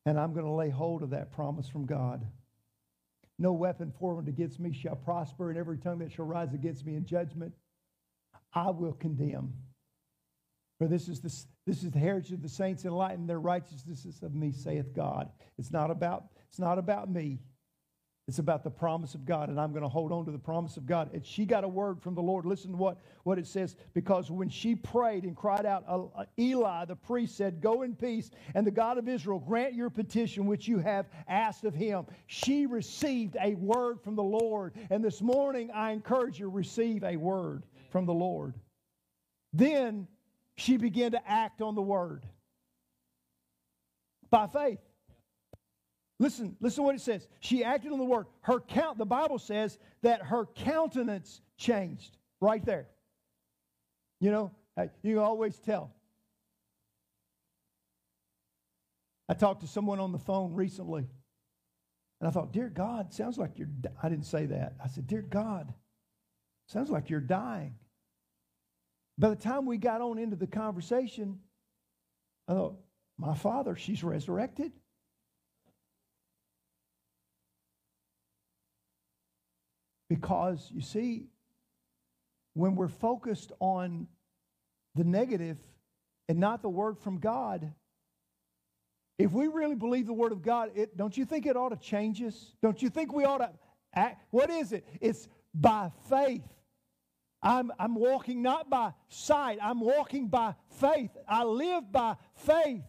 and 0.06 0.20
I'm 0.20 0.34
going 0.34 0.46
to 0.46 0.52
lay 0.52 0.70
hold 0.70 1.04
of 1.04 1.12
that 1.12 1.32
promise 1.32 1.68
from 1.68 1.86
God. 1.86 2.26
No 3.38 3.54
weapon 3.54 3.92
formed 4.00 4.28
against 4.28 4.60
me 4.60 4.74
shall 4.74 4.96
prosper, 4.96 5.50
and 5.50 5.58
every 5.58 5.78
tongue 5.78 6.00
that 6.00 6.12
shall 6.12 6.26
rise 6.26 6.54
against 6.54 6.86
me 6.86 6.96
in 6.96 7.06
judgment, 7.06 7.54
I 8.54 8.70
will 8.72 8.94
condemn. 8.94 9.54
For 10.80 10.88
this 10.88 11.10
is, 11.10 11.20
the, 11.20 11.34
this 11.68 11.84
is 11.84 11.92
the 11.92 12.00
heritage 12.00 12.32
of 12.32 12.42
the 12.42 12.50
saints 12.50 12.86
in 12.86 12.92
light, 12.92 13.18
and 13.18 13.30
their 13.30 13.40
righteousness 13.40 14.06
is 14.06 14.24
of 14.24 14.34
me, 14.34 14.52
saith 14.52 14.94
God. 14.94 15.30
It's 15.58 15.72
not 15.72 15.92
about, 15.92 16.26
it's 16.48 16.60
not 16.60 16.78
about 16.78 17.12
me. 17.12 17.40
It's 18.30 18.38
about 18.38 18.64
the 18.64 18.70
promise 18.70 19.16
of 19.16 19.26
God, 19.26 19.50
and 19.50 19.60
I'm 19.60 19.72
going 19.72 19.82
to 19.82 19.90
hold 19.90 20.12
on 20.12 20.24
to 20.26 20.32
the 20.32 20.38
promise 20.38 20.78
of 20.78 20.86
God. 20.86 21.10
And 21.14 21.26
she 21.26 21.46
got 21.46 21.64
a 21.64 21.68
word 21.68 22.00
from 22.00 22.14
the 22.14 22.22
Lord. 22.22 22.46
Listen 22.46 22.70
to 22.74 22.78
what, 22.78 23.00
what 23.24 23.40
it 23.40 23.48
says. 23.48 23.76
Because 23.96 24.30
when 24.30 24.50
she 24.50 24.76
prayed 24.76 25.24
and 25.24 25.36
cried 25.36 25.66
out, 25.66 25.84
uh, 25.88 26.04
uh, 26.16 26.26
Eli, 26.38 26.86
the 26.86 26.96
priest, 26.96 27.36
said, 27.36 27.60
Go 27.60 27.82
in 27.82 27.96
peace, 27.96 28.30
and 28.54 28.68
the 28.68 28.72
God 28.72 29.00
of 29.00 29.10
Israel 29.10 29.40
grant 29.40 29.74
your 29.74 29.90
petition 29.90 30.46
which 30.46 30.68
you 30.68 30.78
have 30.78 31.08
asked 31.28 31.64
of 31.64 31.74
him. 31.74 32.06
She 32.28 32.68
received 32.68 33.36
a 33.42 33.56
word 33.56 34.00
from 34.00 34.16
the 34.16 34.22
Lord. 34.22 34.76
And 34.92 35.04
this 35.04 35.24
morning, 35.24 35.72
I 35.74 35.90
encourage 35.90 36.40
you 36.40 36.50
receive 36.50 37.04
a 37.04 37.18
word 37.18 37.64
from 37.92 38.06
the 38.06 38.14
Lord. 38.14 38.56
Then 39.54 40.08
she 40.56 40.78
began 40.78 41.12
to 41.12 41.30
act 41.30 41.62
on 41.62 41.76
the 41.76 41.82
word 41.82 42.26
by 44.30 44.48
faith. 44.48 44.80
Listen, 46.20 46.56
listen 46.60 46.84
what 46.84 46.96
it 46.96 47.02
says. 47.02 47.28
She 47.40 47.64
acted 47.64 47.94
on 47.94 47.98
the 47.98 48.06
word. 48.06 48.26
Her 48.42 48.60
count, 48.60 48.98
the 48.98 49.06
Bible 49.06 49.40
says 49.40 49.78
that 50.02 50.22
her 50.24 50.46
countenance 50.46 51.42
changed 51.58 52.18
right 52.42 52.64
there. 52.66 52.88
You 54.20 54.32
know, 54.32 54.52
you 55.02 55.22
always 55.22 55.58
tell. 55.60 55.94
I 59.30 59.34
talked 59.34 59.62
to 59.62 59.68
someone 59.68 60.00
on 60.00 60.12
the 60.12 60.20
phone 60.20 60.54
recently, 60.54 61.08
and 62.20 62.28
I 62.28 62.32
thought, 62.32 62.52
Dear 62.52 62.68
God, 62.68 63.14
sounds 63.14 63.38
like 63.38 63.58
you're, 63.58 63.70
I 64.02 64.10
didn't 64.10 64.26
say 64.26 64.46
that. 64.48 64.74
I 64.84 64.88
said, 64.88 65.08
Dear 65.08 65.22
God, 65.22 65.74
sounds 66.70 66.90
like 66.90 67.10
you're 67.10 67.20
dying. 67.20 67.76
By 69.18 69.30
the 69.30 69.36
time 69.36 69.66
we 69.66 69.78
got 69.78 70.02
on 70.02 70.18
into 70.18 70.36
the 70.36 70.48
conversation, 70.48 71.40
I 72.48 72.54
thought, 72.54 72.80
My 73.18 73.36
father, 73.36 73.76
she's 73.76 74.04
resurrected. 74.04 74.72
Because, 80.10 80.70
you 80.74 80.82
see, 80.82 81.28
when 82.54 82.76
we're 82.76 82.88
focused 82.88 83.52
on 83.60 84.08
the 84.96 85.04
negative 85.04 85.58
and 86.28 86.40
not 86.40 86.62
the 86.62 86.70
word 86.70 86.98
from 86.98 87.20
God, 87.20 87.72
if 89.20 89.32
we 89.32 89.48
really 89.48 89.76
believe 89.76 90.08
the 90.08 90.14
word 90.14 90.32
of 90.32 90.42
God, 90.42 90.72
it, 90.76 90.96
don't 90.96 91.16
you 91.16 91.26
think 91.26 91.46
it 91.46 91.58
ought 91.58 91.70
to 91.70 91.78
change 91.78 92.22
us? 92.22 92.56
Don't 92.62 92.82
you 92.82 92.90
think 92.90 93.14
we 93.14 93.26
ought 93.26 93.40
to 93.40 93.52
act? 93.94 94.24
What 94.32 94.50
is 94.50 94.72
it? 94.72 94.88
It's 95.02 95.28
by 95.54 95.92
faith. 96.10 96.44
I'm, 97.42 97.72
I'm 97.80 97.96
walking 97.96 98.42
not 98.42 98.70
by 98.70 98.94
sight, 99.08 99.60
I'm 99.62 99.80
walking 99.80 100.28
by 100.28 100.56
faith. 100.80 101.12
I 101.28 101.44
live 101.44 101.92
by 101.92 102.16
faith. 102.36 102.84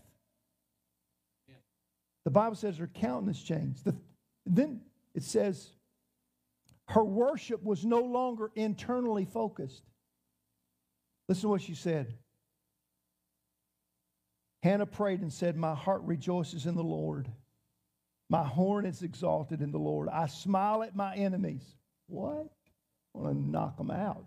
The 2.25 2.31
Bible 2.31 2.57
says 2.57 2.77
her 2.79 2.89
countenance 2.89 3.43
changed. 3.43 3.85
The, 3.85 3.97
then 4.45 4.81
it 5.15 5.23
says 5.23 5.71
her 6.89 7.05
worship 7.05 7.63
was 7.63 7.85
no 7.85 8.01
longer 8.01 8.51
internally 8.55 9.25
focused. 9.25 9.85
Listen 11.29 11.43
to 11.43 11.49
what 11.49 11.63
she 11.63 11.75
said. 11.75 12.15
Hannah 14.63 14.87
prayed 14.87 15.21
and 15.21 15.33
said, 15.33 15.57
My 15.57 15.75
heart 15.75 16.03
rejoices 16.03 16.67
in 16.67 16.75
the 16.75 16.83
Lord. 16.83 17.31
My 18.29 18.45
horn 18.45 18.85
is 18.85 19.03
exalted 19.03 19.63
in 19.63 19.73
the 19.73 19.79
Lord. 19.79 20.09
I 20.09 20.27
smile 20.27 20.83
at 20.83 20.95
my 20.95 21.15
enemies. 21.15 21.63
What? 22.07 22.49
I 23.15 23.19
want 23.19 23.37
to 23.37 23.51
knock 23.51 23.77
them 23.77 23.91
out. 23.91 24.27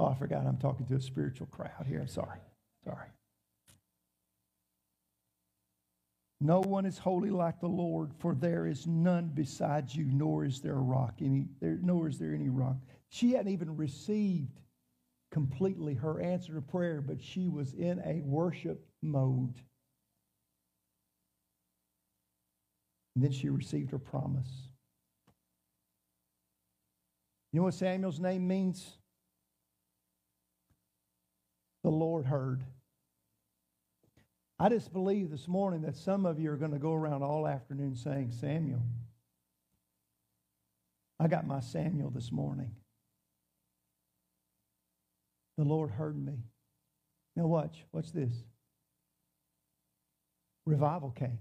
Oh, 0.00 0.06
I 0.06 0.14
forgot 0.14 0.46
I'm 0.46 0.56
talking 0.56 0.86
to 0.86 0.94
a 0.94 1.00
spiritual 1.00 1.46
crowd 1.48 1.86
here. 1.86 2.00
I'm 2.00 2.08
sorry. 2.08 2.38
Sorry. 2.86 3.08
No 6.40 6.60
one 6.60 6.86
is 6.86 6.96
holy 6.96 7.28
like 7.28 7.60
the 7.60 7.68
Lord, 7.68 8.12
for 8.18 8.34
there 8.34 8.66
is 8.66 8.86
none 8.86 9.30
besides 9.34 9.94
you, 9.94 10.06
nor 10.06 10.46
is 10.46 10.62
there 10.62 10.76
a 10.76 10.80
rock 10.80 11.16
any 11.20 11.48
there, 11.60 11.78
nor 11.82 12.08
is 12.08 12.18
there 12.18 12.32
any 12.32 12.48
rock. 12.48 12.76
She 13.10 13.32
hadn't 13.32 13.52
even 13.52 13.76
received 13.76 14.58
completely 15.32 15.92
her 15.92 16.18
answer 16.22 16.54
to 16.54 16.62
prayer, 16.62 17.02
but 17.02 17.20
she 17.20 17.48
was 17.48 17.74
in 17.74 18.00
a 18.06 18.22
worship 18.24 18.82
mode. 19.02 19.60
And 23.14 23.22
then 23.22 23.32
she 23.32 23.50
received 23.50 23.90
her 23.90 23.98
promise. 23.98 24.70
You 27.52 27.60
know 27.60 27.64
what 27.64 27.74
Samuel's 27.74 28.18
name 28.18 28.48
means? 28.48 28.96
The 31.82 31.90
Lord 31.90 32.26
heard. 32.26 32.64
I 34.58 34.68
just 34.68 34.92
believe 34.92 35.30
this 35.30 35.48
morning 35.48 35.82
that 35.82 35.96
some 35.96 36.26
of 36.26 36.38
you 36.38 36.50
are 36.50 36.56
going 36.56 36.72
to 36.72 36.78
go 36.78 36.92
around 36.92 37.22
all 37.22 37.48
afternoon 37.48 37.96
saying, 37.96 38.32
Samuel. 38.32 38.82
I 41.18 41.28
got 41.28 41.46
my 41.46 41.60
Samuel 41.60 42.10
this 42.10 42.30
morning. 42.30 42.70
The 45.56 45.64
Lord 45.64 45.90
heard 45.90 46.16
me. 46.16 46.38
Now, 47.36 47.46
watch. 47.46 47.84
Watch 47.92 48.12
this. 48.12 48.32
Revival 50.66 51.10
came. 51.10 51.38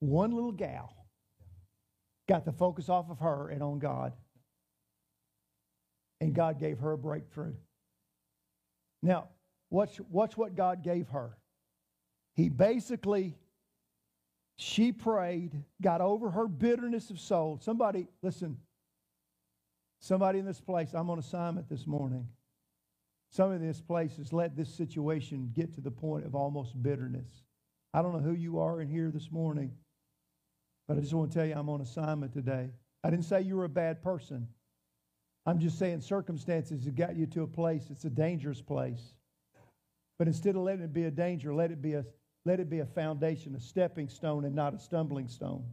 One 0.00 0.32
little 0.32 0.52
gal 0.52 0.94
got 2.28 2.44
the 2.44 2.52
focus 2.52 2.88
off 2.88 3.10
of 3.10 3.18
her 3.18 3.48
and 3.48 3.62
on 3.62 3.78
God. 3.78 4.12
And 6.20 6.34
God 6.34 6.58
gave 6.58 6.78
her 6.80 6.92
a 6.92 6.98
breakthrough. 6.98 7.54
Now, 9.02 9.28
Watch, 9.70 10.00
watch 10.10 10.36
what 10.36 10.56
God 10.56 10.82
gave 10.82 11.08
her. 11.10 11.36
He 12.34 12.48
basically, 12.48 13.36
she 14.56 14.92
prayed, 14.92 15.62
got 15.80 16.00
over 16.00 16.30
her 16.30 16.48
bitterness 16.48 17.10
of 17.10 17.20
soul. 17.20 17.58
Somebody, 17.62 18.08
listen, 18.22 18.58
somebody 20.00 20.40
in 20.40 20.44
this 20.44 20.60
place, 20.60 20.92
I'm 20.92 21.08
on 21.08 21.18
assignment 21.20 21.68
this 21.68 21.86
morning. 21.86 22.26
Some 23.30 23.52
of 23.52 23.60
this 23.60 23.80
place 23.80 24.16
has 24.16 24.32
let 24.32 24.56
this 24.56 24.74
situation 24.74 25.52
get 25.54 25.72
to 25.74 25.80
the 25.80 25.90
point 25.90 26.26
of 26.26 26.34
almost 26.34 26.80
bitterness. 26.82 27.28
I 27.94 28.02
don't 28.02 28.12
know 28.12 28.18
who 28.18 28.34
you 28.34 28.58
are 28.58 28.80
in 28.80 28.88
here 28.88 29.12
this 29.12 29.30
morning, 29.30 29.70
but 30.88 30.96
I 30.96 31.00
just 31.00 31.14
want 31.14 31.30
to 31.30 31.38
tell 31.38 31.46
you 31.46 31.54
I'm 31.54 31.68
on 31.68 31.80
assignment 31.80 32.32
today. 32.32 32.70
I 33.04 33.10
didn't 33.10 33.24
say 33.24 33.42
you 33.42 33.56
were 33.56 33.64
a 33.64 33.68
bad 33.68 34.02
person. 34.02 34.48
I'm 35.46 35.58
just 35.58 35.78
saying 35.78 36.00
circumstances 36.02 36.84
have 36.84 36.96
got 36.96 37.16
you 37.16 37.26
to 37.26 37.42
a 37.42 37.46
place, 37.46 37.84
it's 37.90 38.04
a 38.04 38.10
dangerous 38.10 38.60
place. 38.60 39.14
But 40.18 40.28
instead 40.28 40.54
of 40.54 40.62
letting 40.62 40.84
it 40.84 40.92
be 40.92 41.04
a 41.04 41.10
danger, 41.10 41.54
let 41.54 41.70
it 41.70 41.80
be 41.80 41.94
a, 41.94 42.04
let 42.44 42.60
it 42.60 42.68
be 42.68 42.80
a 42.80 42.86
foundation, 42.86 43.54
a 43.54 43.60
stepping 43.60 44.08
stone, 44.08 44.44
and 44.44 44.54
not 44.54 44.74
a 44.74 44.78
stumbling 44.78 45.28
stone. 45.28 45.64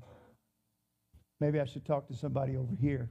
Maybe 1.40 1.60
I 1.60 1.66
should 1.66 1.86
talk 1.86 2.08
to 2.08 2.16
somebody 2.16 2.56
over 2.56 2.74
here. 2.80 3.10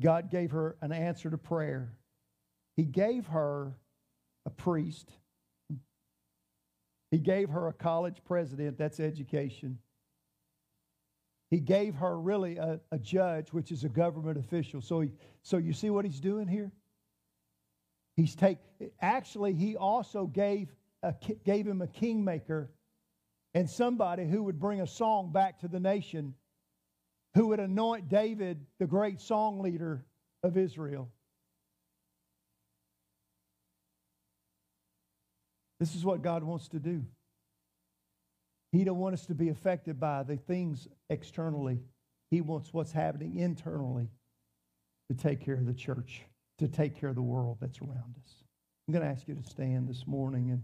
God 0.00 0.30
gave 0.30 0.52
her 0.52 0.76
an 0.80 0.92
answer 0.92 1.30
to 1.30 1.38
prayer. 1.38 1.92
He 2.76 2.84
gave 2.84 3.26
her 3.26 3.72
a 4.46 4.50
priest. 4.50 5.10
He 7.10 7.18
gave 7.18 7.48
her 7.48 7.68
a 7.68 7.72
college 7.72 8.18
president, 8.24 8.78
that's 8.78 9.00
education. 9.00 9.78
He 11.50 11.60
gave 11.60 11.94
her 11.96 12.18
really 12.18 12.58
a, 12.58 12.80
a 12.92 12.98
judge, 12.98 13.52
which 13.52 13.72
is 13.72 13.84
a 13.84 13.88
government 13.88 14.38
official. 14.38 14.82
So, 14.82 15.00
he, 15.00 15.12
so 15.42 15.56
you 15.56 15.72
see 15.72 15.88
what 15.88 16.04
he's 16.04 16.20
doing 16.20 16.46
here? 16.46 16.70
He's 18.16 18.34
take 18.34 18.58
actually 19.00 19.54
he 19.54 19.76
also 19.76 20.26
gave 20.26 20.74
a, 21.02 21.14
gave 21.44 21.66
him 21.66 21.80
a 21.80 21.86
kingmaker 21.86 22.70
and 23.54 23.70
somebody 23.70 24.26
who 24.26 24.42
would 24.42 24.58
bring 24.58 24.80
a 24.80 24.86
song 24.86 25.32
back 25.32 25.60
to 25.60 25.68
the 25.68 25.80
nation, 25.80 26.34
who 27.34 27.48
would 27.48 27.60
anoint 27.60 28.08
David 28.08 28.66
the 28.78 28.86
great 28.86 29.20
song 29.20 29.60
leader 29.60 30.04
of 30.42 30.56
Israel. 30.56 31.10
This 35.80 35.94
is 35.94 36.04
what 36.04 36.22
God 36.22 36.42
wants 36.42 36.68
to 36.70 36.80
do. 36.80 37.04
He 38.72 38.84
don't 38.84 38.98
want 38.98 39.14
us 39.14 39.26
to 39.26 39.34
be 39.34 39.48
affected 39.48 39.98
by 39.98 40.22
the 40.22 40.36
things 40.36 40.88
externally. 41.08 41.80
He 42.30 42.40
wants 42.40 42.72
what's 42.72 42.92
happening 42.92 43.36
internally 43.36 44.08
to 45.08 45.16
take 45.16 45.40
care 45.40 45.54
of 45.54 45.66
the 45.66 45.74
church 45.74 46.22
to 46.58 46.68
take 46.68 46.98
care 46.98 47.08
of 47.08 47.14
the 47.14 47.22
world 47.22 47.58
that's 47.60 47.80
around 47.80 48.16
us. 48.22 48.34
I'm 48.86 48.92
going 48.92 49.04
to 49.04 49.10
ask 49.10 49.28
you 49.28 49.34
to 49.34 49.42
stand 49.42 49.88
this 49.88 50.06
morning 50.06 50.50
and 50.50 50.62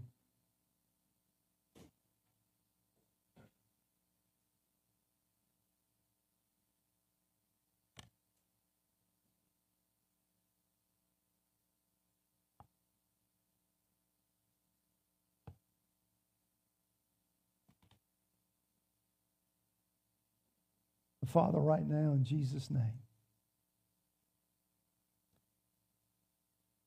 Father, 21.35 21.59
right 21.59 21.85
now, 21.85 22.13
in 22.13 22.23
Jesus' 22.23 22.71
name. 22.71 23.01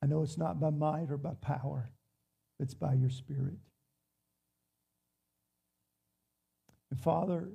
I 0.02 0.06
know 0.06 0.22
it's 0.22 0.38
not 0.38 0.58
by 0.58 0.70
might 0.70 1.10
or 1.10 1.18
by 1.18 1.34
power, 1.34 1.90
it's 2.58 2.72
by 2.72 2.94
your 2.94 3.10
Spirit. 3.10 3.58
And 6.90 6.98
Father, 6.98 7.50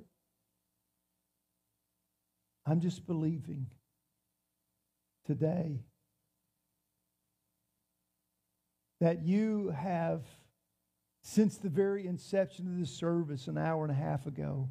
I'm 2.64 2.78
just 2.78 3.08
believing 3.08 3.66
today 5.26 5.80
that 9.00 9.24
you 9.24 9.70
have, 9.76 10.22
since 11.24 11.56
the 11.56 11.68
very 11.68 12.06
inception 12.06 12.68
of 12.68 12.78
this 12.78 12.92
service 12.92 13.48
an 13.48 13.58
hour 13.58 13.82
and 13.82 13.90
a 13.90 13.96
half 13.96 14.28
ago, 14.28 14.68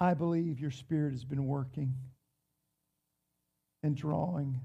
I 0.00 0.14
believe 0.14 0.58
your 0.58 0.70
spirit 0.70 1.12
has 1.12 1.24
been 1.24 1.46
working 1.46 1.94
and 3.82 3.94
drawing. 3.94 4.58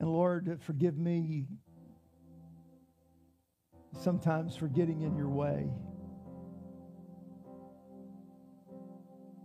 And 0.00 0.08
Lord, 0.08 0.58
forgive 0.62 0.96
me 0.96 1.46
sometimes 4.00 4.56
for 4.56 4.66
getting 4.66 5.02
in 5.02 5.14
your 5.14 5.28
way. 5.28 5.68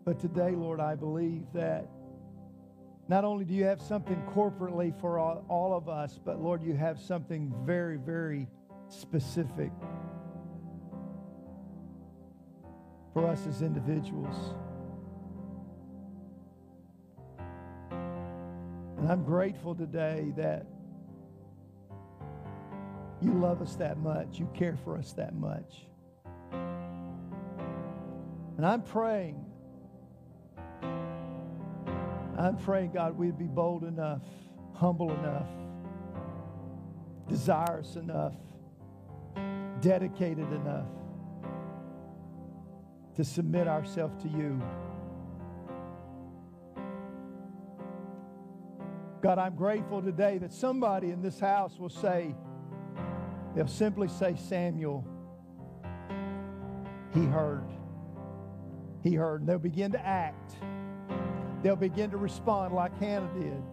But 0.06 0.20
today, 0.20 0.52
Lord, 0.52 0.80
I 0.80 0.96
believe 0.96 1.44
that 1.54 1.90
not 3.10 3.26
only 3.26 3.44
do 3.44 3.54
you 3.54 3.66
have 3.66 3.82
something 3.82 4.22
corporately 4.34 4.98
for 5.02 5.20
all, 5.20 5.44
all, 5.50 5.76
of 5.76 5.90
us, 5.90 6.20
but 6.24 6.42
Lord, 6.42 6.64
you 6.64 6.74
have 6.74 7.00
something 7.00 7.54
very, 7.66 7.98
very 7.98 8.48
specific 8.88 9.72
for 13.16 13.26
us 13.28 13.48
as 13.48 13.62
individuals. 13.62 14.54
And 18.98 19.10
I'm 19.10 19.24
grateful 19.24 19.74
today 19.74 20.34
that 20.36 20.68
you 23.22 23.32
love 23.32 23.62
us 23.62 23.78
that 23.78 23.98
much, 24.00 24.38
you 24.38 24.50
care 24.54 24.76
for 24.84 24.98
us 24.98 25.14
that 25.14 25.34
much. 25.34 25.86
And 28.58 28.66
I'm 28.66 28.82
praying 28.82 29.46
I'm 32.38 32.58
praying, 32.58 32.92
God, 32.92 33.18
we'd 33.18 33.38
be 33.38 33.46
bold 33.46 33.86
enough, 33.86 34.22
humble 34.74 35.10
enough, 35.10 35.48
desirous 37.30 37.96
enough, 37.96 38.34
dedicated 39.80 40.52
enough 40.52 40.90
to 43.16 43.24
submit 43.24 43.68
ourselves 43.68 44.22
to 44.24 44.30
you. 44.30 44.62
God, 49.22 49.40
I'm 49.40 49.56
grateful 49.56 50.02
today 50.02 50.38
that 50.38 50.54
somebody 50.54 51.12
in 51.12 51.22
this 51.22 51.40
house 51.40 51.80
will 51.80 51.90
say, 51.90 52.36
they'll 53.56 53.68
simply 53.68 54.08
say, 54.08 54.36
Samuel, 54.36 55.06
he 57.14 57.26
heard. 57.26 57.68
He 59.02 59.16
heard. 59.16 59.42
And 59.42 59.50
they'll 59.50 59.58
begin 59.58 59.92
to 59.94 60.06
act 60.06 60.56
they'll 61.66 61.76
begin 61.76 62.12
to 62.12 62.18
respond 62.18 62.76
like 62.76 62.96
Hannah 63.00 63.28
did. 63.34 63.64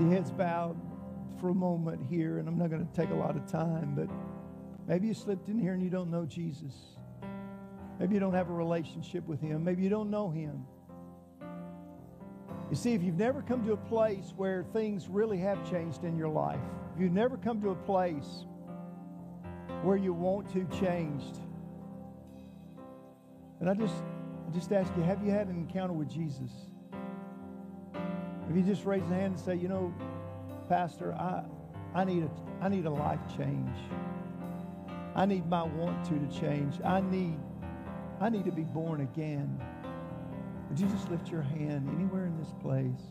The 0.00 0.08
heads 0.12 0.32
bowed 0.32 0.76
for 1.40 1.50
a 1.50 1.54
moment 1.54 2.00
here, 2.08 2.38
and 2.38 2.48
I'm 2.48 2.58
not 2.58 2.70
going 2.70 2.86
to 2.86 2.92
take 2.92 3.10
a 3.10 3.14
lot 3.14 3.36
of 3.36 3.46
time, 3.46 3.94
but 3.94 4.08
maybe 4.86 5.08
you 5.08 5.14
slipped 5.14 5.48
in 5.48 5.58
here 5.58 5.72
and 5.72 5.82
you 5.82 5.90
don't 5.90 6.10
know 6.10 6.24
Jesus. 6.24 6.72
Maybe 7.98 8.14
you 8.14 8.20
don't 8.20 8.34
have 8.34 8.50
a 8.50 8.52
relationship 8.52 9.26
with 9.26 9.40
Him. 9.40 9.62
Maybe 9.64 9.82
you 9.82 9.88
don't 9.88 10.10
know 10.10 10.30
Him. 10.30 10.64
You 12.70 12.76
see, 12.76 12.94
if 12.94 13.02
you've 13.02 13.18
never 13.18 13.42
come 13.42 13.64
to 13.66 13.72
a 13.72 13.76
place 13.76 14.32
where 14.36 14.64
things 14.72 15.08
really 15.08 15.38
have 15.38 15.68
changed 15.70 16.04
in 16.04 16.16
your 16.16 16.28
life, 16.28 16.60
if 16.94 17.00
you've 17.00 17.12
never 17.12 17.36
come 17.36 17.60
to 17.62 17.70
a 17.70 17.74
place 17.74 18.46
where 19.82 19.96
you 19.96 20.12
want 20.12 20.50
to 20.54 20.66
changed, 20.80 21.38
and 23.60 23.68
I 23.68 23.74
just, 23.74 23.94
I 24.48 24.52
just 24.52 24.72
ask 24.72 24.90
you, 24.96 25.02
have 25.02 25.24
you 25.24 25.30
had 25.30 25.48
an 25.48 25.56
encounter 25.56 25.92
with 25.92 26.08
Jesus? 26.08 26.50
If 28.50 28.56
you 28.56 28.62
just 28.62 28.84
raise 28.84 29.02
a 29.02 29.14
hand 29.14 29.34
and 29.34 29.38
say, 29.38 29.54
you 29.54 29.68
know, 29.68 29.94
Pastor, 30.72 31.12
I, 31.12 31.42
I 31.94 32.04
need 32.04 32.22
a, 32.22 32.30
I 32.62 32.70
need 32.70 32.86
a 32.86 32.90
life 32.90 33.20
change. 33.36 33.76
I 35.14 35.26
need 35.26 35.46
my 35.46 35.64
want 35.64 36.02
to 36.06 36.18
to 36.18 36.40
change. 36.40 36.80
I 36.82 37.02
need, 37.02 37.38
I 38.22 38.30
need 38.30 38.46
to 38.46 38.52
be 38.52 38.62
born 38.62 39.02
again. 39.02 39.60
Would 40.70 40.80
you 40.80 40.88
just 40.88 41.10
lift 41.10 41.28
your 41.28 41.42
hand 41.42 41.90
anywhere 41.94 42.24
in 42.24 42.38
this 42.38 42.54
place? 42.62 43.02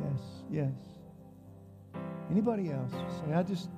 Yes, 0.00 0.22
yes. 0.50 2.00
Anybody 2.30 2.70
else? 2.70 2.92
Say, 2.92 3.34
I 3.34 3.42
just, 3.42 3.68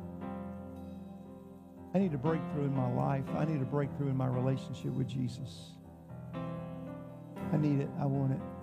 I 1.92 1.98
need 1.98 2.14
a 2.14 2.18
breakthrough 2.18 2.66
in 2.66 2.76
my 2.76 2.92
life. 2.92 3.24
I 3.36 3.44
need 3.46 3.60
a 3.60 3.64
breakthrough 3.64 4.10
in 4.10 4.16
my 4.16 4.28
relationship 4.28 4.92
with 4.92 5.08
Jesus. 5.08 5.72
I 7.52 7.56
need 7.56 7.80
it. 7.80 7.90
I 8.00 8.06
want 8.06 8.34
it. 8.34 8.53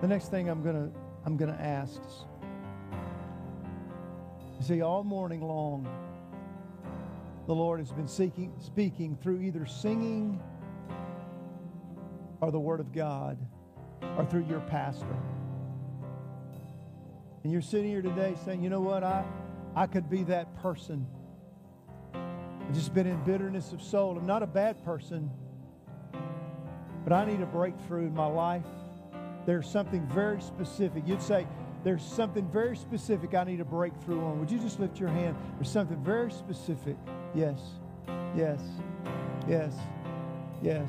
The 0.00 0.08
next 0.08 0.30
thing 0.30 0.48
I'm 0.48 0.62
gonna 0.62 0.90
I'm 1.24 1.36
gonna 1.36 1.58
ask 1.60 2.00
is, 2.00 2.24
you 4.58 4.64
see, 4.64 4.82
all 4.82 5.02
morning 5.02 5.40
long, 5.40 5.88
the 7.46 7.54
Lord 7.54 7.80
has 7.80 7.90
been 7.92 8.08
seeking, 8.08 8.52
speaking 8.60 9.16
through 9.22 9.40
either 9.40 9.66
singing 9.66 10.40
or 12.40 12.50
the 12.50 12.60
Word 12.60 12.80
of 12.80 12.92
God 12.92 13.38
or 14.16 14.24
through 14.26 14.46
your 14.46 14.60
pastor. 14.60 15.16
And 17.42 17.52
you're 17.52 17.62
sitting 17.62 17.90
here 17.90 18.02
today 18.02 18.34
saying, 18.44 18.62
you 18.62 18.70
know 18.70 18.80
what, 18.80 19.02
I, 19.02 19.24
I 19.74 19.86
could 19.86 20.10
be 20.10 20.24
that 20.24 20.54
person. 20.62 21.06
I've 22.12 22.74
just 22.74 22.92
been 22.92 23.06
in 23.06 23.22
bitterness 23.24 23.72
of 23.72 23.80
soul. 23.80 24.18
I'm 24.18 24.26
not 24.26 24.42
a 24.42 24.46
bad 24.46 24.84
person, 24.84 25.30
but 27.04 27.12
I 27.12 27.24
need 27.24 27.40
a 27.40 27.46
breakthrough 27.46 28.06
in 28.06 28.14
my 28.14 28.26
life. 28.26 28.64
There's 29.46 29.68
something 29.68 30.04
very 30.08 30.42
specific. 30.42 31.04
You'd 31.06 31.22
say, 31.22 31.46
there's 31.84 32.02
something 32.02 32.48
very 32.50 32.76
specific 32.76 33.34
I 33.34 33.44
need 33.44 33.60
a 33.60 33.64
breakthrough 33.64 34.24
on. 34.24 34.40
Would 34.40 34.50
you 34.50 34.58
just 34.58 34.80
lift 34.80 34.98
your 34.98 35.08
hand? 35.08 35.36
There's 35.56 35.70
something 35.70 36.02
very 36.02 36.32
specific. 36.32 36.96
Yes, 37.32 37.60
yes, 38.36 38.60
yes, 39.48 39.72
yes. 40.60 40.88